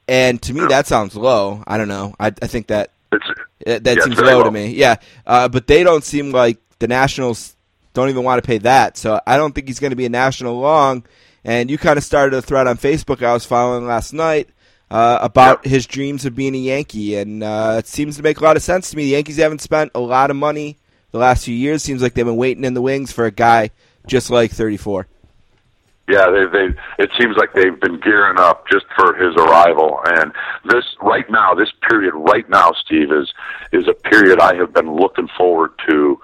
[0.08, 1.62] And to me, that sounds low.
[1.66, 2.14] I don't know.
[2.18, 3.24] I, I think that It's
[3.64, 4.44] that Yeah, seems low, low.
[4.44, 4.74] to me.
[4.74, 4.96] Yeah,
[5.26, 7.54] uh, but they don't seem like the Nationals
[7.94, 8.96] don't even want to pay that.
[8.96, 11.04] So I don't think he's going to be a national long.
[11.44, 14.48] And you kind of started a thread on Facebook I was following last night
[14.92, 18.44] uh, about his dreams of being a Yankee, and uh, it seems to make a
[18.44, 19.04] lot of sense to me.
[19.04, 20.76] The Yankees haven't spent a lot of money
[21.12, 21.82] the last few years.
[21.82, 23.70] Seems like they've been waiting in the wings for a guy
[24.06, 25.06] just like 34.
[26.08, 29.98] Yeah, they they it seems like they've been gearing up just for his arrival.
[30.04, 30.30] And
[30.66, 33.32] this right now, this period right now, Steve, is
[33.72, 36.20] is a period I have been looking forward to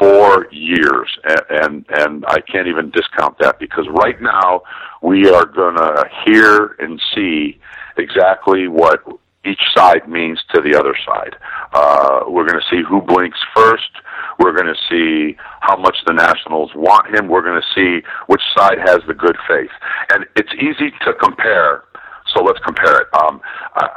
[0.00, 4.62] for years, and and, and I can't even discount that because right now
[5.02, 7.60] we are going to hear and see
[7.96, 9.02] exactly what
[9.44, 11.36] each side means to the other side.
[11.72, 13.90] Uh, we're going to see who blinks first.
[14.38, 17.28] We're going to see how much the Nationals want him.
[17.28, 19.70] We're going to see which side has the good faith.
[20.12, 21.84] And it's easy to compare.
[22.34, 23.08] So let's compare it.
[23.14, 23.40] Um,
[23.74, 23.88] uh,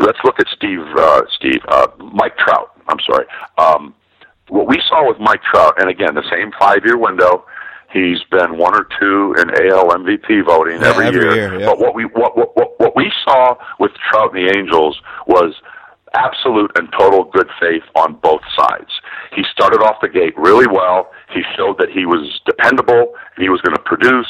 [0.00, 0.84] let's look at Steve.
[0.96, 2.72] Uh, Steve, uh, Mike Trout.
[2.88, 3.26] I'm sorry.
[3.58, 3.94] Um,
[4.48, 7.46] what we saw with Mike Trout, and again, the same five-year window.
[7.92, 11.34] He's been one or two in AL MVP voting Yeah, every, every year.
[11.34, 11.66] year, yeah.
[11.66, 15.54] But what we what, what what what we saw with Trout and the Angels was
[16.14, 18.90] absolute and total good faith on both sides.
[19.34, 21.10] He started off the gate really well.
[21.32, 24.26] He showed that he was dependable and he was going to produce.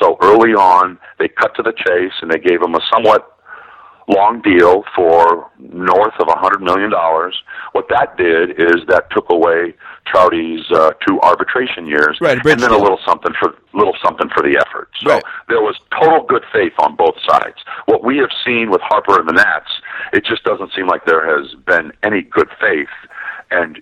[0.00, 3.34] So early on, they cut to the chase and they gave him a somewhat
[4.08, 7.36] long deal for north of a hundred million dollars.
[7.72, 9.74] What that did is that took away
[10.10, 14.42] Trouty's uh, two arbitration years, Right, and then a little something for little something for
[14.42, 14.88] the effort.
[15.04, 15.22] So Right.
[15.48, 17.56] there was total good faith on both sides.
[17.86, 19.70] What we have seen with Harper and the Nats,
[20.12, 22.88] it just doesn't seem like there has been any good faith,
[23.50, 23.80] and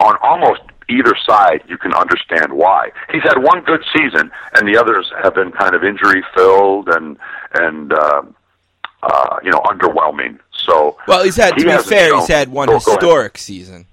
[0.00, 0.60] on almost
[0.90, 2.90] either side, you can understand why.
[3.12, 7.16] He's had one good season, and the others have been kind of injury filled and
[7.54, 7.92] and.
[7.92, 8.22] Uh,
[9.00, 10.40] uh, you know, underwhelming.
[10.50, 13.86] So Well, he's had to he be fair, shown- he's had one historic season.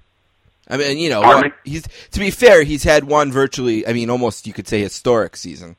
[0.68, 1.52] I mean, you know, me?
[1.64, 3.86] he's to be fair, he's had one virtually.
[3.86, 5.76] I mean, almost you could say historic season.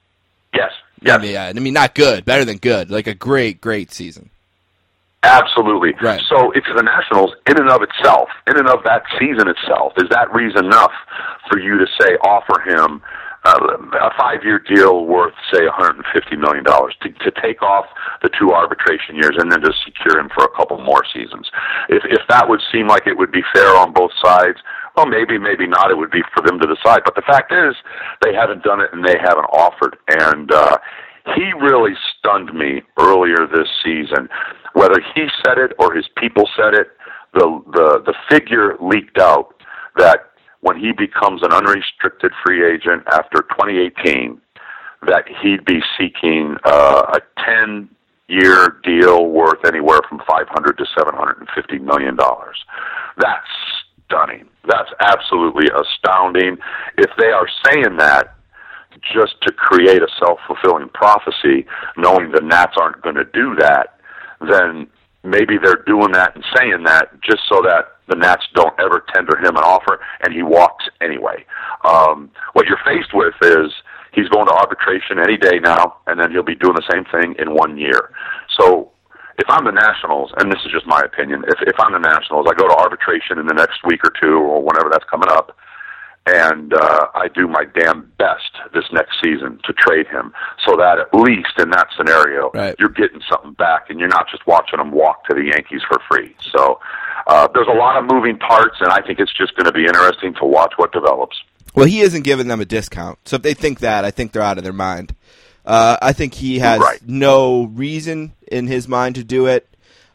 [0.54, 3.60] Yes, yes, I mean, yeah, I mean, not good, better than good, like a great,
[3.60, 4.30] great season.
[5.24, 5.94] absolutely.
[6.02, 6.22] Right.
[6.30, 10.08] So if the Nationals, in and of itself, in and of that season itself, is
[10.10, 10.94] that reason enough
[11.50, 16.96] for you to say offer him uh, a five-year deal worth, say, 150 million dollars
[17.02, 17.86] to, to take off
[18.22, 21.50] the two arbitration years and then just secure him for a couple more seasons?
[21.90, 24.58] If if that would seem like it would be fair on both sides.
[24.96, 25.92] Well, maybe, maybe not.
[25.92, 27.02] It would be for them to decide.
[27.06, 27.76] But the fact is,
[28.24, 29.96] they haven't done it and they haven't offered.
[30.10, 30.78] And uh,
[31.36, 34.28] he really stunned me earlier this season.
[34.74, 36.88] Whether he said it or his people said it,
[37.34, 39.54] the the the figure leaked out
[39.98, 40.32] that
[40.68, 44.42] when he becomes an unrestricted free agent after 2018,
[45.08, 47.88] that he'd be seeking uh, a 10
[48.28, 52.58] year deal worth anywhere from 500 to 750 million dollars.
[53.18, 53.48] That's
[54.06, 54.50] stunning.
[54.68, 56.58] That's absolutely astounding.
[56.98, 58.36] If they are saying that
[59.14, 61.66] just to create a self-fulfilling prophecy,
[61.96, 64.00] knowing the Nats aren't going to do that,
[64.42, 64.88] then
[65.30, 69.38] maybe they're doing that and saying that just so that the Nats don't ever tender
[69.38, 71.46] him an offer and he walks anyway.
[71.84, 73.72] Um, what you're faced with is
[74.14, 77.36] he's going to arbitration any day now, and then he'll be doing the same thing
[77.38, 78.12] in one year.
[78.58, 78.92] So
[79.38, 82.48] if I'm the Nationals, and this is just my opinion, if if I'm the Nationals,
[82.50, 85.56] I go to arbitration in the next week or two or whenever that's coming up,
[86.28, 90.34] and uh, I do my damn best this next season to trade him,
[90.66, 92.76] so that at least in that scenario, Right.
[92.80, 96.00] you're getting something back, and you're not just watching him walk to the Yankees for
[96.10, 96.36] free.
[96.54, 96.80] So
[97.28, 99.86] uh, there's a lot of moving parts, and I think it's just going to be
[99.86, 101.38] interesting to watch what develops.
[101.76, 103.20] Well, he isn't giving them a discount.
[103.26, 105.14] So if they think that, I think they're out of their mind.
[105.66, 107.00] Uh, I think he has Right.
[107.06, 109.68] no reason in his mind to do it.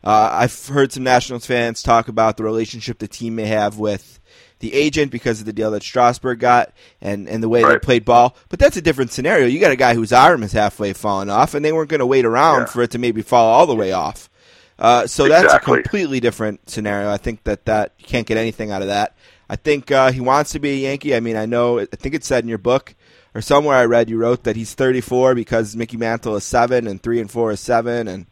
[0.05, 4.19] Uh, I've heard some Nationals fans talk about the relationship the team may have with
[4.63, 6.73] the agent because of the deal that Strasburg got
[7.03, 8.35] and, and the way they played ball.
[8.49, 9.47] But that's a different scenario.
[9.47, 12.07] You got a guy whose arm is halfway falling off, and they weren't going to
[12.07, 12.67] wait around Yeah.
[12.67, 14.31] for it to maybe fall all the way off.
[14.79, 17.11] Uh, so that's a completely different scenario.
[17.11, 19.15] I think that that you can't get anything out of that.
[19.51, 21.15] I think uh, he wants to be a Yankee.
[21.15, 21.79] I mean, I know.
[21.81, 22.95] I think it said in your book
[23.35, 27.03] or somewhere I read you wrote that he's 34 because Mickey Mantle is seven and
[27.03, 28.27] three and four is seven, and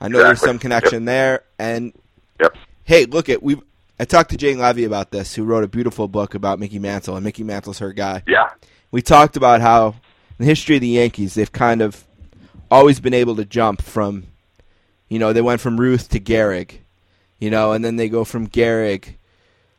[0.00, 1.44] I know there's some connection there.
[1.58, 1.92] And
[2.40, 2.56] Yep.
[2.84, 3.60] hey, look at we.
[4.02, 7.14] I talked to Jane Leavy about this, who wrote a beautiful book about Mickey Mantle,
[7.14, 8.24] and Mickey Mantle's her guy.
[8.26, 8.50] Yeah.
[8.90, 9.94] We talked about how in
[10.38, 12.04] the history of the Yankees, they've kind of
[12.68, 14.24] always been able to jump from,
[15.08, 16.78] you know, they went from Ruth to Gehrig,
[17.38, 19.18] you know, and then they go from Gehrig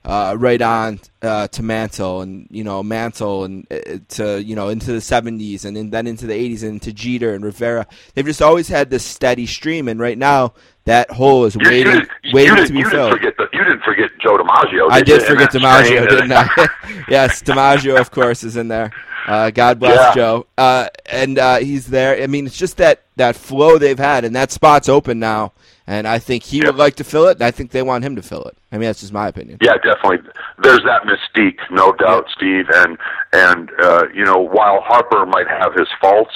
[0.05, 4.69] uh, right on uh, to Mantle, and you know Mantle, and uh, to you know
[4.69, 7.87] into the '70s, and in, then into the '80s, and into Jeter and Rivera.
[8.13, 10.53] They've just always had this steady stream, and right now
[10.85, 13.13] that hole is You, waiting, waiting to be filled.
[13.13, 14.87] forget you didn't forget Joe DiMaggio.
[14.91, 16.47] I did forget DiMaggio, didn't I?
[17.09, 18.91] yes, DiMaggio, of course, is in there.
[19.27, 20.13] Uh, God bless Yeah.
[20.15, 20.47] Joe.
[20.57, 22.21] Uh, and uh, he's there.
[22.21, 25.53] I mean, it's just that, that flow they've had, and that spot's open now.
[25.85, 26.65] And I think he Yep.
[26.67, 28.57] would like to fill it, and I think they want him to fill it.
[28.71, 29.57] I mean, that's just my opinion.
[29.61, 30.29] Yeah, definitely.
[30.61, 32.65] There's that mystique, no doubt, Steve.
[32.73, 32.97] And
[33.33, 36.33] and uh, you know, while Harper might have his faults,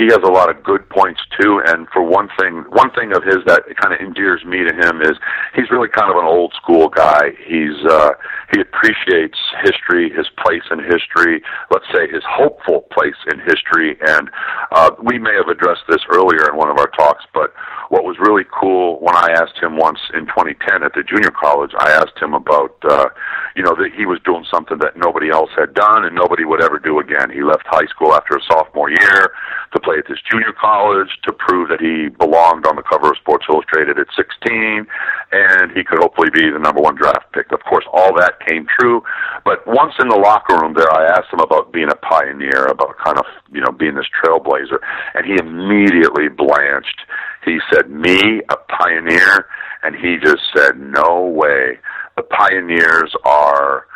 [0.00, 1.60] he has a lot of good points too.
[1.66, 5.02] And for one thing, one thing of his that kind of endears me to him
[5.02, 5.12] is
[5.54, 7.36] he's really kind of an old school guy.
[7.44, 8.12] He's uh,
[8.52, 11.42] he appreciates history, his place in history.
[11.70, 13.98] Let's say his hopeful place in history.
[14.00, 14.30] And
[14.72, 17.52] uh, we may have addressed this earlier in one of our talks, but
[17.90, 21.74] what was really cool when I asked him once in 2010 at the junior college,
[21.74, 23.10] I asked him about, uh,
[23.56, 26.62] you know, that he was doing something that nobody else had done and nobody would
[26.62, 27.34] ever do again.
[27.34, 29.34] He left high school after a sophomore year
[29.74, 33.18] to play at this junior college to prove that he belonged on the cover of
[33.18, 34.86] Sports Illustrated at 16
[35.32, 37.50] and he could hopefully be the number one draft pick.
[37.50, 39.02] Of course, all that came true,
[39.44, 42.98] but once in the locker room there, I asked him about being a pioneer, about
[42.98, 44.78] kind of, you know, being this trailblazer,
[45.14, 47.02] and he immediately blanched.
[47.44, 49.46] He said, "Me, a pioneer,"
[49.82, 51.78] and he just said, "No way."
[52.16, 53.86] The pioneers are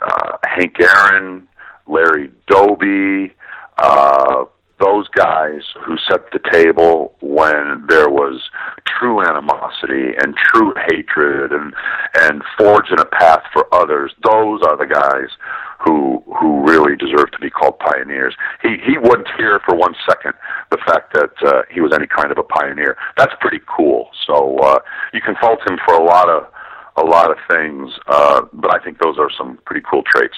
[0.00, 1.46] uh, Hank Aaron,
[1.86, 3.34] Larry Doby,
[3.78, 4.44] uh,
[4.78, 8.42] those guys who set the table when there was
[8.98, 11.74] true animosity and true hatred and
[12.14, 14.12] and forging a path for others.
[14.22, 15.30] Those are the guys
[15.84, 18.34] who who really deserve to be called pioneers.
[18.62, 20.34] He he wouldn't hear for one second
[20.70, 22.96] the fact that uh, he was any kind of a pioneer.
[23.16, 24.10] That's pretty cool.
[24.26, 24.78] So uh,
[25.12, 26.44] you can fault him for a lot of
[26.98, 30.34] a lot of things, uh, but I think those are some pretty cool traits.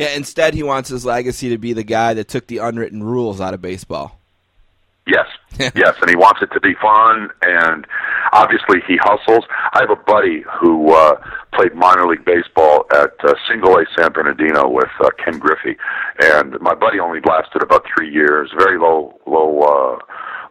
[0.00, 3.38] Yeah, instead he wants his legacy to be the guy that took the unwritten rules
[3.38, 4.18] out of baseball.
[5.06, 5.26] Yes,
[5.58, 7.86] yes, and he wants it to be fun, and
[8.32, 9.44] obviously he hustles.
[9.74, 11.20] I have a buddy who uh,
[11.52, 15.76] played minor league baseball at uh, Single A San Bernardino with uh, Ken Griffey,
[16.18, 18.50] and my buddy only lasted about three years.
[18.56, 19.98] Very low, low, uh,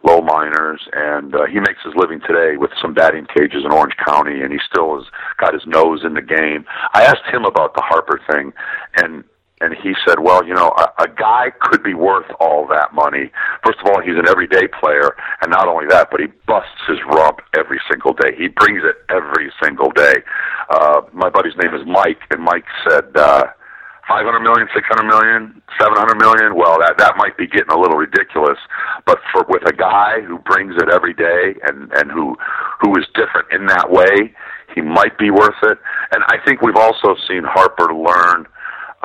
[0.04, 3.96] low minors, and uh, he makes his living today with some batting cages in Orange
[4.06, 5.06] County, and he still has
[5.38, 6.64] got his nose in the game.
[6.94, 8.52] I asked him about the Harper thing,
[8.94, 9.24] and
[9.60, 13.30] and he said, "Well, you know, a, a guy could be worth all that money.
[13.64, 16.98] First of all, he's an everyday player, and not only that, but he busts his
[17.06, 18.34] rump every single day.
[18.36, 20.14] He brings it every single day."
[20.70, 23.04] Uh, my buddy's name is Mike, and Mike said.
[23.16, 23.44] uh
[24.08, 26.56] Five hundred million, six hundred million, seven hundred million.
[26.56, 28.58] Well, that that might be getting a little ridiculous,
[29.06, 32.34] but for with a guy who brings it every day and and who
[32.80, 34.34] who is different in that way,
[34.74, 35.78] he might be worth it.
[36.10, 38.46] And I think we've also seen Harper learn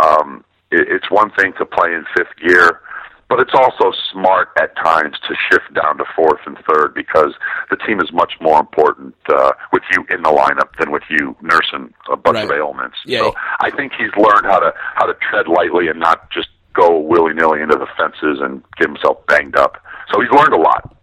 [0.01, 2.81] um, it, it's one thing to play in fifth gear,
[3.30, 7.34] but it's also smart at times to shift down to fourth and third because
[7.69, 11.35] the team is much more important uh, with you in the lineup than with you
[11.41, 12.97] nursing a bunch of ailments.
[13.05, 13.19] Yeah.
[13.19, 16.99] So I think he's learned how to how to tread lightly and not just go
[16.99, 19.84] willy nilly into the fences and get himself banged up.
[20.13, 20.95] So he's learned a lot.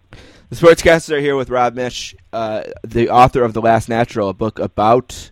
[0.51, 4.35] The Sportscasters are here with Rob Miech, uh, the author of The Last Natural, a
[4.35, 5.31] book about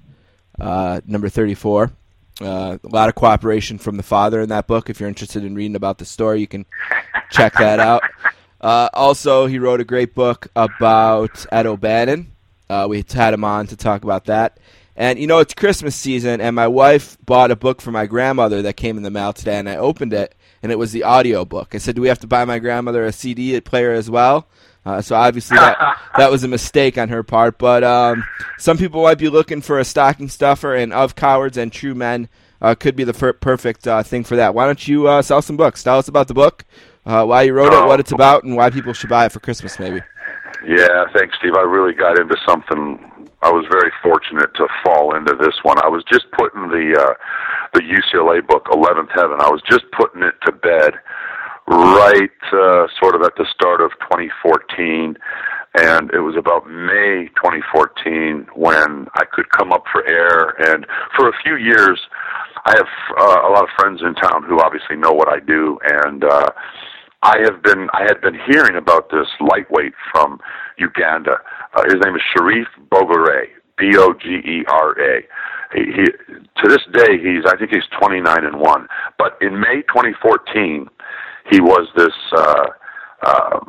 [0.58, 1.92] uh, number 34.
[2.40, 4.88] Uh, a lot of cooperation from the father in that book.
[4.88, 6.64] If you're interested in reading about the story, you can
[7.30, 8.02] check that out.
[8.62, 12.30] Uh, also, he wrote a great book about Ed O'Bannon.
[12.68, 14.58] Uh, we had him on to talk about that.
[14.96, 18.60] And you know, it's Christmas season, and my wife bought a book for my grandmother
[18.60, 21.46] that came in the mail today, and I opened it, and it was the audio
[21.46, 21.74] book.
[21.74, 24.46] I said, "Do we have to buy my grandmother a CD player as well?"
[24.84, 27.58] Uh, so obviously that that was a mistake on her part.
[27.58, 28.24] But um,
[28.58, 32.28] some people might be looking for a stocking stuffer, and of cowards and true men
[32.60, 34.54] uh, could be the per- perfect uh, thing for that.
[34.54, 35.82] Why don't you uh, sell some books?
[35.82, 36.64] Tell us about the book,
[37.06, 39.40] uh, why you wrote it, what it's about, and why people should buy it for
[39.40, 40.00] Christmas, maybe.
[40.66, 41.54] Yeah, thanks, Steve.
[41.56, 42.98] I really got into something.
[43.42, 45.78] I was very fortunate to fall into this one.
[45.82, 47.14] I was just putting the uh,
[47.72, 49.38] the UCLA book, Eleventh Heaven.
[49.40, 50.92] I was just putting it to bed,
[51.70, 55.16] right, uh, sort of at the start of 2014,
[55.74, 60.54] and it was about May 2014 when I could come up for air.
[60.58, 60.84] And
[61.16, 62.00] for a few years,
[62.64, 62.88] I have
[63.18, 66.50] uh, a lot of friends in town who obviously know what I do, and uh,
[67.22, 70.40] I have been I had been hearing about this lightweight from
[70.78, 71.38] Uganda.
[71.74, 73.46] Uh, his name is Sharif Bogere,
[73.78, 75.20] B O G E R A.
[75.72, 78.88] He, he to this day he's I think he's 29 and one.
[79.18, 80.88] But in May 2014,
[81.50, 82.14] he was this.
[82.32, 82.66] Uh,
[83.22, 83.60] uh,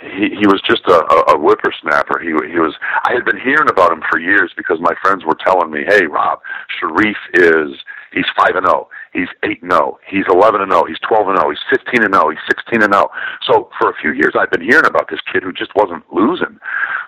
[0.00, 0.98] he he was just a,
[1.34, 2.20] a, whippersnapper.
[2.20, 2.74] He he was.
[3.04, 6.06] I had been hearing about him for years because my friends were telling me, "Hey,
[6.06, 6.40] Rob,
[6.78, 7.74] Sharif is
[8.12, 11.38] he's five and zero, he's eight and zero, he's eleven and zero, he's twelve and
[11.38, 13.10] zero, he's fifteen and zero, he's sixteen and zero."
[13.50, 16.58] So for a few years, I've been hearing about this kid who just wasn't losing.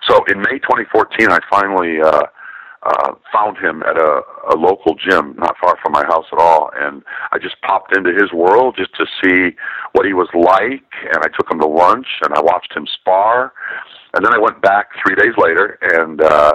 [0.09, 2.01] So in May 2014, I finally.
[2.01, 2.27] uh
[2.83, 4.21] uh, found him at a,
[4.53, 8.11] a local gym not far from my house at all, and I just popped into
[8.13, 9.55] his world just to see
[9.93, 13.53] what he was like, and I took him to lunch, and I watched him spar,
[14.13, 16.53] and then I went back three days later, and uh,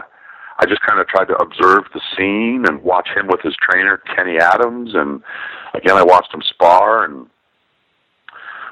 [0.59, 4.01] I just kind of tried to observe the scene and watch him with his trainer
[4.15, 5.23] Kenny Adams, and
[5.75, 7.27] again I watched him spar, and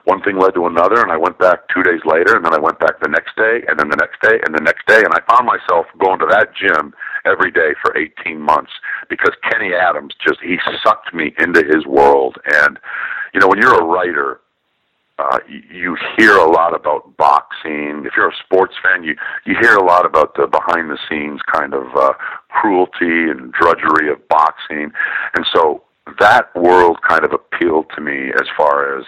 [0.05, 2.59] one thing led to another, and I went back two days later, and then I
[2.59, 5.13] went back the next day, and then the next day, and the next day, and
[5.13, 6.95] I found myself going to that gym
[7.25, 8.73] every day for 18 months
[9.09, 12.79] because Kenny Adams just he sucked me into his world, and
[13.35, 14.41] you know when you're a writer.
[15.19, 15.39] Uh,
[15.71, 18.05] you, hear a lot about boxing.
[18.07, 19.15] If you're a sports fan, you
[19.45, 22.15] you hear a lot about the behind the scenes kind of uh,
[22.49, 24.91] cruelty and drudgery of boxing,
[25.35, 25.83] and so
[26.19, 29.05] that world kind of appealed to me as far as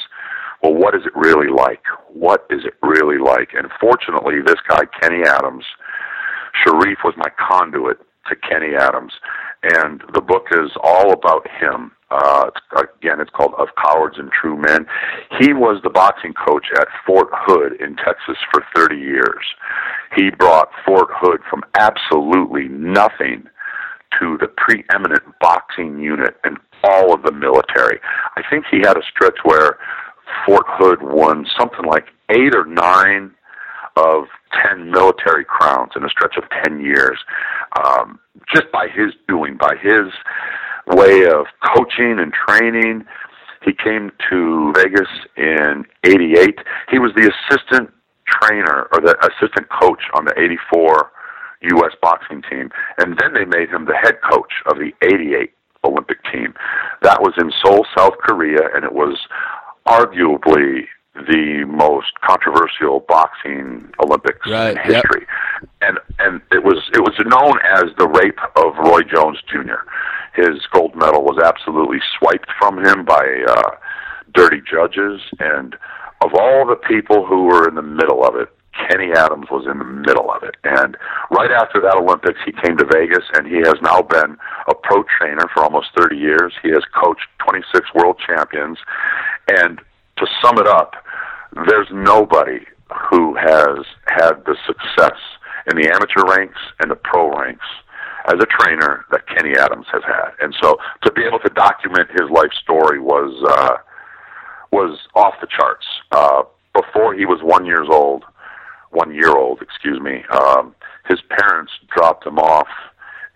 [0.63, 1.83] well, what is it really like?
[2.13, 3.51] What is it really like?
[3.55, 5.65] And fortunately, this guy, Kenny Adams,
[6.63, 7.99] Sharif was my conduit
[8.29, 9.13] to Kenny Adams.
[9.63, 11.93] And the book is all about him.
[12.11, 14.87] Uh, again, it's called Of Cowards and True Men.
[15.41, 19.45] He was the boxing coach at Fort Hood in Texas for 30 years.
[20.15, 23.45] He brought Fort Hood from absolutely nothing
[24.21, 27.99] to the preeminent boxing unit in all of the military.
[28.37, 29.79] I think he had a stretch where
[30.47, 33.33] Fort Hood won something like eight or nine
[33.97, 34.25] of
[34.69, 37.19] 10 military crowns in a stretch of 10 years,
[37.85, 38.19] um,
[38.55, 40.13] just by his doing, by his
[40.87, 41.47] way of
[41.77, 43.05] coaching and training.
[43.65, 46.59] He came to Vegas in 88.
[46.91, 47.91] He was the assistant
[48.27, 51.13] trainer or the assistant coach on the 84
[51.77, 51.93] U.S.
[52.01, 52.71] boxing team.
[52.99, 55.53] And then they made him the head coach of the 88
[55.85, 56.55] Olympic team.
[57.03, 59.19] That was in Seoul, South Korea, and it was
[59.87, 65.03] arguably the most controversial boxing Olympics Right, in yep.
[65.05, 65.27] history.
[65.83, 69.85] And and it was it was known as the rape of Roy Jones Jr.
[70.35, 73.77] His gold medal was absolutely swiped from him by uh,
[74.33, 75.77] dirty judges, and
[76.25, 78.49] of all the people who were in the middle of it,
[78.89, 80.57] Kenny Adams was in the middle of it.
[80.65, 80.97] And
[81.31, 84.39] right after that Olympics, he came to Vegas, and he has now been
[84.69, 86.55] a pro trainer for almost 30 years.
[86.63, 88.79] He has coached 26 world champions,
[89.49, 89.81] and
[90.19, 90.95] to sum it up,
[91.69, 92.65] there's nobody
[93.11, 95.19] who has had the success
[95.71, 97.65] in the amateur ranks and the pro ranks
[98.27, 100.31] as a trainer that Kenny Adams has had.
[100.41, 103.77] And so to be able to document his life story was uh
[104.71, 105.87] was off the charts.
[106.11, 106.43] Uh
[106.75, 108.25] before he was 1 years old,
[108.91, 110.75] 1 year old, excuse me, um
[111.09, 112.69] his parents dropped him off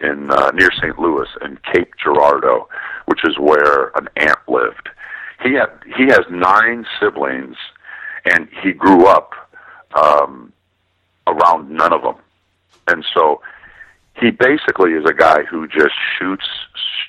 [0.00, 0.98] in uh, near St.
[0.98, 2.68] Louis in Cape Girardeau,
[3.06, 4.88] which is where an aunt lived.
[5.42, 7.56] He had he has 9 siblings
[8.24, 9.32] and he grew up
[9.94, 10.52] um
[11.26, 12.16] around none of them.
[12.88, 13.40] And so
[14.14, 16.46] he basically is a guy who just shoots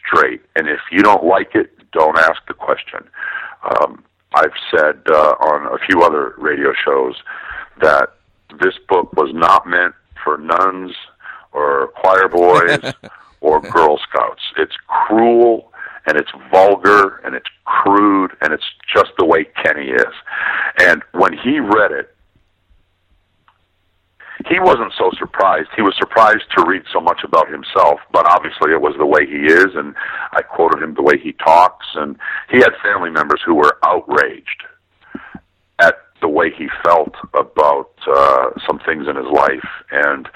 [0.05, 0.41] straight.
[0.55, 3.07] And if you don't like it, don't ask the question.
[3.63, 7.15] Um, I've said uh, on a few other radio shows
[7.81, 8.13] that
[8.59, 10.93] this book was not meant for nuns
[11.53, 12.93] or choir boys
[13.41, 14.41] or Girl Scouts.
[14.57, 15.71] It's cruel
[16.07, 18.63] and it's vulgar and it's crude and it's
[18.93, 20.13] just the way Kenny is.
[20.79, 22.13] And when he read it,
[24.49, 25.69] he wasn't so surprised.
[25.75, 29.25] He was surprised to read so much about himself, but obviously it was the way
[29.25, 29.95] he is, and
[30.31, 32.17] I quoted him the way he talks, and
[32.49, 34.63] he had family members who were outraged
[35.79, 40.29] at the way he felt about uh, some things in his life, and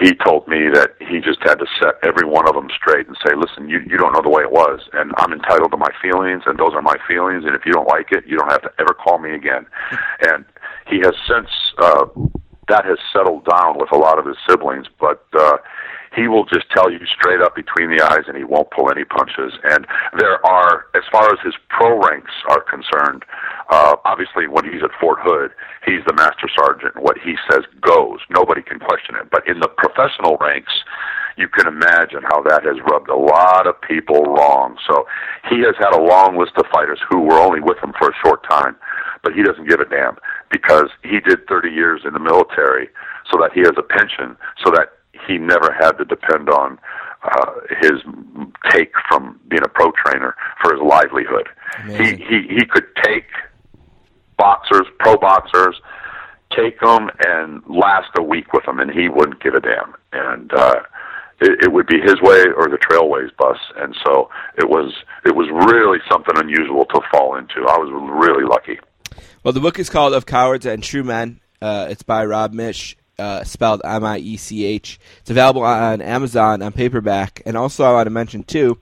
[0.00, 3.16] he told me that he just had to set every one of them straight and
[3.24, 5.90] say, "Listen, you you don't know the way it was, and I'm entitled to my
[6.02, 8.62] feelings, and those are my feelings, and if you don't like it, you don't have
[8.62, 9.66] to ever call me again."
[10.28, 10.44] and
[10.86, 11.48] he has since
[11.78, 12.06] uh,
[12.68, 15.58] that has settled down with a lot of his siblings, but uh,
[16.14, 19.04] he will just tell you straight up between the eyes, and he won't pull any
[19.04, 19.52] punches.
[19.64, 19.86] And
[20.18, 23.24] there are, as far as his pro ranks are concerned,
[23.70, 25.50] uh, obviously when he's at Fort Hood,
[25.84, 27.02] he's the master sergeant.
[27.02, 28.20] What he says goes.
[28.30, 29.30] Nobody can question it.
[29.30, 30.72] But in the professional ranks,
[31.36, 34.76] you can imagine how that has rubbed a lot of people wrong.
[34.86, 35.06] So
[35.50, 38.14] he has had a long list of fighters who were only with him for a
[38.24, 38.76] short time,
[39.22, 40.16] but he doesn't give a damn
[40.54, 42.88] because he did 30 years in the military
[43.28, 44.92] so that he has a pension so that
[45.26, 46.78] he never had to depend on
[47.24, 48.02] uh, his
[48.70, 51.48] take from being a pro trainer for his livelihood.
[51.96, 53.26] He, he he could take
[54.36, 55.74] boxers, pro boxers,
[56.56, 59.94] take them and last a week with them, and he wouldn't give a damn.
[60.12, 60.82] And uh,
[61.40, 63.58] it, it would be his way or the Trailways bus.
[63.76, 64.92] And so it was
[65.24, 67.66] it was really something unusual to fall into.
[67.66, 67.90] I was
[68.22, 68.78] really lucky.
[69.44, 71.38] Well, the book is called Of Cowards and True Men.
[71.60, 74.98] Uh, it's by Rob Miech, uh, spelled M I E C H.
[75.20, 77.42] It's available on Amazon on paperback.
[77.44, 78.78] And also, I want to mention, too,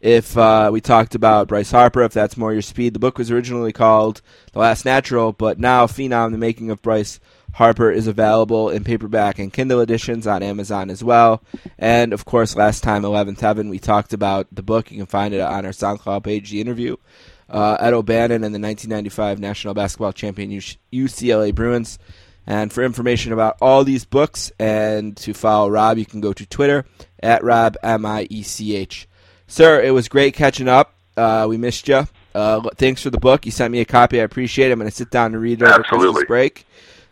[0.00, 3.32] if uh, we talked about Bryce Harper, if that's more your speed, the book was
[3.32, 4.22] originally called
[4.52, 7.18] The Last Natural, but now Phenom, The Making of Bryce
[7.54, 11.42] Harper, is available in paperback and Kindle editions on Amazon as well.
[11.76, 14.92] And, of course, last time, 11th Heaven, we talked about the book.
[14.92, 16.98] You can find it on our SoundCloud page, the interview.
[17.48, 21.98] Uh, Ed O'Bannon and the 1995 National Basketball Champion UCLA Bruins.
[22.46, 26.46] And for information about all these books and to follow Rob, you can go to
[26.46, 26.84] Twitter
[27.22, 29.08] at Rob M I E C H.
[29.46, 30.94] Sir, it was great catching up.
[31.16, 32.06] Uh, we missed you.
[32.34, 33.46] Uh, thanks for the book.
[33.46, 34.20] You sent me a copy.
[34.20, 34.72] I appreciate it.
[34.72, 36.06] I'm going to sit down and read it over Absolutely.
[36.06, 36.66] Christmas break,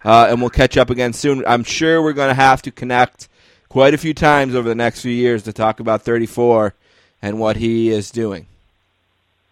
[0.04, 1.44] uh, and we'll catch up again soon.
[1.46, 3.28] I'm sure we're going to have to connect
[3.68, 6.74] quite a few times over the next few years to talk about 34
[7.22, 8.46] and what he is doing.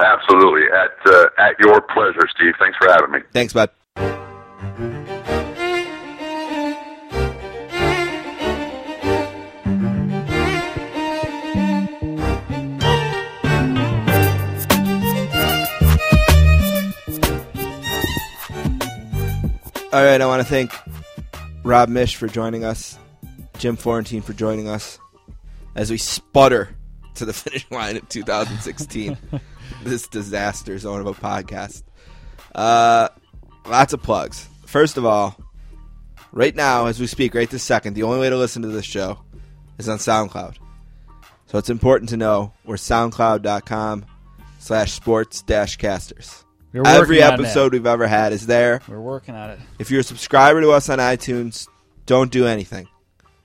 [0.00, 2.54] Absolutely, at uh, at your pleasure, Steve.
[2.58, 3.20] Thanks for having me.
[3.32, 3.70] Thanks, bud.
[19.92, 20.72] All right, I want to thank
[21.64, 22.96] Rob Miech for joining us,
[23.58, 24.98] Jim Florentine for joining us
[25.74, 26.70] as we sputter
[27.16, 29.18] to the finish line of 2016.
[29.84, 31.82] this disaster zone of a podcast.
[32.54, 33.08] Uh,
[33.66, 34.48] lots of plugs.
[34.66, 35.36] First of all,
[36.32, 38.84] right now, as we speak, right this second, the only way to listen to this
[38.84, 39.20] show
[39.78, 40.56] is on SoundCloud.
[41.46, 44.06] So it's important to know we're soundcloud.com
[44.58, 46.44] slash sports dash casters.
[46.72, 48.80] Every episode we've ever had is there.
[48.86, 49.58] We're working on it.
[49.80, 51.66] If you're a subscriber to us on iTunes,
[52.06, 52.86] don't do anything.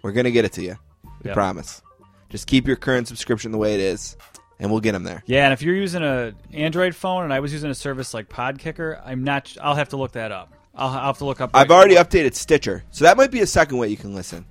[0.03, 0.75] We're going to get it to you.
[1.23, 1.33] We Yep.
[1.33, 1.81] promise.
[2.29, 4.15] Just keep your current subscription the way it is,
[4.59, 5.23] and we'll get them there.
[5.25, 8.29] Yeah, and if you're using a Android phone and I was using a service like
[8.29, 9.55] Podkicker, I'm not.
[9.61, 10.53] I'll have to look that up.
[10.73, 11.51] I'll, I'll have to look up.
[11.53, 14.45] I've already updated Stitcher, so that might be a second way you can listen.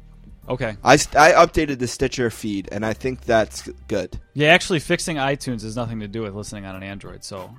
[0.49, 0.77] Okay.
[0.85, 4.19] I, I updated the Stitcher feed, and I think that's good.
[4.35, 7.55] Yeah, actually, fixing iTunes has nothing to do with listening on an Android, so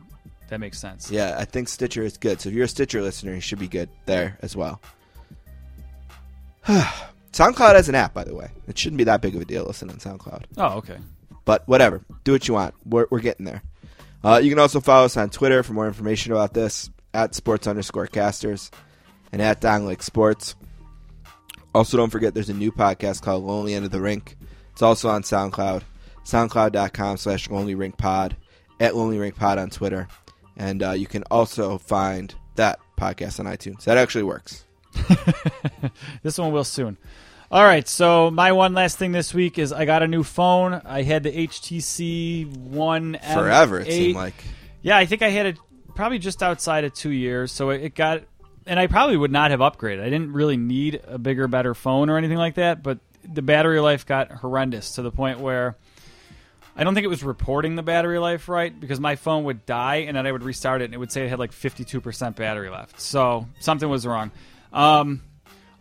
[0.50, 1.10] that makes sense.
[1.10, 2.42] Yeah, I think Stitcher is good.
[2.42, 4.82] So if you're a Stitcher listener, you should be good there as well.
[7.32, 8.50] SoundCloud has an app, by the way.
[8.68, 10.44] It shouldn't be that big of a deal listening on SoundCloud.
[10.58, 10.98] Oh, okay.
[11.46, 12.04] But whatever.
[12.24, 12.74] Do what you want.
[12.86, 13.64] We're, we're getting there.
[14.24, 17.68] Uh, you can also follow us on Twitter for more information about this at sports
[17.68, 18.72] underscore casters
[19.32, 20.56] and at Lake Sports.
[21.74, 24.38] Also, don't forget there's a new podcast called Lonely End of the Rink.
[24.72, 25.84] It's also on SoundCloud.
[26.24, 28.36] SoundCloud.com slash Lonely Rink Pod.
[28.80, 30.08] At Lonely Rink Pod on Twitter.
[30.58, 33.84] And uh, you can also find that podcast on iTunes.
[33.84, 34.66] That actually works.
[36.24, 36.98] This one will soon.
[37.52, 40.82] All right, so my one last thing this week is I got a new phone.
[40.84, 44.34] I had the HTC One Forever, it seemed like.
[44.82, 45.60] Yeah, I think I had it
[45.94, 47.52] probably just outside of two years.
[47.52, 48.24] So it it got,
[48.66, 50.02] and I probably would not have upgraded.
[50.02, 52.82] I didn't really need a bigger, better phone or anything like that.
[52.82, 55.78] But the battery life got horrendous to the point where
[56.76, 59.98] I don't think it was reporting the battery life right because my phone would die
[60.08, 62.70] and then I would restart it and it would say it had like 52% battery
[62.70, 63.00] left.
[63.00, 64.32] So something was wrong.
[64.74, 65.22] Um,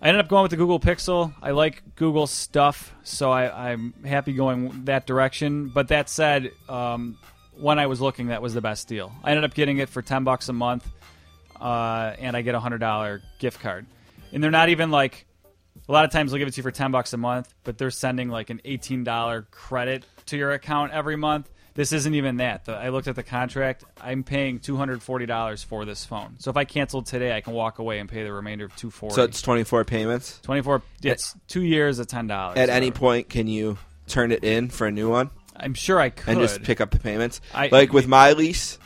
[0.02, 1.32] I ended up going with the Google Pixel.
[1.40, 5.68] I like Google stuff, so I, I'm happy going that direction.
[5.68, 7.18] But that said, um,
[7.58, 9.12] when I was looking, that was the best deal.
[9.22, 10.86] I ended up getting it for ten bucks a month,
[11.60, 13.86] uh, and I get a hundred dollar gift card.
[14.32, 15.26] And they're not even like
[15.88, 17.78] a lot of times they'll give it to you for ten bucks a month, but
[17.78, 21.50] they're sending like an eighteen dollar credit to your account every month.
[21.74, 22.68] This isn't even that.
[22.68, 23.82] I looked at the contract.
[24.01, 26.36] I'm paying two hundred forty dollars for this phone.
[26.38, 28.90] So if I cancel today, I can walk away and pay the remainder of two
[28.90, 29.14] forty.
[29.16, 30.38] So it's 24 payments.
[30.42, 30.82] Twenty four.
[31.02, 32.59] It's two years at ten dollars.
[32.59, 33.76] At any point, can you
[34.06, 35.30] turn it in for a new one?
[35.56, 36.28] I'm sure I could.
[36.28, 37.40] and just pick up the payments.
[37.52, 38.78] I- like with my lease,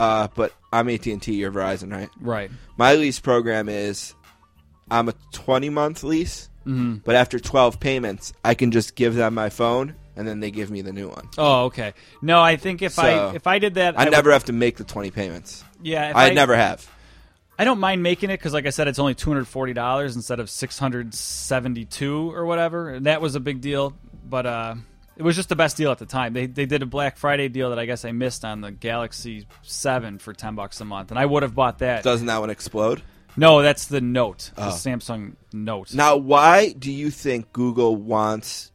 [0.00, 1.34] uh, but I'm AT and T.
[1.34, 2.08] You're Verizon, right?
[2.20, 2.50] right.
[2.76, 4.14] My lease program is
[4.90, 6.96] I'm a 20 month lease, Mm-hmm.
[7.04, 10.70] but after 12 payments, I can just give them my phone, and then they give
[10.70, 11.28] me the new one.
[11.38, 11.94] Oh, okay.
[12.20, 14.52] No, I think if So, I if I did that, I, would- never have to
[14.52, 15.64] make the 20 payments.
[15.82, 16.88] yeah, if I, never have.
[17.58, 20.16] I don't mind making it because, like I said, it's only two hundred forty dollars
[20.16, 22.90] instead of six hundred seventy-two or whatever.
[22.90, 23.94] And that was a big deal,
[24.28, 24.74] but uh,
[25.16, 26.32] it was just the best deal at the time.
[26.32, 29.46] They they did a Black Friday deal that I guess I missed on the Galaxy
[29.62, 32.02] Seven for ten bucks a month, and I would have bought that.
[32.02, 33.02] Doesn't that one explode?
[33.36, 34.70] no, that's the Note, the Oh.
[34.70, 35.94] Samsung Note.
[35.94, 38.71] Now, why do you think Google wants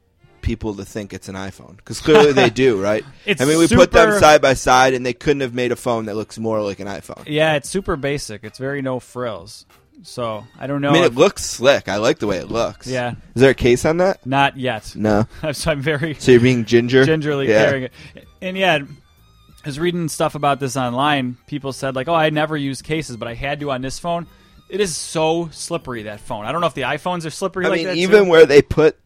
[0.47, 1.75] people to think it's an iPhone?
[1.77, 3.03] Because clearly they do, right?
[3.25, 5.75] It's I mean, we put them side by side, and they couldn't have made a
[5.75, 7.23] phone that looks more like an iPhone.
[7.27, 8.43] yeah, it's super basic.
[8.43, 9.65] It's very no frills.
[10.03, 10.89] So I don't know.
[10.89, 11.89] I mean, if- it looks slick.
[11.89, 12.87] I like the way it looks.
[12.87, 13.11] Yeah.
[13.35, 14.25] Is there a case on that?
[14.25, 14.95] not yet.
[14.95, 15.25] No.
[15.53, 17.03] so I'm very So you're being ginger?
[17.03, 17.65] gingerly yeah.
[17.65, 17.93] carrying it.
[18.41, 21.37] And yeah, I was reading stuff about this online.
[21.47, 24.27] People said like, "Oh, I never use cases, but I had to on this phone."
[24.69, 26.45] It is so slippery that phone.
[26.45, 27.97] I don't know if the iPhones are slippery I like mean, that.
[27.97, 28.29] even too.
[28.29, 28.97] where they put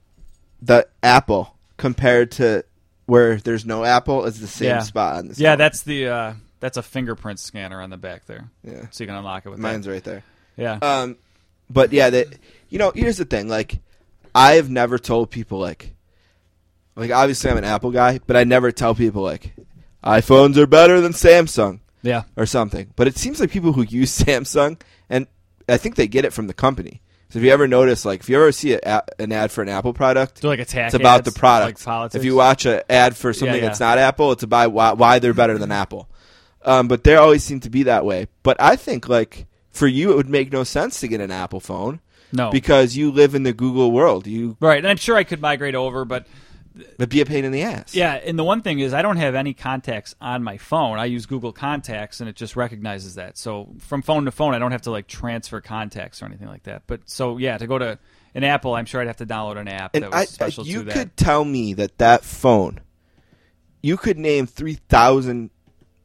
[0.62, 2.64] the Apple compared to
[3.06, 4.80] where there's no Apple is the same Yeah.
[4.80, 5.40] spot on this.
[5.40, 8.86] yeah, that's the uh, that's a fingerprint scanner on the back there, yeah.
[8.92, 9.92] so you can unlock it with Mine's that.
[9.92, 10.24] right there.
[10.58, 11.18] Yeah, Um,
[11.70, 12.28] but yeah, that
[12.70, 13.48] you know, here's the thing.
[13.48, 13.80] Like,
[14.36, 15.94] I've never told people like,
[16.96, 19.54] like obviously I'm an Apple guy, but I never tell people like,
[20.04, 22.92] iPhones are better than Samsung yeah, or something.
[22.96, 24.80] But it seems like people who use Samsung,
[25.10, 25.26] and
[25.68, 27.01] I think they get it from the company.
[27.32, 29.70] So if you ever notice, like if you ever see a, an ad for an
[29.70, 30.88] Apple product, do like attack.
[30.88, 31.86] it's about ads, the product.
[31.88, 33.62] like if you watch an ad for something yeah.
[33.62, 36.10] that's not Apple, it's about why, why they're better than Apple.
[36.64, 38.28] Um, but they always seem to be that way.
[38.44, 41.62] But I think like for you, it would make no sense to get an Apple
[41.62, 42.02] phone
[42.34, 44.28] no, because you live in the Google world.
[44.28, 46.28] You right, and I'm sure I could migrate over, but
[46.76, 47.94] it'd be a pain in the ass.
[47.96, 51.00] Yeah, and the one thing is I don't have any contacts on my phone.
[51.00, 53.38] I use Google Contacts and it just recognizes that.
[53.38, 56.64] So from phone to phone I don't have to like transfer contacts or anything like
[56.64, 56.84] that.
[56.88, 58.00] But so yeah, to go to
[58.34, 60.66] an Apple, I'm sure I'd have to download an app and that was I- special
[60.66, 60.94] you to that.
[60.94, 62.80] could tell me that that phone,
[63.82, 65.50] you could name three thousand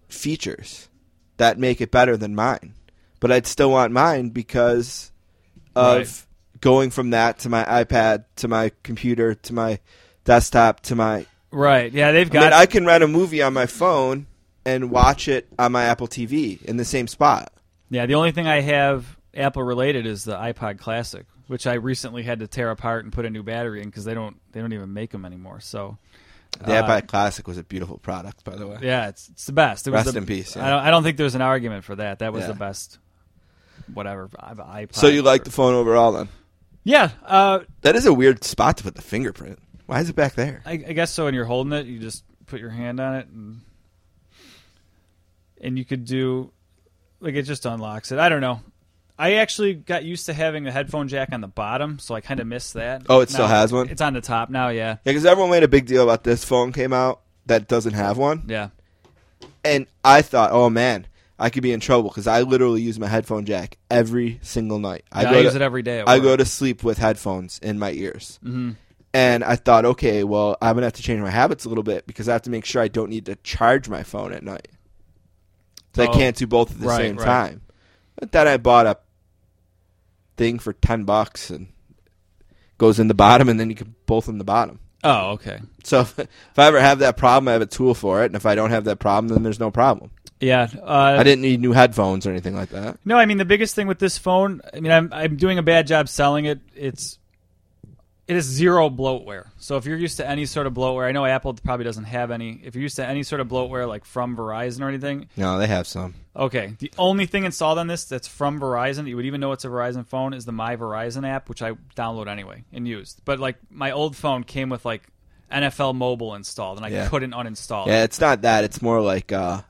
[0.09, 0.89] features
[1.37, 2.75] that make it better than mine,
[3.21, 5.13] but I'd still want mine because
[5.75, 6.27] of
[6.61, 9.79] going from that to my iPad to my computer to my
[10.27, 11.25] desktop to my.
[11.51, 11.91] Right.
[11.91, 12.43] Yeah, they've I got.
[12.45, 14.27] mean, I can rent a movie on my phone
[14.67, 17.51] and watch it on my Apple TV in the same spot.
[17.89, 22.23] yeah, the only thing I have Apple related is the iPod Classic, which I recently
[22.25, 24.73] had to tear apart and put a new battery in because they don't they don't
[24.75, 25.61] even make them anymore.
[25.61, 25.97] So
[26.59, 28.79] The Uh, iPod Classic was a beautiful product, by the way.
[28.83, 29.87] yeah, it's it's the best.
[29.87, 30.67] It was Rest the- in peace, yeah.
[30.67, 32.19] I, don't, I don't think there's an argument for that.
[32.21, 32.49] That was Yeah.
[32.49, 32.99] the best.
[33.95, 34.95] Whatever iPod.
[34.97, 36.29] So you like the phone overall then?
[36.83, 37.11] Yeah.
[37.25, 39.59] Uh, That is a weird spot to put the fingerprint.
[39.87, 40.63] Why is it back there?
[40.67, 41.25] I, I guess so.
[41.25, 43.61] When you're holding it, you just put your hand on it, and
[45.61, 46.53] and you could do
[47.21, 48.19] like it just unlocks it.
[48.19, 48.61] I don't know.
[49.19, 52.39] I actually got used to having the headphone jack on the bottom, so I kind
[52.39, 53.07] of missed that.
[53.09, 53.89] Oh, it still Now, has one?
[53.89, 54.69] It's on the top now.
[54.69, 57.95] Yeah, Yeah, because everyone made a big deal about this phone came out that doesn't
[57.95, 58.69] have one, yeah.
[59.65, 61.07] and I thought, oh man,
[61.39, 65.05] I could be in trouble because I literally use my headphone jack every single night.
[65.11, 66.01] I, go use to, it every day.
[66.01, 66.23] At I work.
[66.25, 68.73] go to sleep with headphones in my ears, hmm
[69.17, 72.07] and I thought, okay, well, I'm gonna have to change my habits a little bit
[72.07, 74.69] because I have to make sure I don't need to charge my phone at night.
[75.95, 77.25] So I Oh, can't do both at the right, same right.
[77.25, 77.63] time.
[78.21, 78.99] But then I bought a
[80.37, 81.69] thing for ten bucks and
[82.77, 84.81] goes in the bottom, and then you can both in the bottom.
[85.03, 85.61] Oh, okay.
[85.83, 86.29] So if, if
[86.59, 88.71] I ever have that problem, I have a tool for it, and if I don't
[88.71, 90.11] have that problem, then there's no problem.
[90.41, 90.69] Yeah.
[90.83, 92.99] Uh, I didn't need new headphones or anything like that.
[93.07, 94.61] No, I mean the biggest thing with this phone.
[94.75, 96.61] I mean, I'm I'm doing a bad job selling it.
[96.75, 97.19] It's
[98.29, 99.47] it is zero bloatware.
[99.59, 102.31] So if you're used to any sort of bloatware, I know Apple probably doesn't have
[102.31, 102.61] any.
[102.65, 105.67] If you're used to any sort of bloatware like from Verizon or anything, No, they
[105.69, 106.15] have some.
[106.35, 106.75] okay.
[106.79, 109.65] The only thing installed on this that's from Verizon, that you would even know it's
[109.65, 113.21] a Verizon phone, is the My Verizon app, which I download anyway and used.
[113.25, 115.03] But like my old phone came with like
[115.53, 117.09] NFL Mobile installed, and I Yeah.
[117.09, 117.91] couldn't uninstall it.
[117.91, 118.65] Yeah, it's not that.
[118.65, 119.63] It's more like uh,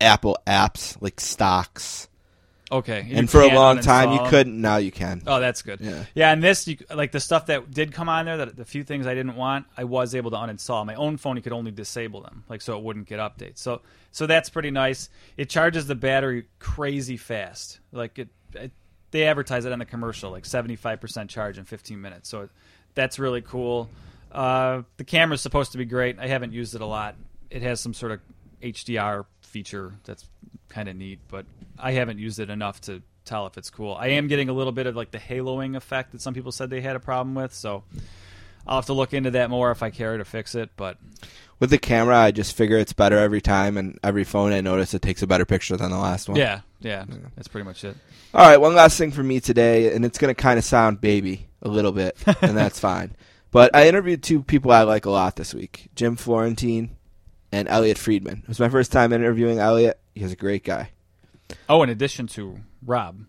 [0.00, 2.08] Apple apps, like stocks.
[2.70, 4.60] Okay, you and for a long time, you couldn't.
[4.60, 5.22] Now you can.
[5.24, 5.80] Oh, that's good.
[5.80, 6.04] Yeah.
[6.16, 6.32] yeah.
[6.32, 9.06] And this, you, like the stuff that did come on there, that the few things
[9.06, 10.84] I didn't want, I was able to uninstall.
[10.84, 13.58] My own phone, you could only disable them, like so it wouldn't get updates.
[13.58, 15.10] So, so that's pretty nice.
[15.36, 17.78] It charges the battery crazy fast.
[17.92, 18.72] Like it, it
[19.12, 22.28] they advertise it on the commercial, like seventy five percent charge in fifteen minutes.
[22.28, 22.48] So
[22.96, 23.88] that's really cool.
[24.32, 26.18] Uh, the camera's supposed to be great.
[26.18, 27.14] I haven't used it a lot.
[27.48, 28.20] It has some sort of
[28.60, 30.26] HDR feature that's
[30.68, 31.46] kind of neat, but
[31.78, 33.94] I haven't used it enough to tell if it's cool.
[33.94, 36.70] I am getting a little bit of like the haloing effect that some people said
[36.70, 37.84] they had a problem with, so
[38.66, 40.70] I'll have to look into that more if I care to fix it.
[40.76, 40.98] But
[41.60, 44.94] With the camera, I just figure it's better every time, and every phone I notice
[44.94, 46.38] it takes a better picture than the last one.
[46.38, 47.96] yeah, yeah, that's pretty much it.
[48.34, 51.00] All right, one last thing for me today, and it's going to kind of sound
[51.00, 53.16] baby a little bit, and that's fine.
[53.50, 56.95] But I interviewed two people I like a lot this week Jim Florentine
[57.52, 58.40] and Elliotte Friedman.
[58.42, 59.98] It was my first time interviewing Elliotte.
[60.14, 60.90] He's a great guy.
[61.68, 63.20] Oh, in addition to Rob.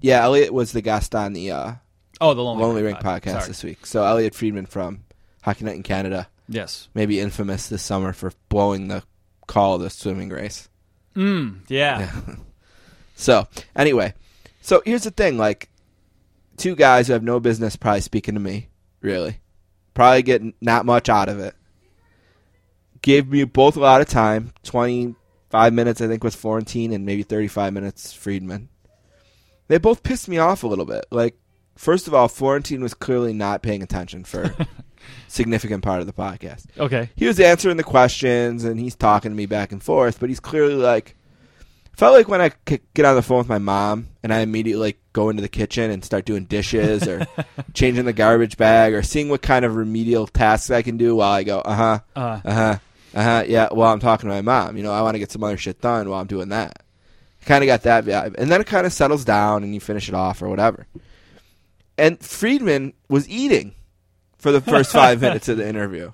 [0.00, 1.72] Yeah, Elliotte was the guest on the uh,
[2.20, 3.48] Oh, the Lonely, Lonely Ring Ring podcast Sorry.
[3.48, 3.86] this week.
[3.86, 5.04] So Elliotte Friedman from
[5.42, 6.88] Hockey Night in Canada, Yes.
[6.94, 9.02] maybe infamous this summer for blowing the
[9.46, 10.68] call of the swimming race.
[11.16, 11.98] Mm, yeah.
[12.00, 12.34] Yeah.
[13.16, 14.12] So anyway,
[14.60, 15.68] so here's the thing: like,
[16.56, 18.70] two guys who have no business probably speaking to me,
[19.02, 19.38] really,
[19.94, 21.54] probably getting not much out of it.
[23.04, 25.14] Gave me both a lot of time, twenty
[25.50, 28.70] five minutes I think with Florentine, and maybe thirty five minutes Friedman.
[29.68, 31.04] They both pissed me off a little bit.
[31.10, 31.36] Like,
[31.76, 34.66] first of all, Florentine was clearly not paying attention for a
[35.28, 37.10] significant part of the podcast Okay.
[37.14, 40.40] he was answering the questions and he's talking to me back and forth, but he's
[40.40, 41.14] clearly like
[41.96, 42.52] felt like when I
[42.94, 45.90] get on the phone with my mom and I immediately like go into the kitchen
[45.90, 47.26] and start doing dishes or
[47.74, 51.32] changing the garbage bag or seeing what kind of remedial tasks I can do while
[51.32, 52.78] I go, uh huh, Uh, uh huh,
[53.14, 53.68] uh huh, yeah.
[53.70, 55.80] While I'm talking to my mom, you know, I want to get some other shit
[55.80, 56.82] done while I'm doing that.
[57.46, 60.08] Kind of got that vibe, and then it kind of settles down and you finish
[60.08, 60.86] it off or whatever.
[61.96, 63.74] And Friedman was eating
[64.38, 66.12] for the first five minutes of the interview.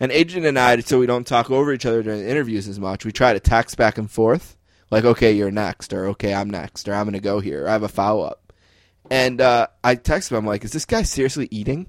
[0.00, 2.80] And Adrian and I, so we don't talk over each other during the interviews as
[2.80, 4.56] much, we try to text back and forth,
[4.90, 7.68] like, okay, you're next, or okay, I'm next, or I'm going to go here, or
[7.68, 8.52] I have a follow up.
[9.10, 11.86] And uh, I text him, I'm like, is this guy seriously eating?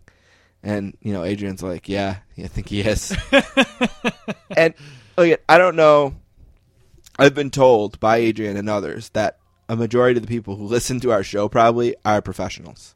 [0.65, 3.15] And, you know, Adrian's like, yeah, I think he is.
[4.57, 4.73] and,
[5.15, 6.15] look, I don't know.
[7.19, 9.37] I've been told by Adrian and others that
[9.69, 12.95] a majority of the people who listen to our show probably are professionals.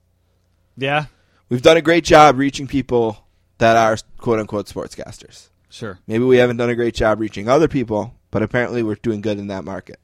[0.75, 1.05] yeah.
[1.47, 3.25] We've done a great job reaching people
[3.57, 5.49] that are quote unquote sportscasters.
[5.69, 5.97] Sure.
[6.05, 9.39] Maybe we haven't done a great job reaching other people, but apparently we're doing good
[9.39, 9.99] in that market.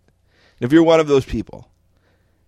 [0.59, 1.69] If you're one of those people,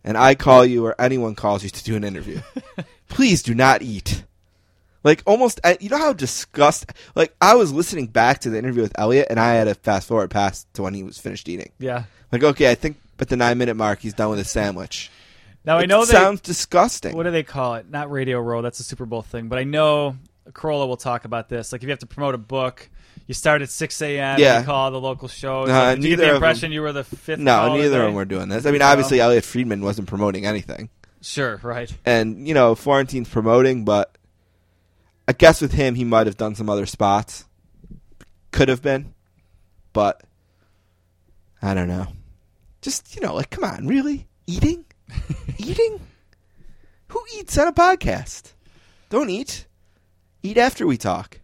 [0.04, 2.42] and I call you or anyone calls you to do an interview,
[3.10, 4.24] please do not eat.
[5.08, 6.92] Like almost, you know how disgust.
[7.16, 10.08] Like I was listening back to the interview with Elliotte, and I had to fast
[10.08, 11.72] forward past to when he was finished eating.
[11.80, 12.04] Yeah.
[12.32, 15.10] Like, okay, I think at the nine minute mark, he's done with his sandwich.
[15.66, 17.16] Now I know they sounds disgusting.
[17.16, 17.90] what do they call it?
[17.90, 18.62] Not Radio Row.
[18.62, 19.48] That's a Super Bowl thing.
[19.50, 20.16] But I know
[20.52, 21.72] Carolla will talk about this.
[21.72, 22.90] Like if you have to promote a book,
[23.28, 24.40] you start at six a.m.
[24.40, 24.60] Yeah.
[24.60, 25.64] You call the local show.
[25.64, 27.40] Uh, Like, you get the impression you were the fifth?
[27.40, 28.66] no, call of the neither of them were doing this.
[28.66, 28.88] I mean, No?
[28.88, 30.90] obviously, Elliotte Friedman wasn't promoting anything,
[31.22, 31.94] Sure, right.
[32.06, 34.17] and you know, Florentine's promoting, but
[35.28, 37.46] I guess with him, he might have done some other spots.
[38.52, 39.14] Could have been,
[39.92, 40.24] but
[41.62, 42.08] I don't know.
[42.82, 44.86] Just you know, like, come on, really eating,
[45.58, 46.00] eating.
[47.10, 48.54] Who eats on a podcast?
[49.10, 49.66] Don't eat.
[50.44, 51.40] Eat after we talk.